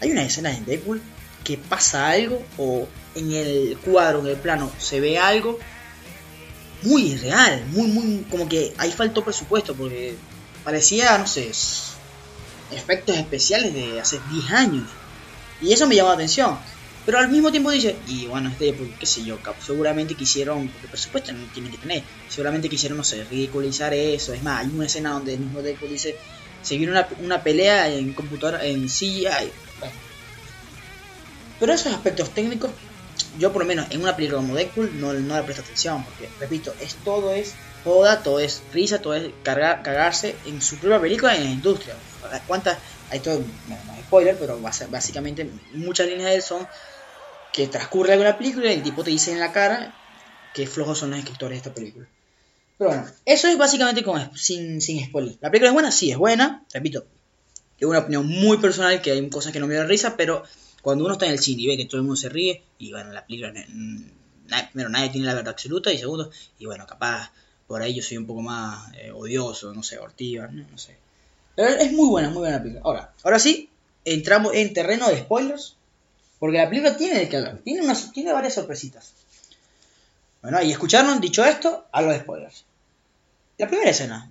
Hay 0.00 0.10
una 0.10 0.22
escena 0.22 0.54
en 0.54 0.64
Deadpool 0.64 1.02
que 1.42 1.58
pasa 1.58 2.08
algo 2.08 2.42
o 2.58 2.86
en 3.14 3.32
el 3.32 3.78
cuadro, 3.78 4.20
en 4.20 4.26
el 4.26 4.36
plano, 4.36 4.70
se 4.78 5.00
ve 5.00 5.18
algo 5.18 5.58
muy 6.82 7.12
irreal, 7.12 7.64
muy, 7.66 7.88
muy, 7.88 8.26
como 8.30 8.48
que 8.48 8.74
ahí 8.78 8.92
faltó 8.92 9.24
presupuesto 9.24 9.74
porque 9.74 10.14
parecía, 10.64 11.16
no 11.18 11.26
sé, 11.26 11.50
efectos 12.70 13.16
especiales 13.16 13.74
de 13.74 14.00
hace 14.00 14.20
10 14.30 14.50
años. 14.52 14.88
Y 15.60 15.72
eso 15.72 15.86
me 15.86 15.94
llamó 15.94 16.10
la 16.10 16.16
atención. 16.16 16.58
Pero 17.06 17.18
al 17.18 17.28
mismo 17.28 17.52
tiempo 17.52 17.70
dice, 17.70 17.96
y 18.08 18.26
bueno, 18.26 18.48
este, 18.48 18.72
pues, 18.72 18.90
qué 18.98 19.06
sé 19.06 19.24
yo, 19.24 19.38
seguramente 19.64 20.14
quisieron, 20.16 20.68
porque 20.68 20.88
presupuesto 20.88 21.32
no 21.32 21.46
tienen 21.54 21.70
que 21.70 21.78
tener, 21.78 22.02
seguramente 22.28 22.68
quisieron, 22.68 22.98
no 22.98 23.04
sé, 23.04 23.22
ridiculizar 23.24 23.94
eso. 23.94 24.34
Es 24.34 24.42
más, 24.42 24.64
hay 24.64 24.72
una 24.74 24.86
escena 24.86 25.12
donde 25.12 25.34
el 25.34 25.40
mismo 25.40 25.62
Deadpool 25.62 25.90
dice, 25.90 26.16
se 26.62 26.76
viene 26.76 26.90
una, 26.90 27.06
una 27.20 27.44
pelea 27.44 27.88
en 27.88 28.12
computadora, 28.12 28.64
en 28.66 28.88
CGI. 28.88 29.52
Pero 31.60 31.72
esos 31.72 31.92
aspectos 31.92 32.30
técnicos, 32.30 32.72
yo 33.38 33.52
por 33.52 33.62
lo 33.62 33.68
menos 33.68 33.86
en 33.90 34.02
una 34.02 34.16
película 34.16 34.40
como 34.40 34.56
Deadpool 34.56 35.00
no, 35.00 35.12
no 35.12 35.36
le 35.36 35.42
presto 35.44 35.62
atención, 35.62 36.04
porque, 36.04 36.28
repito, 36.40 36.74
es 36.80 36.96
todo 36.96 37.32
es 37.32 37.54
joda, 37.84 38.20
todo 38.24 38.40
es 38.40 38.62
risa, 38.72 39.00
todo 39.00 39.14
es 39.14 39.30
cargar, 39.44 39.82
cagarse 39.82 40.34
en 40.44 40.60
su 40.60 40.76
propia 40.78 41.00
película 41.00 41.36
en 41.36 41.44
la 41.44 41.50
industria. 41.50 41.94
¿Cuántas? 42.46 42.78
Hay 43.08 43.20
todo, 43.20 43.46
no, 43.66 43.84
no 43.84 43.94
es 43.94 44.04
spoiler, 44.04 44.38
pero 44.38 44.60
básicamente 44.60 45.50
muchas 45.72 46.06
líneas 46.08 46.30
de 46.30 46.36
él 46.36 46.42
son 46.42 46.68
que 47.52 47.68
transcurre 47.68 48.12
alguna 48.12 48.36
película 48.36 48.70
y 48.70 48.74
el 48.76 48.82
tipo 48.82 49.02
te 49.02 49.10
dice 49.10 49.32
en 49.32 49.40
la 49.40 49.52
cara 49.52 49.94
que 50.52 50.66
flojos 50.66 50.98
son 50.98 51.10
los 51.10 51.18
escritores 51.18 51.56
de 51.56 51.68
esta 51.68 51.74
película. 51.74 52.06
Pero 52.78 52.90
bueno, 52.90 53.06
eso 53.24 53.48
es 53.48 53.56
básicamente 53.56 54.02
con, 54.02 54.36
sin, 54.36 54.80
sin 54.80 55.04
spoiler. 55.06 55.36
¿La 55.40 55.50
película 55.50 55.68
es 55.68 55.74
buena? 55.74 55.90
Sí, 55.90 56.10
es 56.10 56.18
buena. 56.18 56.64
Repito, 56.72 57.06
es 57.78 57.86
una 57.86 58.00
opinión 58.00 58.26
muy 58.26 58.58
personal 58.58 59.00
que 59.00 59.10
hay 59.10 59.28
cosas 59.30 59.52
que 59.52 59.60
no 59.60 59.66
me 59.66 59.74
dan 59.74 59.88
risa, 59.88 60.16
pero 60.16 60.42
cuando 60.82 61.04
uno 61.04 61.14
está 61.14 61.26
en 61.26 61.32
el 61.32 61.38
cine 61.38 61.62
y 61.62 61.66
ve 61.66 61.76
que 61.76 61.86
todo 61.86 61.96
el 61.98 62.04
mundo 62.04 62.16
se 62.16 62.28
ríe, 62.28 62.62
y 62.78 62.92
bueno, 62.92 63.12
la 63.12 63.26
película, 63.26 63.52
primero, 63.52 64.88
nadie 64.88 65.10
tiene 65.10 65.26
la 65.26 65.34
verdad 65.34 65.52
absoluta, 65.52 65.92
y 65.92 65.98
segundo, 65.98 66.30
y 66.58 66.66
bueno, 66.66 66.86
capaz 66.86 67.32
por 67.66 67.82
ahí 67.82 67.94
yo 67.94 68.02
soy 68.02 68.18
un 68.18 68.26
poco 68.26 68.42
más 68.42 68.92
eh, 68.94 69.10
odioso, 69.10 69.74
no 69.74 69.82
sé, 69.82 69.98
hortiva, 69.98 70.46
no, 70.46 70.66
no 70.70 70.78
sé. 70.78 70.96
Pero 71.56 71.68
es 71.70 71.92
muy 71.92 72.08
buena, 72.08 72.28
muy 72.30 72.40
buena 72.40 72.58
película. 72.60 72.82
Ahora, 72.84 73.12
ahora 73.24 73.38
sí, 73.40 73.68
entramos 74.04 74.54
en 74.54 74.72
terreno 74.72 75.08
de 75.08 75.18
spoilers, 75.18 75.74
porque 76.38 76.58
la 76.58 76.68
película 76.68 76.96
tiene 76.96 77.18
de 77.18 77.28
qué 77.28 77.38
hablar, 77.38 77.58
tiene, 77.64 77.82
unas, 77.82 78.12
tiene 78.12 78.32
varias 78.32 78.54
sorpresitas. 78.54 79.12
Bueno, 80.42 80.62
y 80.62 80.70
escucharon, 80.70 81.20
dicho 81.20 81.44
esto, 81.44 81.86
hablo 81.92 82.12
de 82.12 82.20
spoilers. 82.20 82.64
La 83.58 83.66
primera 83.68 83.90
escena, 83.90 84.30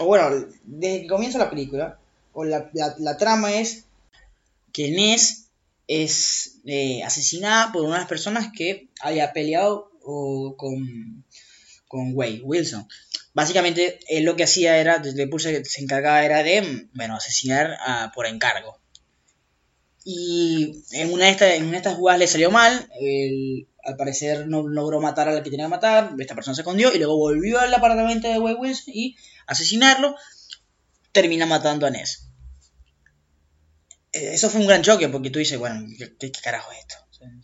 o 0.00 0.06
bueno, 0.06 0.46
desde 0.64 1.02
que 1.02 1.06
comienza 1.06 1.38
la 1.38 1.50
película, 1.50 1.98
o 2.32 2.44
la, 2.44 2.70
la- 2.72 2.96
la 2.98 3.16
trama 3.16 3.52
es 3.54 3.84
que 4.72 4.90
Ness 4.90 5.44
es 5.86 6.56
eh, 6.64 7.02
asesinada 7.04 7.70
por 7.72 7.82
unas 7.84 8.08
personas 8.08 8.48
que 8.56 8.88
había 9.00 9.32
peleado 9.32 9.90
con, 10.56 11.24
con 11.88 12.12
Wilson. 12.14 12.88
Básicamente, 13.34 13.98
él 14.08 14.24
lo 14.24 14.34
que 14.36 14.44
hacía 14.44 14.78
era, 14.78 14.98
Deadpool 14.98 15.40
se, 15.42 15.64
se 15.66 15.82
encargaba 15.82 16.24
era 16.24 16.42
de, 16.42 16.88
bueno, 16.94 17.16
asesinar 17.16 17.76
a- 17.80 18.12
por 18.14 18.26
encargo. 18.26 18.80
Y 20.04 20.82
en 20.92 21.12
una 21.12 21.24
de 21.26 21.30
estas, 21.30 21.54
en 21.54 21.62
una 21.62 21.72
de 21.72 21.76
estas 21.78 21.96
jugadas 21.96 22.18
le 22.20 22.26
salió 22.26 22.50
mal, 22.50 22.88
él, 23.00 23.68
al 23.82 23.96
parecer 23.96 24.46
no 24.46 24.66
logró 24.68 25.00
matar 25.00 25.28
a 25.28 25.32
la 25.32 25.42
que 25.42 25.50
tenía 25.50 25.66
que 25.66 25.70
matar, 25.70 26.12
esta 26.18 26.34
persona 26.34 26.54
se 26.54 26.60
escondió 26.60 26.94
y 26.94 26.98
luego 26.98 27.16
volvió 27.16 27.58
al 27.58 27.72
apartamento 27.72 28.28
de 28.28 28.38
Wade 28.38 28.56
Wilson 28.56 28.92
y 28.94 29.16
asesinarlo, 29.46 30.14
termina 31.12 31.46
matando 31.46 31.86
a 31.86 31.90
Ness. 31.90 32.28
Eh, 34.12 34.34
Eso 34.34 34.48
fue 34.50 34.60
un 34.60 34.66
gran 34.66 34.82
choque 34.82 35.08
porque 35.08 35.30
tú 35.30 35.38
dices, 35.38 35.58
bueno, 35.58 35.86
¿qué, 36.18 36.32
carajo 36.32 36.70
es 36.72 36.78
esto? 36.80 36.96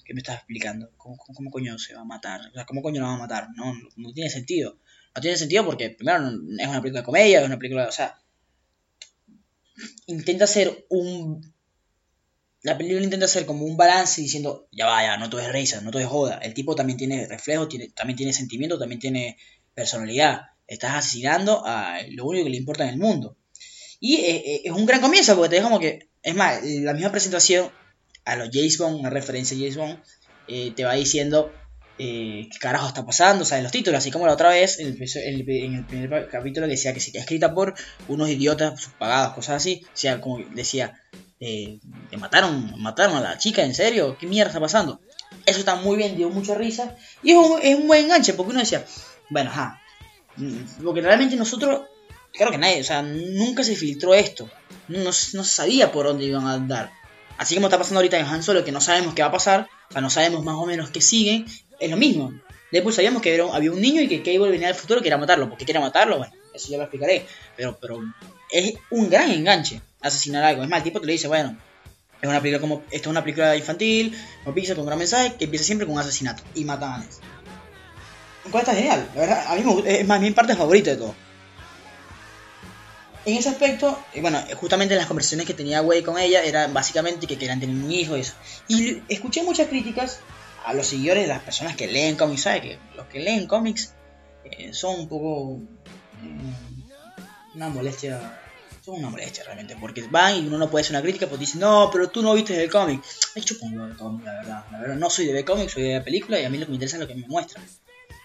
¿Qué 0.05 0.13
me 0.15 0.21
estás 0.21 0.37
explicando? 0.37 0.91
¿Cómo, 0.97 1.17
cómo, 1.17 1.51
coño 1.51 1.79
se 1.79 1.95
va 1.95 2.03
a 2.03 2.05
matar? 2.05 2.41
O 2.51 2.53
sea, 2.55 2.67
¿cómo 2.67 2.83
coño 2.83 3.01
lo 3.01 3.07
va 3.07 3.15
a 3.15 3.19
matar? 3.19 3.49
No, 3.57 3.73
no 3.97 4.13
tiene 4.13 4.29
sentido. 4.31 4.79
No 5.15 5.21
tiene 5.21 5.37
sentido 5.37 5.65
porque, 5.65 5.91
primero, 5.91 6.19
es 6.19 6.69
una 6.69 6.81
película 6.81 7.01
de 7.01 7.05
comedia, 7.05 7.41
es 7.41 7.47
una 7.47 7.59
película, 7.59 7.89
o 7.89 7.93
sea, 7.93 8.21
intenta 10.07 10.45
hacer 10.45 10.87
un... 10.89 11.55
La 12.63 12.77
película 12.77 13.03
intenta 13.03 13.25
hacer 13.25 13.47
como 13.47 13.65
un 13.65 13.77
balance 13.77 14.21
diciendo, 14.21 14.69
ya 14.71 14.87
vaya, 14.87 15.17
no 15.17 15.31
todo 15.31 15.41
es 15.41 15.51
risa, 15.51 15.81
no 15.81 15.91
todo 15.91 16.03
es 16.03 16.09
joda. 16.09 16.39
El 16.43 16.53
tipo 16.53 16.75
también 16.75 16.99
tiene 16.99 17.27
reflejo, 17.27 17.69
tiene, 17.69 17.89
también 17.89 18.19
tiene 18.19 18.35
sentimiento, 18.35 18.79
también 18.79 19.01
tiene 19.01 19.39
personalidad. 19.75 20.43
Estás 20.67 20.95
asesinando 20.95 21.63
a 21.65 22.03
lo 22.11 22.27
único 22.27 22.45
que 22.45 22.51
le 22.51 22.59
importa 22.59 22.85
en 22.85 22.91
el 22.91 22.99
mundo. 22.99 23.37
Y 23.99 24.17
eh, 24.17 24.37
eh, 24.37 24.63
es 24.65 24.73
un 24.73 24.85
gran 24.85 25.01
comienzo 25.01 25.35
porque 25.35 25.49
te 25.49 25.57
deja 25.57 25.69
como 25.69 25.81
que, 25.81 26.11
es 26.23 26.35
más, 26.35 26.63
la 26.63 26.93
misma 26.93 27.11
presentación 27.11 27.71
a 28.27 28.37
los 28.37 28.51
James 28.53 28.77
Bond, 28.77 29.01
una 29.01 29.11
referencia 29.11 29.57
a 29.57 29.61
James 29.61 29.77
Bond, 29.77 29.99
eh, 30.49 30.73
te 30.77 30.85
va 30.85 30.95
diciendo 30.95 31.53
eh, 32.03 32.49
qué 32.51 32.59
carajo 32.59 32.89
está 32.89 33.05
pasando, 33.05 33.45
sabes 33.45 33.63
los 33.63 33.73
títulos, 33.73 33.99
así 33.99 34.11
como 34.11 34.27
la 34.27 34.33
otra 34.33 34.49
vez 34.49 34.79
en 34.79 34.87
el, 34.87 35.85
primer 35.85 36.29
capítulo 36.29 36.67
que 36.67 36.71
decía 36.71 36.95
que 36.95 37.01
si 37.01 37.15
escrita 37.15 37.53
por 37.53 37.75
unos 38.09 38.31
idiotas 38.31 38.89
pagados, 38.99 39.35
cosas 39.35 39.57
así, 39.57 39.83
o 39.85 39.91
sea, 39.93 40.19
como 40.19 40.39
decía, 40.55 40.99
eh, 41.41 41.79
que 42.11 42.17
mataron, 42.17 42.81
mataron 42.81 43.17
a 43.17 43.21
la 43.21 43.37
chica, 43.37 43.63
¿en 43.65 43.75
serio? 43.75 44.17
¿Qué 44.19 44.27
mierda 44.27 44.49
está 44.49 44.61
pasando? 44.61 44.99
Eso 45.45 45.59
está 45.59 45.75
muy 45.75 45.99
bien, 45.99 46.17
dio 46.17 46.31
mucha 46.31 46.55
risa, 46.55 46.97
y 47.23 47.33
es 47.33 47.37
un, 47.37 47.87
buen 47.87 48.07
enganche, 48.07 48.33
porque 48.33 48.53
uno 48.53 48.61
decía, 48.61 48.83
bueno, 49.29 49.51
ajá, 49.51 49.83
mm, 50.37 50.83
porque 50.83 51.03
realmente 51.03 51.37
nosotros 51.37 51.83
claro 52.33 52.51
que 52.51 52.57
nadie, 52.57 52.81
o 52.81 52.85
sea, 52.85 53.03
nunca 53.03 53.63
se 53.63 53.77
filtró 53.77 54.15
esto. 54.15 54.49
No, 54.89 55.11
no, 55.11 55.45
sabía 55.45 55.93
por 55.93 56.07
dónde 56.07 56.25
iban 56.25 56.47
a 56.47 56.55
andar. 56.55 56.93
Así 57.37 57.55
como 57.57 57.67
está 57.67 57.77
pasando 57.77 57.99
ahorita 57.99 58.19
en 58.19 58.25
Han 58.25 58.43
Solo, 58.43 58.65
que 58.65 58.73
no 58.73 58.81
sabemos 58.81 59.13
qué 59.13 59.21
va 59.21 59.29
a 59.29 59.33
pasar, 59.33 59.69
o 59.91 59.93
sea, 59.93 60.01
no 60.01 60.09
sabemos 60.09 60.45
más 60.45 60.55
o 60.55 60.67
menos 60.67 60.91
qué 60.91 61.01
siguen, 61.01 61.47
es 61.81 61.91
lo 61.91 61.97
mismo. 61.97 62.33
Después 62.71 62.95
sabíamos 62.95 63.21
que 63.21 63.41
había 63.53 63.73
un 63.73 63.81
niño 63.81 64.01
y 64.01 64.07
que 64.09 64.23
Cable 64.23 64.51
venía 64.51 64.69
del 64.69 64.77
futuro 64.77 65.03
que 65.03 65.09
era 65.09 65.19
matarlo. 65.19 65.49
¿Por 65.49 65.59
qué 65.59 65.65
quiere 65.65 65.81
matarlo? 65.81 66.19
Bueno, 66.19 66.33
eso 66.55 66.69
ya 66.71 66.77
lo 66.77 66.85
explicaré. 66.85 67.27
Pero, 67.57 67.77
pero 67.81 68.01
es 68.51 68.75
un 68.91 69.11
gran 69.11 69.31
enganche 69.33 69.81
asesinar 70.01 70.45
algo. 70.45 70.63
Es 70.63 70.69
más, 70.69 70.79
el 70.79 70.85
tipo 70.85 71.01
te 71.01 71.07
lo 71.07 71.13
dice, 71.13 71.27
bueno, 71.27 71.59
es 72.23 72.29
una 72.29 72.41
película 72.41 72.61
como, 72.61 72.83
esto 72.93 73.09
es 73.09 73.11
una 73.11 73.23
película 73.25 73.57
infantil, 73.57 74.17
como 74.45 74.55
Pixar 74.55 74.77
con 74.77 74.87
gran 74.87 74.99
mensaje, 74.99 75.35
que 75.37 75.47
empieza 75.47 75.65
siempre 75.65 75.87
con 75.87 75.97
un 75.97 76.01
asesinato. 76.01 76.45
Y 76.55 76.65
matan 76.65 77.03
a 77.03 77.07
cual 78.51 78.63
está 78.63 78.75
genial, 78.75 79.09
la 79.15 79.21
verdad, 79.21 79.45
a 79.49 79.55
mí 79.57 79.63
me 79.65 79.73
gusta- 79.73 79.91
es 79.91 80.07
más 80.07 80.21
mi 80.21 80.31
parte 80.31 80.55
favorita 80.57 80.91
de 80.91 80.97
todo. 80.97 81.15
En 83.27 83.37
ese 83.37 83.51
aspecto, 83.51 83.99
eh, 84.15 84.23
bueno, 84.23 84.43
justamente 84.57 84.95
las 84.97 85.07
conversaciones 85.07 85.47
que 85.47 85.53
tenía 85.53 85.83
Wade 85.83 86.03
con 86.03 86.19
ella 86.19 86.43
eran 86.43 86.73
básicamente 86.73 87.27
que 87.27 87.37
querían 87.37 87.61
tener 87.61 87.77
un 87.77 87.91
hijo 87.93 88.17
y 88.17 88.21
eso. 88.21 88.35
Y 88.67 89.03
escuché 89.09 89.43
muchas 89.43 89.69
críticas 89.69 90.21
a 90.65 90.73
los 90.73 90.87
seguidores 90.87 91.25
de 91.25 91.29
las 91.29 91.43
personas 91.43 91.77
que 91.77 91.87
leen 91.87 92.17
cómics, 92.17 92.43
¿sabes? 92.43 92.63
Que 92.63 92.79
los 92.97 93.07
que 93.07 93.21
leen 93.21 93.47
cómics 93.47 93.93
eh, 94.45 94.73
son 94.73 95.01
un 95.01 95.09
poco 95.09 95.59
mm, 96.23 97.57
una 97.57 97.69
molestia, 97.69 98.41
son 98.83 99.01
una 99.01 99.11
molestia 99.11 99.45
realmente, 99.45 99.77
porque 99.79 100.03
van 100.11 100.37
y 100.37 100.47
uno 100.47 100.57
no 100.57 100.71
puede 100.71 100.83
hacer 100.83 100.97
una 100.97 101.03
crítica 101.03 101.27
porque 101.27 101.45
dicen, 101.45 101.61
no, 101.61 101.91
pero 101.93 102.09
tú 102.09 102.23
no 102.23 102.33
viste 102.33 102.63
el 102.63 102.71
cómic. 102.71 103.03
Ay, 103.37 103.45
un 103.61 103.75
huevo 103.75 103.87
el 103.87 103.97
cómic, 103.99 104.25
la 104.25 104.33
verdad, 104.33 104.65
la 104.73 104.81
verdad, 104.81 104.97
no 104.97 105.11
soy 105.11 105.27
de 105.27 105.35
ver 105.35 105.45
cómics, 105.45 105.73
soy 105.73 105.83
de 105.83 105.89
ver 105.91 106.05
películas 106.05 106.41
y 106.41 106.45
a 106.45 106.51
mí 106.51 106.57
lo 106.57 106.65
que 106.65 106.71
me 106.71 106.77
interesa 106.77 106.97
es 106.97 107.01
lo 107.01 107.09
que 107.09 107.15
me 107.15 107.27
muestran. 107.27 107.65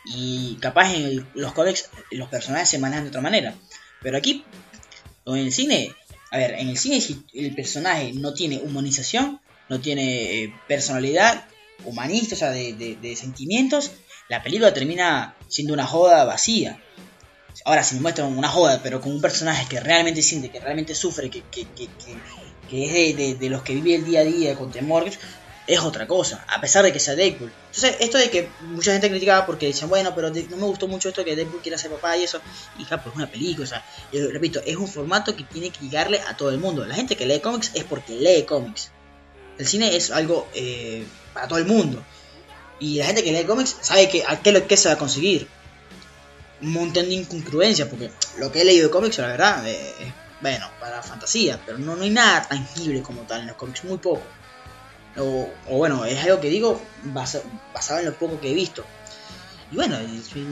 Y 0.05 0.55
capaz 0.61 0.93
en 0.93 1.27
los 1.33 1.51
cómics 1.51 1.89
los 2.11 2.29
personajes 2.29 2.69
se 2.69 2.79
manejan 2.79 3.03
de 3.03 3.09
otra 3.09 3.21
manera. 3.21 3.55
Pero 4.01 4.17
aquí, 4.17 4.45
o 5.25 5.35
en 5.35 5.45
el 5.45 5.51
cine, 5.51 5.93
a 6.31 6.37
ver, 6.37 6.55
en 6.59 6.69
el 6.69 6.77
cine 6.77 7.01
si 7.01 7.23
el 7.33 7.53
personaje 7.55 8.13
no 8.13 8.33
tiene 8.33 8.59
humanización, 8.59 9.41
no 9.69 9.81
tiene 9.81 10.43
eh, 10.43 10.53
personalidad 10.67 11.45
humanista, 11.83 12.35
o 12.35 12.37
sea, 12.37 12.51
de, 12.51 13.15
sentimientos, 13.15 13.91
la 14.29 14.41
película 14.41 14.73
termina 14.73 15.35
siendo 15.47 15.73
una 15.73 15.85
joda 15.85 16.23
vacía. 16.23 16.81
Ahora, 17.63 17.83
si 17.83 17.95
me 17.95 18.01
muestran 18.01 18.37
una 18.37 18.49
joda, 18.49 18.81
pero 18.83 19.01
con 19.01 19.11
un 19.11 19.21
personaje 19.21 19.67
que 19.69 19.79
realmente 19.79 20.21
siente, 20.21 20.49
que 20.49 20.59
realmente 20.59 20.93
sufre, 20.93 21.29
que, 21.29 21.41
que, 21.43 21.65
que, 21.75 21.87
que 22.69 23.09
es 23.09 23.39
de, 23.39 23.49
los 23.49 23.61
que 23.61 23.75
vive 23.75 23.95
el 23.95 24.05
día 24.05 24.21
a 24.21 24.23
día 24.23 24.55
con 24.55 24.71
temor, 24.71 25.09
es 25.67 25.79
otra 25.79 26.07
cosa, 26.07 26.45
a 26.47 26.61
pesar 26.61 26.83
de 26.83 26.93
que 26.93 26.99
sea 26.99 27.15
Deadpool. 27.15 27.51
Entonces, 27.67 27.97
esto 27.99 28.17
de 28.17 28.29
que 28.29 28.49
mucha 28.61 28.91
gente 28.91 29.09
criticaba 29.09 29.45
porque 29.45 29.67
dicen, 29.67 29.89
bueno, 29.89 30.13
pero 30.13 30.29
no 30.29 30.57
me 30.57 30.65
gustó 30.65 30.87
mucho 30.87 31.09
esto 31.09 31.25
que 31.25 31.35
Deadpool 31.35 31.61
quiera 31.61 31.77
ser 31.77 31.91
papá 31.91 32.15
y 32.17 32.23
eso, 32.23 32.39
y 32.77 32.85
pues 32.85 33.01
es 33.05 33.15
una 33.15 33.29
película, 33.29 33.65
o 33.65 33.67
sea, 33.67 33.83
repito, 34.31 34.61
es 34.65 34.75
un 34.75 34.87
formato 34.87 35.35
que 35.35 35.43
tiene 35.43 35.71
que 35.71 35.79
llegarle 35.79 36.19
a 36.21 36.37
todo 36.37 36.51
el 36.51 36.59
mundo. 36.59 36.85
La 36.85 36.95
gente 36.95 37.15
que 37.15 37.25
lee 37.25 37.39
cómics 37.39 37.71
es 37.73 37.83
porque 37.83 38.13
lee 38.13 38.43
cómics. 38.43 38.91
El 39.57 39.67
cine 39.67 39.95
es 39.95 40.11
algo 40.11 40.47
eh, 40.53 41.05
para 41.33 41.47
todo 41.47 41.59
el 41.59 41.65
mundo. 41.65 42.03
Y 42.79 42.99
la 42.99 43.05
gente 43.05 43.23
que 43.23 43.31
lee 43.31 43.45
cómics 43.45 43.77
sabe 43.81 44.09
que 44.09 44.23
a 44.27 44.41
qué, 44.41 44.63
que 44.63 44.77
se 44.77 44.89
va 44.89 44.95
a 44.95 44.97
conseguir. 44.97 45.47
Un 46.61 46.71
montón 46.71 47.07
de 47.07 47.15
incongruencias, 47.15 47.87
porque 47.89 48.11
lo 48.37 48.51
que 48.51 48.61
he 48.61 48.65
leído 48.65 48.87
de 48.87 48.91
cómics, 48.91 49.17
la 49.17 49.27
verdad, 49.27 49.67
eh, 49.67 49.93
bueno, 50.41 50.69
para 50.79 51.01
fantasía, 51.03 51.59
pero 51.65 51.77
no, 51.77 51.95
no 51.95 52.03
hay 52.03 52.09
nada 52.09 52.47
tangible 52.47 53.01
como 53.01 53.21
tal 53.23 53.41
en 53.41 53.47
los 53.47 53.55
cómics, 53.55 53.83
muy 53.83 53.97
poco. 53.97 54.23
O, 55.17 55.49
bueno, 55.69 56.05
es 56.05 56.23
algo 56.23 56.41
que 56.41 56.49
digo 56.49 56.81
basado 57.03 57.99
en 57.99 58.05
lo 58.05 58.13
poco 58.13 58.39
que 58.39 58.51
he 58.51 58.53
visto. 58.53 58.83
Y 59.71 59.75
bueno, 59.75 59.97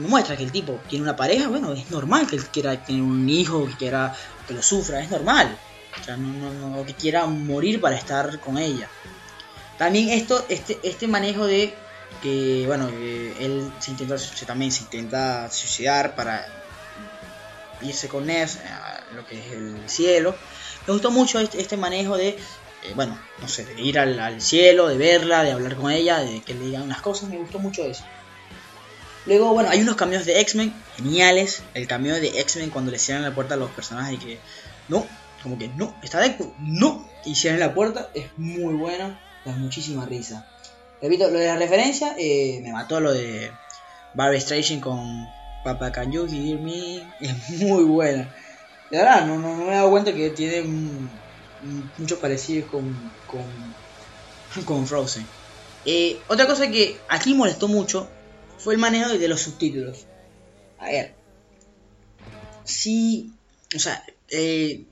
muestra 0.08 0.36
que 0.36 0.42
el 0.42 0.52
tipo 0.52 0.80
tiene 0.88 1.04
una 1.04 1.16
pareja, 1.16 1.48
bueno, 1.48 1.72
es 1.72 1.90
normal 1.90 2.26
que 2.26 2.36
él 2.36 2.46
quiera 2.46 2.82
tener 2.82 3.02
un 3.02 3.28
hijo, 3.28 3.66
que 3.66 3.76
quiera 3.76 4.14
que 4.48 4.54
lo 4.54 4.62
sufra, 4.62 5.00
es 5.00 5.10
normal. 5.10 5.56
O 6.00 6.04
sea, 6.04 6.16
no, 6.16 6.52
no, 6.52 6.84
que 6.84 6.94
quiera 6.94 7.26
morir 7.26 7.80
para 7.80 7.96
estar 7.96 8.40
con 8.40 8.58
ella. 8.58 8.88
También 9.78 10.10
esto, 10.10 10.44
este, 10.48 10.78
este 10.82 11.06
manejo 11.06 11.46
de 11.46 11.74
que, 12.22 12.64
bueno, 12.66 12.88
él 12.88 13.70
se 13.78 13.90
intenta, 13.92 14.16
también 14.46 14.72
se 14.72 14.82
intenta 14.82 15.50
suicidar 15.50 16.14
para 16.14 16.46
irse 17.82 18.08
con 18.08 18.26
Ness 18.26 18.58
a 18.58 19.04
lo 19.14 19.26
que 19.26 19.38
es 19.38 19.52
el 19.52 19.88
cielo. 19.88 20.34
Me 20.86 20.92
gustó 20.92 21.10
mucho 21.10 21.38
este, 21.38 21.60
este 21.60 21.76
manejo 21.76 22.16
de 22.16 22.38
eh, 22.84 22.92
bueno, 22.94 23.18
no 23.40 23.48
sé, 23.48 23.64
de 23.64 23.80
ir 23.80 23.98
al, 23.98 24.40
cielo, 24.42 24.88
de 24.88 24.98
verla, 24.98 25.42
de 25.42 25.52
hablar 25.52 25.76
con 25.76 25.90
ella, 25.90 26.20
de 26.20 26.42
que 26.42 26.54
le 26.54 26.66
digan 26.66 26.82
unas 26.82 27.00
cosas, 27.00 27.30
me 27.30 27.38
gustó 27.38 27.58
mucho 27.58 27.82
eso. 27.82 28.04
Luego, 29.24 29.54
bueno, 29.54 29.70
hay 29.70 29.80
unos 29.80 29.96
cambios 29.96 30.26
de 30.26 30.38
X-Men 30.40 30.74
geniales. 30.96 31.62
El 31.72 31.86
cambio 31.86 32.14
de 32.14 32.40
X-Men 32.40 32.68
cuando 32.68 32.90
le 32.90 32.98
cierran 32.98 33.24
la 33.24 33.34
puerta 33.34 33.54
a 33.54 33.56
los 33.56 33.70
personajes 33.70 34.14
y 34.14 34.18
que, 34.18 34.38
no, 34.88 35.06
como 35.42 35.58
que 35.58 35.68
no, 35.68 35.96
está 36.02 36.20
Deadpool, 36.20 36.52
no, 36.58 37.08
y 37.24 37.34
cierran 37.34 37.60
la 37.60 37.72
puerta, 37.72 38.10
es 38.12 38.26
muy 38.36 38.74
bueno, 38.74 39.18
da 39.46 39.52
muchísima 39.52 40.04
risa. 40.04 40.46
Repito, 41.00 41.30
lo 41.30 41.38
de 41.38 41.46
la 41.46 41.56
referencia, 41.56 42.14
eh, 42.18 42.60
me 42.62 42.72
mató 42.72 43.00
lo 43.00 43.14
de 43.14 43.50
Barbie 44.12 44.38
Station 44.38 44.80
con 44.80 45.26
Papa 45.64 45.90
Can 45.90 46.12
You 46.12 46.26
Hear 46.26 46.58
Me, 46.58 46.96
es 47.20 47.60
muy 47.62 47.84
buena. 47.84 48.34
De 48.90 48.98
verdad, 48.98 49.24
no, 49.24 49.38
no, 49.38 49.56
no 49.56 49.64
me 49.64 49.72
he 49.72 49.74
dado 49.74 49.90
cuenta 49.90 50.12
que 50.12 50.30
tiene 50.30 50.60
un 50.60 51.23
mucho 51.98 52.18
parecido 52.20 52.66
con, 52.68 52.94
con, 53.26 53.44
con 54.64 54.86
Frozen. 54.86 55.26
Eh, 55.84 56.18
otra 56.28 56.46
cosa 56.46 56.70
que 56.70 56.98
aquí 57.08 57.34
molestó 57.34 57.68
mucho 57.68 58.08
fue 58.58 58.74
el 58.74 58.80
manejo 58.80 59.16
de 59.18 59.28
los 59.28 59.40
subtítulos. 59.40 60.06
A 60.78 60.86
ver, 60.86 61.14
si, 62.64 63.32
o 63.74 63.78
sea, 63.78 64.04
eh, 64.30 64.84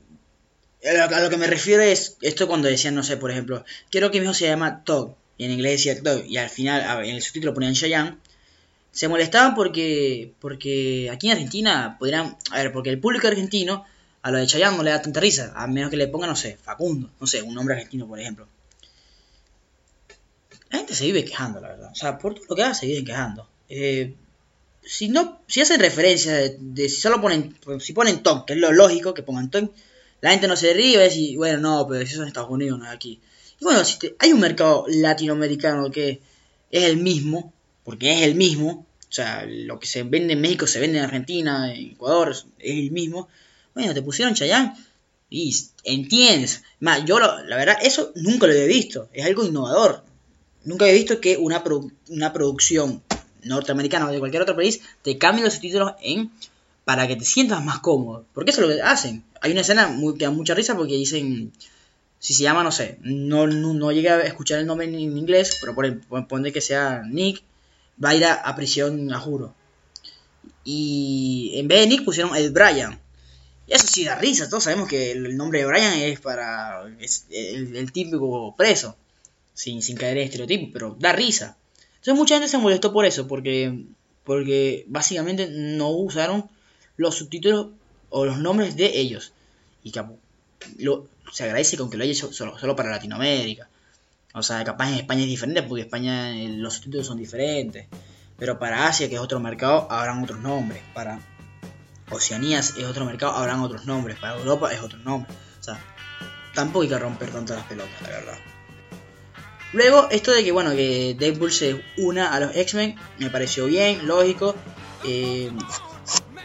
a 0.85 1.19
lo 1.21 1.29
que 1.29 1.37
me 1.37 1.47
refiero 1.47 1.81
es 1.81 2.17
esto 2.21 2.47
cuando 2.47 2.67
decían, 2.67 2.95
no 2.95 3.03
sé, 3.03 3.17
por 3.17 3.31
ejemplo, 3.31 3.65
quiero 3.89 4.11
que 4.11 4.19
mi 4.19 4.25
hijo 4.25 4.33
se 4.33 4.47
llama 4.47 4.83
Todd, 4.83 5.11
y 5.37 5.45
en 5.45 5.51
inglés 5.51 5.83
decía 5.83 6.01
Todd, 6.01 6.25
y 6.25 6.37
al 6.37 6.49
final 6.49 7.05
en 7.05 7.15
el 7.15 7.21
subtítulo 7.21 7.53
ponían 7.53 7.73
Cheyenne, 7.73 8.17
se 8.91 9.07
molestaban 9.07 9.55
porque, 9.55 10.33
porque 10.39 11.09
aquí 11.11 11.27
en 11.27 11.33
Argentina 11.33 11.95
podrían, 11.97 12.37
a 12.51 12.57
ver, 12.57 12.71
porque 12.71 12.91
el 12.91 12.99
público 12.99 13.27
argentino 13.27 13.85
a 14.23 14.31
lo 14.31 14.37
de 14.39 14.47
Chayanne 14.47 14.77
no 14.77 14.83
le 14.83 14.91
da 14.91 15.01
tanta 15.01 15.19
risa, 15.19 15.51
a 15.55 15.67
menos 15.67 15.89
que 15.89 15.97
le 15.97 16.07
ponga, 16.07 16.27
no 16.27 16.35
sé, 16.35 16.57
Facundo, 16.61 17.11
no 17.19 17.27
sé, 17.27 17.41
un 17.41 17.53
nombre 17.53 17.75
argentino, 17.75 18.07
por 18.07 18.19
ejemplo. 18.19 18.47
La 20.69 20.79
gente 20.79 20.95
se 20.95 21.05
vive 21.05 21.25
quejando, 21.25 21.59
la 21.59 21.67
verdad. 21.67 21.91
O 21.91 21.95
sea, 21.95 22.17
por 22.17 22.33
todo 22.33 22.45
lo 22.49 22.55
que 22.55 22.63
haga 22.63 22.73
se 22.73 22.87
viven 22.87 23.05
quejando. 23.05 23.47
Eh, 23.69 24.15
si 24.81 25.09
no, 25.09 25.41
si 25.47 25.61
hacen 25.61 25.79
referencia 25.79 26.33
de, 26.33 26.89
si 26.89 27.01
solo 27.01 27.21
ponen, 27.21 27.55
si 27.79 27.93
ponen 27.93 28.23
Tom, 28.23 28.45
que 28.45 28.53
es 28.53 28.59
lo 28.59 28.71
lógico 28.71 29.13
que 29.13 29.23
pongan 29.23 29.51
Tom, 29.51 29.69
la 30.21 30.31
gente 30.31 30.47
no 30.47 30.55
se 30.55 30.73
ríe 30.73 31.05
y 31.13 31.35
va 31.35 31.37
bueno, 31.37 31.59
no, 31.59 31.87
pero 31.87 32.01
eso 32.01 32.15
es 32.15 32.21
en 32.21 32.27
Estados 32.27 32.49
Unidos, 32.49 32.79
no 32.79 32.85
es 32.85 32.91
aquí. 32.91 33.19
Y 33.59 33.63
bueno, 33.65 33.83
si 33.83 33.97
hay 34.19 34.31
un 34.31 34.39
mercado 34.39 34.85
latinoamericano 34.87 35.91
que 35.91 36.21
es 36.71 36.83
el 36.83 36.97
mismo, 36.97 37.53
porque 37.83 38.13
es 38.13 38.21
el 38.21 38.35
mismo, 38.35 38.85
o 39.01 39.13
sea, 39.13 39.45
lo 39.45 39.79
que 39.79 39.85
se 39.85 40.03
vende 40.03 40.33
en 40.33 40.41
México 40.41 40.65
se 40.65 40.79
vende 40.79 40.97
en 40.97 41.03
Argentina, 41.03 41.73
en 41.73 41.91
Ecuador, 41.91 42.31
es 42.31 42.45
el 42.59 42.91
mismo. 42.91 43.27
Bueno, 43.73 43.93
te 43.93 44.01
pusieron 44.01 44.33
Chayanne 44.33 44.73
y 45.29 45.55
entiendes. 45.83 46.63
Yo 47.05 47.19
la 47.19 47.57
verdad, 47.57 47.77
eso 47.81 48.11
nunca 48.15 48.47
lo 48.47 48.53
había 48.53 48.65
visto. 48.65 49.09
Es 49.13 49.25
algo 49.25 49.43
innovador. 49.43 50.03
Nunca 50.63 50.85
había 50.85 50.95
visto 50.95 51.19
que 51.19 51.37
una, 51.37 51.63
una 52.09 52.33
producción 52.33 53.01
norteamericana 53.43 54.07
o 54.07 54.11
de 54.11 54.19
cualquier 54.19 54.43
otro 54.43 54.55
país 54.55 54.81
te 55.01 55.17
cambie 55.17 55.43
los 55.43 55.53
subtítulos 55.53 55.93
en 56.01 56.31
para 56.85 57.07
que 57.07 57.15
te 57.15 57.25
sientas 57.25 57.63
más 57.63 57.79
cómodo. 57.79 58.25
Porque 58.33 58.51
eso 58.51 58.61
es 58.61 58.67
lo 58.67 58.75
que 58.75 58.81
hacen. 58.81 59.23
Hay 59.41 59.51
una 59.51 59.61
escena 59.61 59.95
que 60.17 60.25
da 60.25 60.31
mucha 60.31 60.53
risa 60.53 60.75
porque 60.75 60.95
dicen, 60.95 61.51
si 62.19 62.33
se 62.33 62.43
llama, 62.43 62.63
no 62.63 62.71
sé, 62.71 62.99
no, 63.01 63.47
no, 63.47 63.91
llegué 63.91 64.09
a 64.09 64.21
escuchar 64.21 64.59
el 64.59 64.65
nombre 64.65 64.87
en, 64.87 64.95
inglés, 64.95 65.57
pero 65.59 65.75
por, 65.75 66.27
pone 66.27 66.51
que 66.51 66.61
sea 66.61 67.03
Nick, 67.05 67.43
va 68.03 68.09
a 68.09 68.15
ir 68.15 68.25
a, 68.25 68.55
prisión, 68.55 69.11
a 69.13 69.19
juro. 69.19 69.53
Y 70.63 71.51
en 71.55 71.67
vez 71.67 71.81
de 71.81 71.87
Nick 71.87 72.05
pusieron 72.05 72.35
el 72.35 72.51
Brian. 72.51 72.99
Eso 73.67 73.87
sí 73.87 74.03
da 74.03 74.15
risa, 74.15 74.49
todos 74.49 74.65
sabemos 74.65 74.89
que 74.89 75.11
el 75.11 75.37
nombre 75.37 75.59
de 75.59 75.65
Brian 75.65 75.93
es 75.93 76.19
para 76.19 76.83
el, 76.83 77.91
típico 77.93 78.55
preso, 78.57 78.97
sin, 79.53 79.81
sin 79.81 79.95
caer 79.95 80.17
en 80.17 80.25
estereotipos, 80.25 80.69
pero 80.73 80.97
da 80.99 81.13
risa. 81.13 81.57
Entonces 81.95 82.15
mucha 82.15 82.35
gente 82.35 82.49
se 82.49 82.57
molestó 82.57 82.91
por 82.91 83.05
eso, 83.05 83.27
porque, 83.27 83.85
porque 84.25 84.83
básicamente 84.87 85.47
no 85.49 85.89
usaron 85.91 86.49
los 86.97 87.15
subtítulos 87.15 87.67
o 88.09 88.25
los 88.25 88.37
nombres 88.39 88.75
de 88.75 88.99
ellos. 88.99 89.31
Y 89.83 89.91
que 89.91 90.03
lo, 90.77 91.07
se 91.31 91.43
agradece 91.45 91.77
con 91.77 91.89
que 91.89 91.97
lo 91.97 92.03
haya 92.03 92.11
hecho 92.11 92.33
solo, 92.33 92.57
solo 92.57 92.75
para 92.75 92.91
Latinoamérica. 92.91 93.69
O 94.33 94.43
sea, 94.43 94.63
capaz 94.63 94.89
en 94.89 94.95
España 94.95 95.21
es 95.21 95.27
diferente 95.27 95.63
porque 95.63 95.81
en 95.81 95.87
España 95.87 96.37
eh, 96.37 96.49
los 96.49 96.75
subtítulos 96.75 97.07
son 97.07 97.17
diferentes. 97.17 97.87
Pero 98.37 98.59
para 98.59 98.87
Asia, 98.87 99.07
que 99.07 99.15
es 99.15 99.21
otro 99.21 99.39
mercado, 99.39 99.87
habrán 99.89 100.23
otros 100.23 100.39
nombres. 100.39 100.81
Para 100.93 101.19
Oceanía 102.15 102.59
es 102.59 102.77
otro 102.83 103.05
mercado, 103.05 103.33
habrán 103.33 103.61
otros 103.61 103.85
nombres. 103.85 104.17
Para 104.19 104.37
Europa 104.37 104.73
es 104.73 104.81
otro 104.81 104.99
nombre. 104.99 105.31
O 105.59 105.63
sea, 105.63 105.79
tampoco 106.53 106.83
hay 106.83 106.89
que 106.89 106.99
romper 106.99 107.31
tanto 107.31 107.53
las 107.55 107.65
pelotas, 107.65 108.01
la 108.01 108.09
verdad. 108.09 108.37
Luego, 109.73 110.07
esto 110.11 110.31
de 110.31 110.43
que, 110.43 110.51
bueno, 110.51 110.71
que 110.71 111.15
Deadpool 111.17 111.51
se 111.51 111.83
una 111.97 112.33
a 112.33 112.39
los 112.39 112.55
X-Men, 112.55 112.95
me 113.17 113.29
pareció 113.29 113.65
bien, 113.65 114.05
lógico. 114.07 114.55
Eh, 115.03 115.51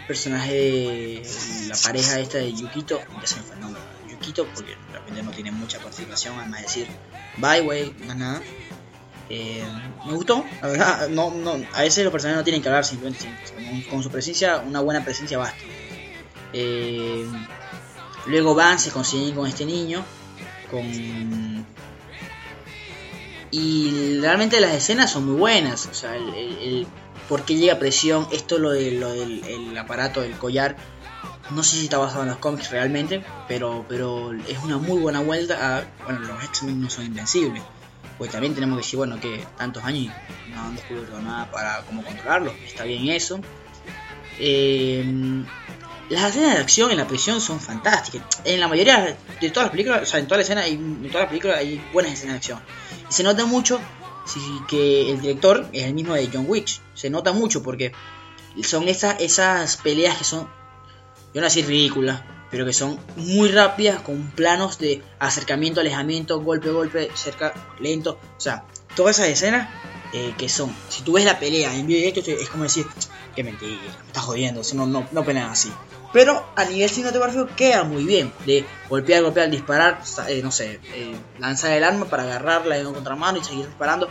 personaje 0.08 1.22
la 1.68 1.76
pareja 1.76 2.18
esta 2.18 2.38
de 2.38 2.54
Yukito, 2.54 2.98
ya 3.20 3.26
se 3.26 3.36
me 3.36 3.42
fue 3.42 3.56
el 3.56 3.60
nombre, 3.60 3.82
Yukito, 4.08 4.46
porque 4.54 4.74
realmente 4.90 5.22
no 5.22 5.30
tiene 5.30 5.52
mucha 5.52 5.78
participación, 5.78 6.38
además 6.38 6.60
de 6.60 6.66
decir 6.66 6.88
bye, 7.36 7.60
way, 7.60 7.94
más 8.06 8.16
nada. 8.16 8.42
Eh, 9.30 9.62
me 10.06 10.14
gustó, 10.14 10.44
la 10.62 10.68
verdad, 10.68 11.08
no, 11.10 11.30
no, 11.30 11.52
a 11.74 11.82
veces 11.82 12.02
los 12.02 12.12
personajes 12.12 12.38
no 12.38 12.44
tienen 12.44 12.62
que 12.62 12.68
hablar, 12.68 12.84
simplemente 12.84 13.26
con, 13.90 14.02
su 14.02 14.10
presencia, 14.10 14.58
una 14.58 14.80
buena 14.80 15.04
presencia 15.04 15.36
basta. 15.36 15.62
Eh, 16.54 17.26
luego 18.26 18.54
van, 18.54 18.78
se 18.78 18.90
consiguen 18.90 19.34
con 19.34 19.46
este 19.46 19.64
niño, 19.66 20.04
con... 20.70 21.66
Y 23.50 24.18
realmente 24.20 24.60
las 24.60 24.72
escenas 24.72 25.10
son 25.10 25.26
muy 25.26 25.36
buenas, 25.36 25.86
o 25.86 25.94
sea, 25.94 26.16
el, 26.16 26.34
el, 26.34 26.86
por 27.28 27.44
qué 27.44 27.56
llega 27.56 27.78
presión, 27.78 28.28
esto 28.30 28.58
lo, 28.58 28.70
de, 28.70 28.92
lo 28.92 29.10
del 29.10 29.42
el 29.44 29.78
aparato 29.78 30.20
del 30.20 30.32
collar, 30.32 30.76
no 31.50 31.62
sé 31.62 31.76
si 31.76 31.84
está 31.84 31.96
basado 31.96 32.22
en 32.22 32.28
los 32.28 32.38
cómics 32.38 32.70
realmente, 32.70 33.24
pero, 33.46 33.86
pero 33.88 34.32
es 34.32 34.58
una 34.62 34.76
muy 34.76 35.00
buena 35.00 35.20
vuelta 35.20 35.78
a, 35.78 35.84
bueno, 36.04 36.20
los 36.20 36.44
X-Men 36.44 36.80
no 36.82 36.90
son 36.90 37.06
invencibles 37.06 37.62
pues 38.18 38.30
también 38.32 38.54
tenemos 38.54 38.76
que 38.76 38.84
decir, 38.84 38.96
bueno, 38.98 39.20
que 39.20 39.46
tantos 39.56 39.84
años 39.84 40.12
no 40.50 40.60
han 40.60 40.74
descubierto 40.74 41.20
nada 41.20 41.50
para 41.50 41.82
cómo 41.82 42.02
controlarlo, 42.02 42.52
está 42.66 42.84
bien 42.84 43.08
eso. 43.08 43.40
Eh, 44.40 45.04
las 46.10 46.30
escenas 46.30 46.54
de 46.54 46.60
acción 46.60 46.90
en 46.90 46.96
la 46.96 47.06
prisión 47.06 47.40
son 47.40 47.60
fantásticas. 47.60 48.40
En 48.44 48.60
la 48.60 48.68
mayoría 48.68 49.16
de 49.40 49.50
todas 49.50 49.66
las 49.66 49.70
películas, 49.70 50.02
o 50.02 50.06
sea, 50.06 50.20
en 50.20 50.26
toda 50.26 50.38
la 50.38 50.42
escena, 50.42 50.66
en 50.66 51.02
todas 51.08 51.22
las 51.22 51.28
películas 51.28 51.58
hay 51.58 51.82
buenas 51.92 52.12
escenas 52.12 52.34
de 52.34 52.36
acción. 52.38 52.60
Y 53.08 53.12
se 53.12 53.22
nota 53.22 53.44
mucho 53.44 53.78
sí, 54.26 54.40
que 54.66 55.10
el 55.10 55.20
director 55.20 55.68
es 55.72 55.84
el 55.84 55.94
mismo 55.94 56.14
de 56.14 56.28
John 56.32 56.46
Wick. 56.48 56.80
Se 56.94 57.10
nota 57.10 57.32
mucho 57.32 57.62
porque 57.62 57.92
son 58.62 58.88
esas, 58.88 59.20
esas 59.20 59.76
peleas 59.76 60.16
que 60.16 60.24
son, 60.24 60.48
yo 61.34 61.40
no 61.40 61.42
decir 61.42 61.66
ridículas, 61.66 62.22
pero 62.50 62.64
que 62.64 62.72
son 62.72 62.98
muy 63.16 63.50
rápidas 63.50 64.00
con 64.00 64.30
planos 64.30 64.78
de 64.78 65.02
acercamiento, 65.18 65.80
alejamiento, 65.80 66.40
golpe, 66.40 66.70
golpe, 66.70 67.10
cerca, 67.14 67.52
lento. 67.80 68.18
O 68.36 68.40
sea, 68.40 68.64
todas 68.94 69.18
esas 69.18 69.30
escenas 69.30 69.68
eh, 70.12 70.34
que 70.38 70.48
son, 70.48 70.74
si 70.88 71.02
tú 71.02 71.12
ves 71.12 71.24
la 71.24 71.38
pelea 71.38 71.74
en 71.74 71.86
video 71.86 72.00
directo, 72.00 72.30
es 72.30 72.48
como 72.48 72.64
decir, 72.64 72.86
que 73.36 73.44
mentira, 73.44 73.76
me 73.82 74.06
estás 74.06 74.24
jodiendo, 74.24 74.62
no, 74.74 74.86
no, 74.86 75.06
no 75.12 75.24
pelean 75.24 75.50
así. 75.50 75.70
Pero 76.12 76.50
a 76.56 76.64
nivel 76.64 76.88
cinematográfico 76.88 77.48
queda 77.54 77.84
muy 77.84 78.04
bien. 78.04 78.32
De 78.46 78.64
golpear, 78.88 79.22
golpear, 79.22 79.50
disparar, 79.50 80.00
eh, 80.28 80.40
no 80.42 80.50
sé, 80.50 80.80
eh, 80.94 81.14
lanzar 81.38 81.72
el 81.72 81.84
arma 81.84 82.06
para 82.06 82.22
agarrarla 82.22 82.78
en 82.78 82.86
un 82.86 82.94
contramano 82.94 83.38
y 83.38 83.44
seguir 83.44 83.66
disparando. 83.66 84.08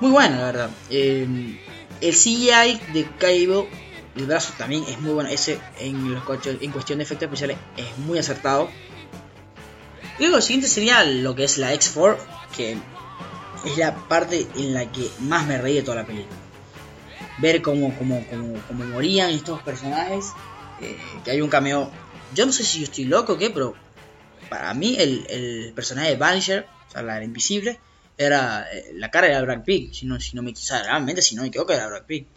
Muy 0.00 0.12
bueno, 0.12 0.36
la 0.36 0.44
verdad. 0.44 0.70
el 0.90 1.58
CGI 2.00 2.80
de 2.92 3.08
Cable, 3.18 3.68
el 4.16 4.26
brazo 4.26 4.52
también 4.58 4.84
es 4.88 5.00
muy 5.00 5.12
bueno. 5.12 5.30
Ese 5.30 5.58
en, 5.78 6.12
los, 6.12 6.22
en 6.46 6.70
cuestión 6.70 6.98
de 6.98 7.04
efectos 7.04 7.26
especiales 7.26 7.56
es 7.76 7.98
muy 7.98 8.18
acertado. 8.18 8.68
Y 10.18 10.22
luego 10.22 10.36
lo 10.36 10.42
siguiente 10.42 10.68
sería 10.68 11.04
lo 11.04 11.34
que 11.34 11.44
es 11.44 11.58
la 11.58 11.72
X4, 11.74 12.16
que 12.56 12.76
es 13.64 13.76
la 13.78 13.94
parte 14.08 14.46
en 14.56 14.74
la 14.74 14.90
que 14.90 15.08
más 15.20 15.46
me 15.46 15.58
reí 15.58 15.74
de 15.74 15.82
toda 15.82 15.98
la 15.98 16.06
película. 16.06 16.36
Ver 17.38 17.62
cómo, 17.62 17.96
cómo, 17.96 18.24
cómo, 18.28 18.60
cómo 18.68 18.84
morían 18.84 19.30
estos 19.30 19.62
personajes, 19.62 20.32
eh, 20.80 20.98
que 21.24 21.30
hay 21.30 21.40
un 21.40 21.48
cameo. 21.48 21.90
Yo 22.34 22.44
no 22.46 22.52
sé 22.52 22.64
si 22.64 22.78
yo 22.80 22.84
estoy 22.84 23.04
loco 23.04 23.34
o 23.34 23.38
qué, 23.38 23.50
pero 23.50 23.74
para 24.48 24.74
mí 24.74 24.96
el, 24.98 25.72
personaje 25.74 26.10
de 26.10 26.16
Vanisher, 26.16 26.66
o 26.88 26.90
sea, 26.90 27.02
la 27.02 27.24
invisible, 27.24 27.80
era 28.18 28.66
eh, 28.70 28.92
la 28.94 29.10
cara 29.10 29.26
era 29.26 29.40
Brad 29.40 29.64
Pitt, 29.64 29.94
si 29.94 30.06
no, 30.06 30.20
si 30.20 30.36
no 30.36 30.42
me 30.42 30.52
quizá 30.52 30.82
realmente 30.82 31.22
si 31.22 31.34
no 31.34 31.42
me 31.42 31.48
equivoco 31.48 31.72
era 31.72 31.88
Brad 31.88 32.04
Pitt. 32.04 32.28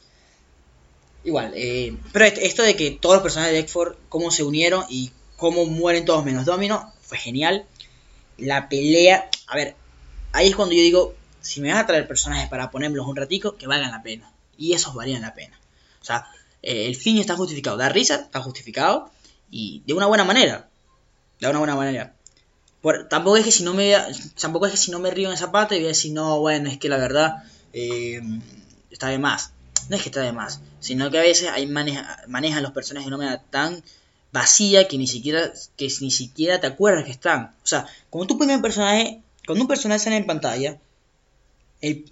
Igual, 1.26 1.54
eh, 1.56 1.98
pero 2.14 2.26
esto 2.26 2.62
de 2.62 2.76
que 2.76 2.92
todos 2.92 3.16
los 3.16 3.24
personajes 3.24 3.54
de 3.54 3.60
x 3.60 3.74
cómo 4.10 4.30
se 4.30 4.44
unieron 4.44 4.86
y 4.90 5.12
cómo 5.36 5.66
mueren 5.66 6.06
todos 6.06 6.24
menos 6.24 6.46
Domino, 6.46 6.94
fue 7.02 7.18
genial. 7.18 7.66
La 8.38 8.70
pelea, 8.70 9.28
a 9.48 9.56
ver, 9.56 9.76
ahí 10.34 10.50
es 10.50 10.56
cuando 10.56 10.76
yo 10.76 10.82
digo, 10.82 11.16
si 11.42 11.62
me 11.62 11.74
vas 11.74 11.82
a 11.82 11.88
traer 11.88 12.08
personajes 12.08 12.48
para 12.48 12.70
ponerlos 12.70 13.08
un 13.08 13.16
ratico, 13.16 13.58
que 13.58 13.66
valgan 13.66 13.90
la 13.90 14.04
pena. 14.04 14.32
Y 14.56 14.74
esos 14.74 14.94
valían 14.94 15.24
la 15.24 15.34
pena. 15.34 15.60
O 16.00 16.06
sea, 16.06 16.28
eh, 16.62 16.86
el 16.86 16.96
fin 16.96 17.18
está 17.18 17.36
justificado. 17.36 17.76
Da 17.76 17.90
risa, 17.90 18.16
está 18.16 18.42
justificado. 18.42 19.10
Y 19.50 19.82
de 19.88 19.94
una 19.94 20.06
buena 20.06 20.26
manera. 20.26 20.70
De 21.40 21.50
una 21.50 21.58
buena 21.58 21.76
manera. 21.76 22.14
tampoco 23.10 23.38
es 23.38 23.46
que 23.46 23.52
si 23.52 23.64
no 23.64 23.74
me 23.74 23.96
tampoco 24.40 24.68
es 24.68 24.74
que 24.74 24.78
si 24.78 24.92
no 24.92 25.00
me 25.00 25.10
río 25.10 25.30
en 25.30 25.34
esa 25.34 25.52
parte 25.52 25.76
voy 25.76 25.86
a 25.86 25.88
decir 25.90 26.14
no 26.14 26.40
bueno 26.40 26.70
es 26.70 26.78
que 26.78 26.88
la 26.88 26.98
verdad 26.98 27.44
eh, 27.74 28.22
está 28.92 29.08
de 29.08 29.18
más 29.18 29.55
no 29.90 29.96
es 29.96 30.02
que 30.02 30.10
está 30.10 30.22
de 30.22 30.32
más 30.32 30.62
sino 30.80 31.10
que 31.12 31.20
a 31.20 31.22
veces 31.22 31.50
hay 31.50 31.68
manejan 31.68 32.64
los 32.64 32.72
personajes 32.72 33.10
de 33.10 33.16
una 33.16 33.24
manera 33.24 33.44
tan 33.50 33.84
vacía 34.32 34.88
que 34.88 34.98
ni 34.98 35.08
siquiera 35.08 35.52
que 35.78 35.92
ni 36.02 36.12
siquiera 36.12 36.60
te 36.60 36.68
acuerdas 36.68 37.06
que 37.06 37.12
están 37.12 37.54
o 37.64 37.68
sea 37.68 37.88
como 38.10 38.28
tú 38.28 38.38
pones 38.38 38.60
personaje 38.62 39.22
cuando 39.46 39.64
un 39.64 39.68
personaje 39.68 40.00
sale 40.00 40.18
en 40.18 40.26
pantalla, 40.26 40.80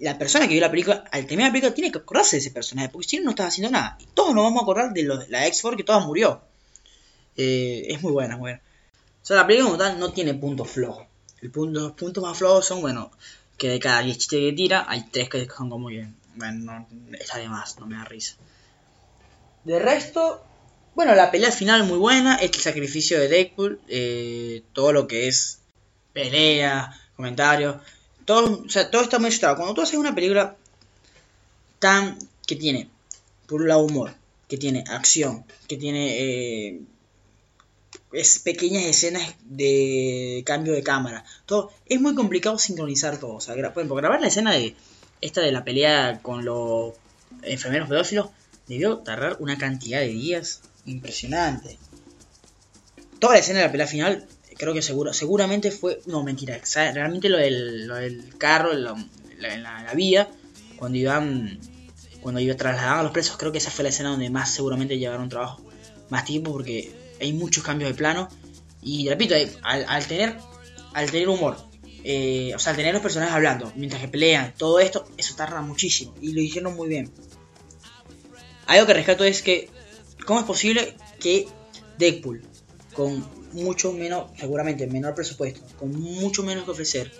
la 0.00 0.18
persona 0.18 0.46
que 0.46 0.52
vio 0.52 0.60
la 0.60 0.70
película, 0.70 1.04
al 1.10 1.26
terminar 1.26 1.48
la 1.48 1.52
película, 1.52 1.74
tiene 1.74 1.90
que 1.90 1.98
acordarse 1.98 2.36
de 2.36 2.40
ese 2.40 2.50
personaje, 2.52 2.90
porque 2.90 3.08
si 3.08 3.18
no, 3.18 3.24
no 3.24 3.30
estás 3.30 3.48
haciendo 3.48 3.72
nada. 3.72 3.96
Y 4.00 4.06
todos 4.14 4.34
nos 4.34 4.44
vamos 4.44 4.60
a 4.60 4.62
acordar 4.62 4.92
de, 4.92 5.02
la 5.02 5.46
X-Force 5.48 5.76
que 5.76 5.84
todas 5.84 6.06
murió. 6.06 6.40
Eh, 7.36 7.86
es 7.88 8.02
muy 8.02 8.12
buena, 8.12 8.36
muy 8.36 8.50
buena. 8.50 8.62
O 9.22 9.26
sea, 9.26 9.36
la 9.36 9.46
película 9.46 9.70
como 9.70 9.82
tal 9.82 9.98
no 9.98 10.12
tiene 10.12 10.34
puntos 10.34 10.70
flojos. 10.70 11.06
Los 11.40 11.92
puntos 11.92 12.22
más 12.22 12.38
flojos 12.38 12.66
son, 12.66 12.82
bueno, 12.82 13.10
que 13.56 13.68
de 13.68 13.80
cada 13.80 14.02
10 14.02 14.16
chistes 14.16 14.38
que 14.38 14.52
tira, 14.52 14.84
hay 14.88 15.02
3 15.10 15.28
que 15.28 15.46
son 15.46 15.70
como 15.70 15.88
bien. 15.88 16.14
Bueno, 16.36 16.86
no, 16.88 17.16
está 17.18 17.38
de 17.38 17.48
más, 17.48 17.78
no 17.78 17.86
me 17.86 17.96
da 17.96 18.04
risa. 18.04 18.36
De 19.64 19.78
resto, 19.78 20.44
bueno, 20.94 21.14
la 21.14 21.30
pelea 21.30 21.50
final 21.50 21.84
muy 21.84 21.98
buena, 21.98 22.36
este 22.36 22.58
sacrificio 22.58 23.18
de 23.18 23.28
Deadpool, 23.28 23.80
eh, 23.88 24.62
todo 24.72 24.92
lo 24.92 25.06
que 25.06 25.28
es 25.28 25.58
pelea, 26.12 26.98
comentarios. 27.16 27.76
Todo, 28.24 28.62
o 28.64 28.68
sea, 28.68 28.90
todo 28.90 29.02
está 29.02 29.18
muy 29.18 29.28
ajustado. 29.28 29.56
Cuando 29.56 29.74
tú 29.74 29.82
haces 29.82 29.98
una 29.98 30.14
película 30.14 30.56
tan 31.78 32.18
que 32.46 32.56
tiene, 32.56 32.88
por 33.46 33.62
un 33.62 33.68
lado, 33.68 33.82
humor, 33.82 34.14
que 34.48 34.56
tiene 34.56 34.84
acción, 34.88 35.44
que 35.68 35.76
tiene 35.76 36.16
eh, 36.18 36.80
es 38.12 38.38
pequeñas 38.38 38.84
escenas 38.84 39.34
de 39.44 40.42
cambio 40.46 40.72
de 40.72 40.82
cámara, 40.82 41.24
todo 41.46 41.72
es 41.86 42.00
muy 42.00 42.14
complicado 42.14 42.58
sincronizar 42.58 43.18
todo. 43.18 43.34
O 43.34 43.40
sea, 43.40 43.54
por 43.54 43.64
ejemplo, 43.64 43.96
grabar 43.96 44.20
la 44.20 44.28
escena 44.28 44.52
de 44.52 44.76
esta 45.20 45.40
de 45.40 45.52
la 45.52 45.64
pelea 45.64 46.20
con 46.22 46.44
los 46.44 46.94
enfermeros 47.42 47.88
pedófilos 47.88 48.28
debió 48.66 48.98
tardar 48.98 49.36
una 49.40 49.58
cantidad 49.58 50.00
de 50.00 50.08
días 50.08 50.62
impresionante. 50.86 51.78
Toda 53.18 53.34
la 53.34 53.40
escena 53.40 53.60
de 53.60 53.66
la 53.66 53.72
pelea 53.72 53.86
final 53.86 54.26
creo 54.56 54.72
que 54.72 54.82
seguro, 54.82 55.12
seguramente 55.12 55.70
fue, 55.70 56.00
no 56.06 56.22
mentira, 56.22 56.60
realmente 56.92 57.28
lo 57.28 57.38
del, 57.38 57.86
lo 57.86 57.96
del 57.96 58.36
carro, 58.38 58.72
en 58.72 58.82
la, 58.84 59.92
vía, 59.94 60.28
cuando 60.76 60.98
iban, 60.98 61.58
cuando 62.20 62.40
iban 62.40 62.56
trasladaban 62.56 63.00
a 63.00 63.02
los 63.02 63.12
presos, 63.12 63.36
creo 63.36 63.52
que 63.52 63.58
esa 63.58 63.70
fue 63.70 63.82
la 63.82 63.88
escena 63.90 64.10
donde 64.10 64.30
más 64.30 64.54
seguramente 64.54 64.98
llevaron 64.98 65.28
trabajo, 65.28 65.62
más 66.08 66.24
tiempo 66.24 66.52
porque 66.52 66.94
hay 67.20 67.32
muchos 67.32 67.64
cambios 67.64 67.90
de 67.90 67.96
plano 67.96 68.28
y 68.82 69.08
repito, 69.08 69.34
al, 69.62 70.06
tener, 70.06 70.36
al 70.92 71.10
tener 71.10 71.28
humor, 71.28 71.56
eh, 72.06 72.52
o 72.54 72.58
sea, 72.58 72.76
tener 72.76 72.92
los 72.92 73.02
personajes 73.02 73.34
hablando 73.34 73.72
mientras 73.76 74.02
que 74.02 74.08
pelean, 74.08 74.52
todo 74.58 74.78
esto, 74.78 75.06
eso 75.16 75.34
tarda 75.36 75.62
muchísimo 75.62 76.14
y 76.20 76.32
lo 76.32 76.42
hicieron 76.42 76.76
muy 76.76 76.86
bien. 76.86 77.10
Algo 78.66 78.86
que 78.86 78.92
rescato 78.92 79.24
es 79.24 79.40
que, 79.40 79.70
¿cómo 80.26 80.40
es 80.40 80.46
posible 80.46 80.96
que 81.18 81.46
Deadpool, 81.96 82.42
con 82.92 83.26
mucho 83.52 83.92
menos, 83.92 84.30
seguramente 84.38 84.86
menor 84.86 85.14
presupuesto, 85.14 85.62
con 85.78 85.98
mucho 85.98 86.42
menos 86.42 86.64
que 86.64 86.72
ofrecer, 86.72 87.10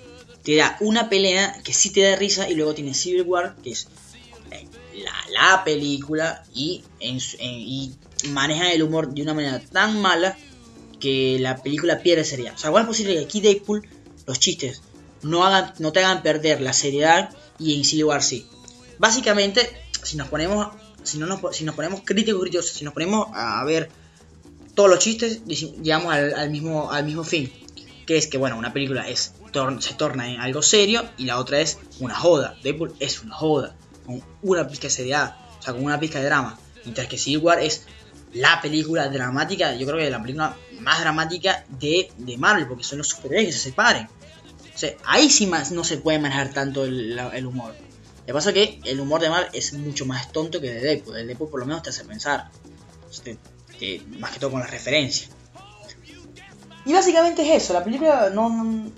te 0.43 0.57
da 0.57 0.77
una 0.81 1.09
pelea 1.09 1.63
que 1.65 1.73
sí 1.73 1.91
te 1.91 2.03
da 2.03 2.17
risa 2.17 2.51
y 2.51 2.55
luego 2.55 2.75
tiene 2.75 2.93
Civil 2.93 3.23
War, 3.23 3.57
que 3.63 3.71
es 3.71 3.89
eh, 4.51 4.69
la, 5.33 5.65
película 5.65 6.45
y, 6.55 6.85
en, 7.01 7.19
y 7.41 7.95
maneja 8.29 8.71
el 8.71 8.83
humor 8.83 9.15
de 9.15 9.23
una 9.23 9.33
manera 9.33 9.61
tan 9.61 10.03
mala 10.03 10.37
que 11.01 11.39
la 11.41 11.63
película 11.63 12.03
pierde 12.03 12.25
seriedad. 12.25 12.55
O 12.55 12.59
sea, 12.59 12.69
igual 12.69 12.83
es 12.83 12.89
posible 12.89 13.15
que 13.15 13.25
aquí 13.25 13.41
Deadpool 13.41 13.89
los 14.27 14.39
chistes 14.39 14.83
no, 15.23 15.45
hagan, 15.45 15.73
no 15.79 15.93
te 15.93 16.01
hagan 16.01 16.23
perder 16.23 16.61
la 16.61 16.73
seriedad 16.73 17.31
y 17.59 18.03
War 18.03 18.23
sí. 18.23 18.47
Básicamente, 18.99 19.71
si 20.03 20.17
nos 20.17 20.29
ponemos, 20.29 20.69
si 21.03 21.19
no 21.19 21.27
nos, 21.27 21.57
si 21.57 21.65
nos 21.65 21.75
ponemos 21.75 22.03
críticos, 22.05 22.41
críticos, 22.41 22.69
si 22.69 22.85
nos 22.85 22.95
ponemos 22.95 23.29
a 23.33 23.65
ver 23.65 23.91
todos 24.75 24.91
los 24.91 24.99
chistes 24.99 25.45
llegamos 25.45 26.13
al, 26.13 26.51
mismo, 26.51 26.91
al 26.91 27.05
mismo 27.05 27.25
fin. 27.25 27.53
Que 28.07 28.19
es 28.19 28.27
que, 28.27 28.37
bueno, 28.37 28.59
una 28.59 28.73
película 28.73 29.09
es 29.09 29.33
se 29.79 29.95
torna 29.95 30.29
en 30.29 30.41
algo 30.41 30.63
serio 30.63 31.05
y 31.17 31.27
la 31.27 31.39
otra 31.39 31.61
es 31.61 31.79
una 32.01 32.15
joda. 32.15 32.57
Deadpool 32.63 32.95
es 32.99 33.23
una 33.23 33.35
joda, 33.35 33.77
con 34.05 34.23
una 34.43 34.67
pizca 34.67 34.89
de 34.89 34.91
seriedad, 34.91 35.37
o 35.59 35.63
sea, 35.63 35.73
con 35.73 35.85
una 35.85 35.99
pizca 35.99 36.19
de 36.19 36.27
drama. 36.27 36.59
Mientras 36.85 37.07
que 37.07 37.17
Civil 37.17 37.39
War 37.39 37.61
es 37.61 37.87
la 38.33 38.61
película 38.61 39.09
dramática, 39.09 39.75
yo 39.75 39.87
creo 39.87 39.99
que 39.99 40.11
la 40.11 40.21
película 40.21 40.57
más 40.81 41.01
dramática 41.01 41.65
de, 41.69 42.11
de 42.19 42.37
Marvel, 42.37 42.67
porque 42.67 42.83
son 42.83 42.99
los 42.99 43.09
superhéroes 43.09 43.47
que 43.47 43.53
se 43.53 43.71
separen. 43.71 44.09
Ahí 45.05 45.31
sí 45.31 45.47
más 45.47 45.71
no 45.71 45.85
se 45.85 45.99
puede 45.99 46.19
manejar 46.19 46.53
tanto 46.53 46.85
el, 46.85 47.47
humor. 47.47 47.75
Lo 48.21 48.27
que 48.27 48.33
pasa 48.33 48.51
es 48.51 48.55
que 48.55 48.81
el 48.85 49.01
humor 49.01 49.21
de 49.21 49.31
Marvel 49.31 49.51
es 49.53 49.73
mucho 49.75 50.07
más 50.07 50.33
tonto 50.33 50.61
que 50.61 50.71
de 50.71 50.81
Deadpool. 50.81 51.17
El 51.17 51.27
Deadpool 51.29 51.51
por 51.51 51.61
lo 51.61 51.67
menos 51.67 51.83
te 51.83 51.91
hace 51.91 52.05
pensar 52.05 52.51
más 54.19 54.31
que 54.33 54.41
todo 54.41 54.51
con 54.51 54.61
las 54.61 54.71
referencias. 54.71 55.31
Y 56.87 56.93
básicamente 56.93 57.43
es 57.43 57.63
eso, 57.63 57.73
la 57.73 57.83
película 57.83 58.31
no, 58.31 58.91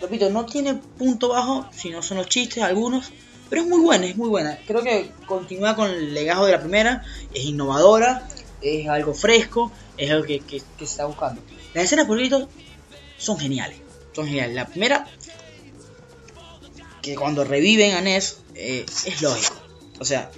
repito, 0.00 0.30
no 0.30 0.46
tiene 0.46 0.74
punto 0.74 1.28
bajo, 1.28 1.68
sino 1.70 2.02
son 2.02 2.16
los 2.18 2.28
chistes, 2.28 2.62
algunos, 2.62 3.12
pero 3.50 3.62
es 3.62 3.68
muy 3.68 3.80
buena, 3.80 4.06
es 4.06 4.16
muy 4.16 4.28
buena. 4.28 4.58
Creo 4.66 4.82
que 4.82 5.10
continúa 5.26 5.76
con 5.76 5.90
el 5.90 6.14
legajo 6.14 6.46
de 6.46 6.52
la 6.52 6.60
primera, 6.60 7.04
es 7.34 7.44
innovadora, 7.44 8.26
es 8.62 8.88
algo 8.88 9.12
fresco, 9.12 9.70
es 9.98 10.10
algo 10.10 10.24
que, 10.24 10.42
se 10.78 10.84
está 10.84 11.04
buscando. 11.04 11.42
Las 11.74 11.84
escenas 11.84 12.06
por 12.06 12.18
son 13.18 13.38
geniales, 13.38 13.78
La 14.24 14.66
primera, 14.66 15.06
que 17.02 17.14
cuando 17.14 17.44
reviven 17.44 17.94
a 17.94 18.00
Ness, 18.00 18.38
eh, 18.54 18.84
es 19.04 19.22
lógico. 19.22 19.56
O 19.98 20.04
sea, 20.04 20.30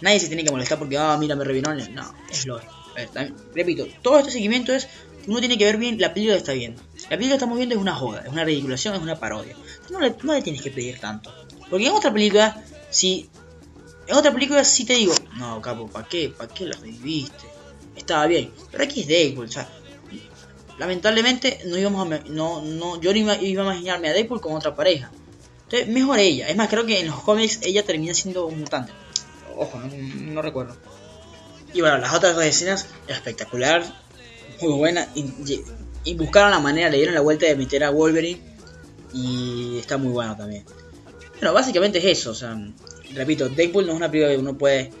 nadie 0.00 0.20
se 0.20 0.28
tiene 0.28 0.44
que 0.44 0.50
molestar 0.50 0.78
porque, 0.78 0.98
ah, 0.98 1.16
mira, 1.18 1.36
me 1.36 1.44
revivieron. 1.44 1.94
No, 1.94 2.14
es 2.30 2.46
lógico 2.46 2.78
repito, 3.54 3.86
todo 4.02 4.18
este 4.18 4.30
seguimiento 4.32 4.74
es 4.74 4.88
uno 5.26 5.40
tiene 5.40 5.58
que 5.58 5.64
ver 5.64 5.76
bien 5.76 6.00
la 6.00 6.14
película 6.14 6.36
que 6.36 6.38
está 6.38 6.52
viendo. 6.52 6.80
La 7.02 7.10
película 7.10 7.30
que 7.30 7.34
estamos 7.34 7.58
viendo 7.58 7.74
es 7.74 7.80
una 7.80 7.94
joda, 7.94 8.22
es 8.22 8.32
una 8.32 8.44
ridiculación, 8.44 8.94
es 8.94 9.02
una 9.02 9.16
parodia. 9.16 9.54
No 9.90 10.00
le, 10.00 10.14
no 10.22 10.32
le 10.32 10.40
tienes 10.40 10.62
que 10.62 10.70
pedir 10.70 10.98
tanto. 10.98 11.32
Porque 11.68 11.86
en 11.86 11.92
otra 11.92 12.12
película, 12.12 12.64
si. 12.88 13.28
En 14.06 14.16
otra 14.16 14.32
película 14.32 14.64
sí 14.64 14.86
te 14.86 14.94
digo, 14.94 15.12
no, 15.36 15.60
capo, 15.60 15.86
¿para 15.86 16.08
qué? 16.08 16.30
¿Para 16.30 16.52
qué 16.52 16.64
la 16.64 16.78
reviviste? 16.78 17.46
Estaba 17.94 18.26
bien. 18.26 18.52
Pero 18.70 18.84
aquí 18.84 19.02
es 19.02 19.06
Deadpool, 19.06 19.46
o 19.46 19.52
sea. 19.52 19.68
Lamentablemente 20.78 21.60
no 21.66 21.76
íbamos 21.76 22.10
a. 22.10 22.18
No, 22.28 22.62
no, 22.62 23.00
yo 23.00 23.12
no 23.12 23.18
iba, 23.18 23.32
a 23.32 23.42
imaginarme 23.42 24.08
a 24.08 24.12
Deadpool 24.12 24.40
con 24.40 24.54
otra 24.54 24.74
pareja. 24.74 25.10
Entonces, 25.64 25.88
mejor 25.88 26.18
ella. 26.18 26.48
Es 26.48 26.56
más, 26.56 26.68
creo 26.68 26.86
que 26.86 27.00
en 27.00 27.08
los 27.08 27.20
cómics 27.22 27.60
ella 27.62 27.84
termina 27.84 28.14
siendo 28.14 28.46
un 28.46 28.60
mutante. 28.60 28.92
Ojo, 29.56 29.80
no, 29.80 30.40
recuerdo. 30.40 30.76
Y 31.74 31.80
bueno, 31.80 31.98
las 31.98 32.14
otras 32.14 32.34
dos 32.34 32.44
escenas, 32.44 32.86
espectacular, 33.08 33.84
muy 34.62 34.72
buena. 34.72 35.08
Y, 35.14 36.14
buscaron 36.14 36.52
la 36.52 36.60
manera, 36.60 36.88
le 36.88 36.96
dieron 36.96 37.14
la 37.14 37.20
vuelta 37.20 37.46
de 37.46 37.56
meter 37.56 37.82
a 37.84 37.90
Wolverine. 37.90 38.40
Y 39.12 39.78
está 39.78 39.98
muy 39.98 40.12
bueno 40.12 40.36
también. 40.36 40.64
Bueno, 41.40 41.52
básicamente 41.52 41.98
es 41.98 42.04
eso. 42.04 42.30
O 42.30 42.34
sea, 42.34 42.56
repito, 43.14 43.48
Deadpool 43.48 43.84
no 43.84 43.92
es 43.92 43.96
una 43.96 44.10
película 44.10 44.32
que 44.32 44.40
uno 44.40 44.56
puede 44.56 44.92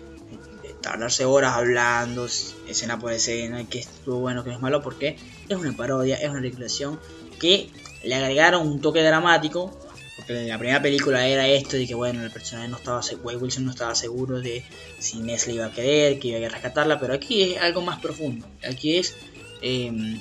tardarse 0.88 1.26
horas 1.26 1.54
hablando, 1.54 2.26
escena 2.66 2.98
por 2.98 3.12
escena, 3.12 3.62
que 3.68 3.80
estuvo 3.80 4.20
bueno, 4.20 4.42
que 4.42 4.52
es 4.52 4.60
malo, 4.60 4.80
porque 4.82 5.18
es 5.46 5.56
una 5.56 5.76
parodia, 5.76 6.16
es 6.16 6.30
una 6.30 6.40
recreación 6.40 6.98
que 7.38 7.68
le 8.02 8.14
agregaron 8.14 8.66
un 8.66 8.80
toque 8.80 9.02
dramático, 9.02 9.78
porque 10.16 10.40
en 10.40 10.48
la 10.48 10.58
primera 10.58 10.80
película 10.80 11.26
era 11.26 11.46
esto 11.46 11.76
de 11.76 11.86
que 11.86 11.94
bueno, 11.94 12.24
el 12.24 12.30
personaje 12.30 12.68
no 12.68 12.78
estaba 12.78 13.02
Wilson 13.22 13.66
no 13.66 13.70
estaba 13.70 13.94
seguro 13.94 14.40
de 14.40 14.64
si 14.98 15.18
Ness 15.18 15.46
iba 15.48 15.66
a 15.66 15.72
querer, 15.72 16.18
que 16.18 16.28
iba 16.28 16.46
a 16.46 16.48
rescatarla, 16.48 16.98
pero 16.98 17.12
aquí 17.12 17.42
es 17.42 17.60
algo 17.60 17.82
más 17.82 18.00
profundo, 18.00 18.46
aquí 18.66 18.96
es 18.96 19.14
em, 19.60 20.18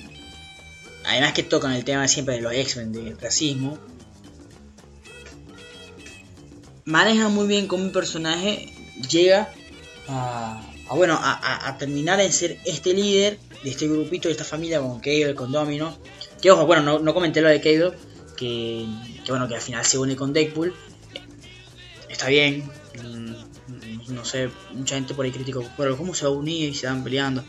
además 1.06 1.32
que 1.32 1.44
tocan 1.44 1.72
el 1.72 1.86
tema 1.86 2.10
siempre 2.10 2.36
de 2.36 2.42
los 2.42 2.52
X-Men, 2.52 2.92
del 2.92 3.18
racismo, 3.18 3.78
maneja 6.84 7.30
muy 7.30 7.48
bien 7.48 7.68
cómo 7.68 7.84
un 7.84 7.94
personaje 7.94 8.74
llega 9.10 9.50
a, 10.08 10.62
bueno, 10.92 11.18
a, 11.22 11.76
terminar 11.78 12.20
en 12.20 12.32
ser 12.32 12.60
este 12.66 12.94
líder 12.94 13.40
de 13.64 13.70
este 13.70 13.88
grupito, 13.88 14.28
de 14.28 14.34
esta 14.34 14.44
familia 14.44 14.80
con 14.80 15.00
Cable, 15.00 15.36
con 15.36 15.52
Domino. 15.52 15.98
Que 16.42 16.52
ojo, 16.52 16.66
bueno, 16.66 17.00
no, 17.00 17.14
comenté 17.14 17.42
lo 17.42 17.50
de 17.50 17.60
Cable, 17.60 17.98
que, 18.36 18.86
bueno, 19.28 19.48
que 19.48 19.56
al 19.56 19.62
final 19.62 19.86
se 19.86 19.98
une 19.98 20.16
con 20.16 20.34
Deadpool. 20.34 20.74
Está 22.10 22.28
bien, 22.28 22.70
mm, 23.04 24.14
no 24.14 24.24
sé, 24.24 24.50
mucha 24.74 24.96
gente 24.96 25.14
por 25.14 25.26
ahí 25.26 25.32
criticó, 25.32 25.64
pero 25.78 25.98
¿cómo 25.98 26.14
se 26.14 26.26
va 26.26 26.32
a 26.32 26.34
unir 26.34 26.70
y 26.70 26.74
se 26.74 26.88
van 26.88 27.04
peleando? 27.04 27.44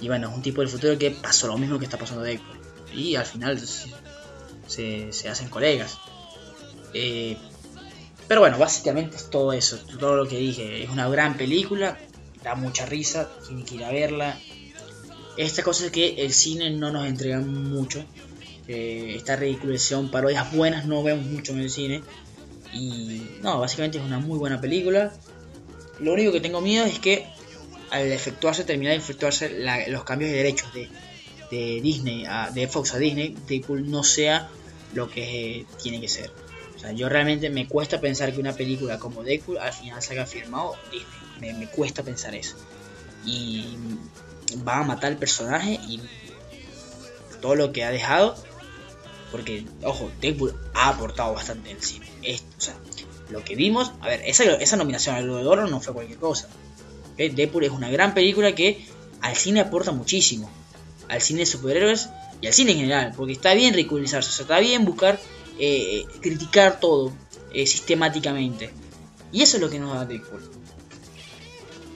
Y 0.00 0.08
bueno, 0.08 0.28
es 0.28 0.34
un 0.34 0.42
tipo 0.42 0.60
del 0.60 0.70
futuro 0.70 0.98
que 0.98 1.10
pasó 1.10 1.46
lo 1.46 1.58
mismo 1.58 1.78
que 1.78 1.84
está 1.84 1.98
pasando 1.98 2.22
Deadpool. 2.22 2.58
Y 2.94 3.16
al 3.16 3.26
final 3.26 3.60
se, 4.66 5.12
se 5.12 5.28
hacen 5.28 5.48
colegas. 5.48 5.98
Eh, 6.94 7.36
pero 8.28 8.40
bueno, 8.40 8.58
básicamente 8.58 9.16
es 9.16 9.30
todo 9.30 9.52
eso, 9.52 9.78
todo 9.98 10.16
lo 10.16 10.28
que 10.28 10.38
dije. 10.38 10.82
Es 10.82 10.90
una 10.90 11.08
gran 11.08 11.36
película, 11.36 11.98
da 12.42 12.54
mucha 12.54 12.86
risa, 12.86 13.30
tiene 13.46 13.64
que 13.64 13.76
ir 13.76 13.84
a 13.84 13.90
verla. 13.90 14.38
Esta 15.36 15.62
cosa 15.62 15.86
es 15.86 15.92
que 15.92 16.14
el 16.24 16.32
cine 16.32 16.70
no 16.70 16.90
nos 16.90 17.06
entrega 17.06 17.40
mucho. 17.40 18.04
esta 18.66 19.36
ridiculización, 19.36 20.10
parodias 20.10 20.52
buenas 20.52 20.86
no 20.86 21.02
vemos 21.02 21.26
mucho 21.26 21.52
en 21.52 21.60
el 21.60 21.70
cine. 21.70 22.02
Y 22.72 23.22
no, 23.42 23.60
básicamente 23.60 23.98
es 23.98 24.04
una 24.04 24.18
muy 24.18 24.38
buena 24.38 24.60
película. 24.60 25.12
Lo 26.00 26.12
único 26.12 26.32
que 26.32 26.40
tengo 26.40 26.60
miedo 26.60 26.84
es 26.84 26.98
que 26.98 27.26
al 27.90 28.10
efectuarse, 28.10 28.64
terminar 28.64 28.92
de 28.94 28.98
efectuarse 28.98 29.48
los 29.88 30.04
cambios 30.04 30.32
de 30.32 30.36
derechos 30.36 30.72
de, 30.74 30.88
de 31.50 31.80
Disney, 31.80 32.26
de 32.52 32.66
Fox 32.66 32.94
a 32.94 32.98
Disney, 32.98 33.36
Deadpool 33.46 33.88
no 33.88 34.02
sea 34.02 34.48
lo 34.94 35.08
que 35.08 35.64
tiene 35.80 36.00
que 36.00 36.08
ser. 36.08 36.30
O 36.76 36.78
sea, 36.78 36.92
yo 36.92 37.08
realmente 37.08 37.48
me 37.48 37.66
cuesta 37.66 38.00
pensar 38.00 38.32
que 38.32 38.40
una 38.40 38.52
película 38.52 38.98
como 38.98 39.22
Deadpool 39.22 39.58
al 39.58 39.72
final 39.72 40.02
se 40.02 40.12
haya 40.12 40.26
firmado 40.26 40.74
Disney. 40.92 41.54
Me, 41.54 41.66
cuesta 41.68 42.02
pensar 42.02 42.34
eso. 42.34 42.56
Y 43.24 43.76
va 44.66 44.78
a 44.78 44.82
matar 44.84 45.12
al 45.12 45.18
personaje 45.18 45.80
y 45.88 46.00
todo 47.40 47.54
lo 47.54 47.72
que 47.72 47.84
ha 47.84 47.90
dejado. 47.90 48.36
Porque, 49.32 49.64
ojo, 49.82 50.10
Deadpool 50.20 50.54
ha 50.74 50.90
aportado 50.90 51.32
bastante 51.34 51.70
en 51.70 51.76
el 51.76 51.82
cine. 51.82 52.06
o 52.56 52.60
sea, 52.60 52.76
lo 53.30 53.42
que 53.42 53.56
vimos, 53.56 53.92
a 54.00 54.08
ver, 54.08 54.22
esa, 54.24 54.76
nominación 54.76 55.16
al 55.16 55.24
Globo 55.24 55.38
de 55.38 55.46
Oro 55.46 55.66
no 55.66 55.80
fue 55.80 55.94
cualquier 55.94 56.18
cosa. 56.18 56.48
Deadpool 57.16 57.64
es 57.64 57.70
una 57.70 57.88
gran 57.90 58.12
película 58.12 58.54
que 58.54 58.86
al 59.22 59.34
cine 59.34 59.60
aporta 59.60 59.92
muchísimo. 59.92 60.50
Al 61.08 61.22
cine 61.22 61.40
de 61.40 61.46
superhéroes 61.46 62.10
y 62.42 62.46
al 62.46 62.52
cine 62.52 62.72
en 62.72 62.78
general. 62.78 63.14
Porque 63.16 63.32
está 63.32 63.54
bien 63.54 63.72
ridiculizarse, 63.72 64.28
o 64.28 64.32
sea, 64.32 64.42
está 64.42 64.60
bien 64.60 64.84
buscar 64.84 65.18
eh, 65.58 66.04
criticar 66.20 66.80
todo 66.80 67.12
eh, 67.52 67.66
sistemáticamente. 67.66 68.70
Y 69.32 69.42
eso 69.42 69.56
es 69.56 69.62
lo 69.62 69.70
que 69.70 69.78
nos 69.78 69.94
da 69.94 70.04
Deadpool. 70.04 70.42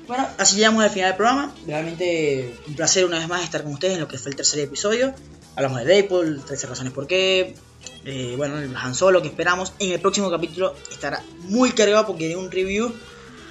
Bueno, 0.06 0.26
así 0.38 0.56
llegamos 0.56 0.82
al 0.82 0.90
final 0.90 1.10
del 1.10 1.16
programa. 1.16 1.54
Realmente 1.66 2.54
un 2.66 2.74
placer 2.74 3.04
una 3.04 3.18
vez 3.18 3.28
más 3.28 3.44
estar 3.44 3.62
con 3.62 3.72
ustedes 3.72 3.94
en 3.94 4.00
lo 4.00 4.08
que 4.08 4.18
fue 4.18 4.30
el 4.30 4.36
tercer 4.36 4.60
episodio. 4.60 5.14
Hablamos 5.56 5.80
de 5.80 5.86
Deadpool, 5.86 6.42
13 6.44 6.66
razones 6.66 6.92
por 6.92 7.06
qué. 7.06 7.54
Eh, 8.04 8.34
bueno, 8.36 8.56
Han 8.78 8.94
Solo 8.94 9.22
que 9.22 9.28
esperamos. 9.28 9.72
En 9.78 9.92
el 9.92 10.00
próximo 10.00 10.30
capítulo 10.30 10.74
estará 10.90 11.22
muy 11.40 11.72
cargado 11.72 12.06
porque 12.06 12.26
hay 12.26 12.34
un 12.34 12.50
review 12.50 12.92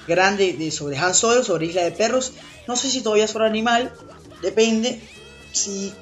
grande 0.06 0.52
de, 0.54 0.70
sobre 0.70 0.98
Han 0.98 1.14
Solo, 1.14 1.44
sobre 1.44 1.66
Isla 1.66 1.84
de 1.84 1.92
Perros. 1.92 2.32
No 2.66 2.76
sé 2.76 2.90
si 2.90 3.00
todavía 3.00 3.28
sobre 3.28 3.46
animal, 3.46 3.92
depende 4.42 5.00
si 5.52 5.92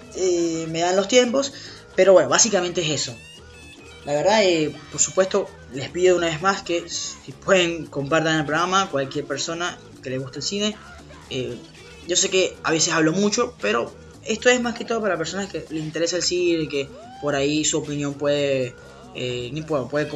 me 0.68 0.80
dan 0.80 0.96
los 0.96 1.08
tiempos. 1.08 1.52
Pero 1.94 2.14
bueno, 2.14 2.28
básicamente 2.28 2.80
es 2.80 3.02
eso. 3.02 3.16
La 4.08 4.14
verdad, 4.14 4.42
eh, 4.42 4.74
por 4.90 5.02
supuesto, 5.02 5.50
les 5.74 5.90
pido 5.90 6.16
una 6.16 6.28
vez 6.28 6.40
más 6.40 6.62
que 6.62 6.88
si 6.88 7.30
pueden 7.32 7.84
compartan 7.84 8.38
el 8.40 8.46
programa, 8.46 8.88
cualquier 8.90 9.26
persona 9.26 9.78
que 10.02 10.08
le 10.08 10.16
guste 10.16 10.38
el 10.38 10.42
cine. 10.42 10.76
Eh, 11.28 11.58
yo 12.06 12.16
sé 12.16 12.30
que 12.30 12.56
a 12.62 12.70
veces 12.70 12.94
hablo 12.94 13.12
mucho, 13.12 13.54
pero 13.60 13.94
esto 14.24 14.48
es 14.48 14.62
más 14.62 14.74
que 14.74 14.86
todo 14.86 15.02
para 15.02 15.18
personas 15.18 15.52
que 15.52 15.62
les 15.68 15.84
interesa 15.84 16.16
el 16.16 16.22
cine 16.22 16.70
que 16.70 16.88
por 17.20 17.34
ahí 17.34 17.66
su 17.66 17.76
opinión 17.76 18.14
puede, 18.14 18.74
eh, 19.14 19.64
puede, 19.66 20.06
puede 20.06 20.08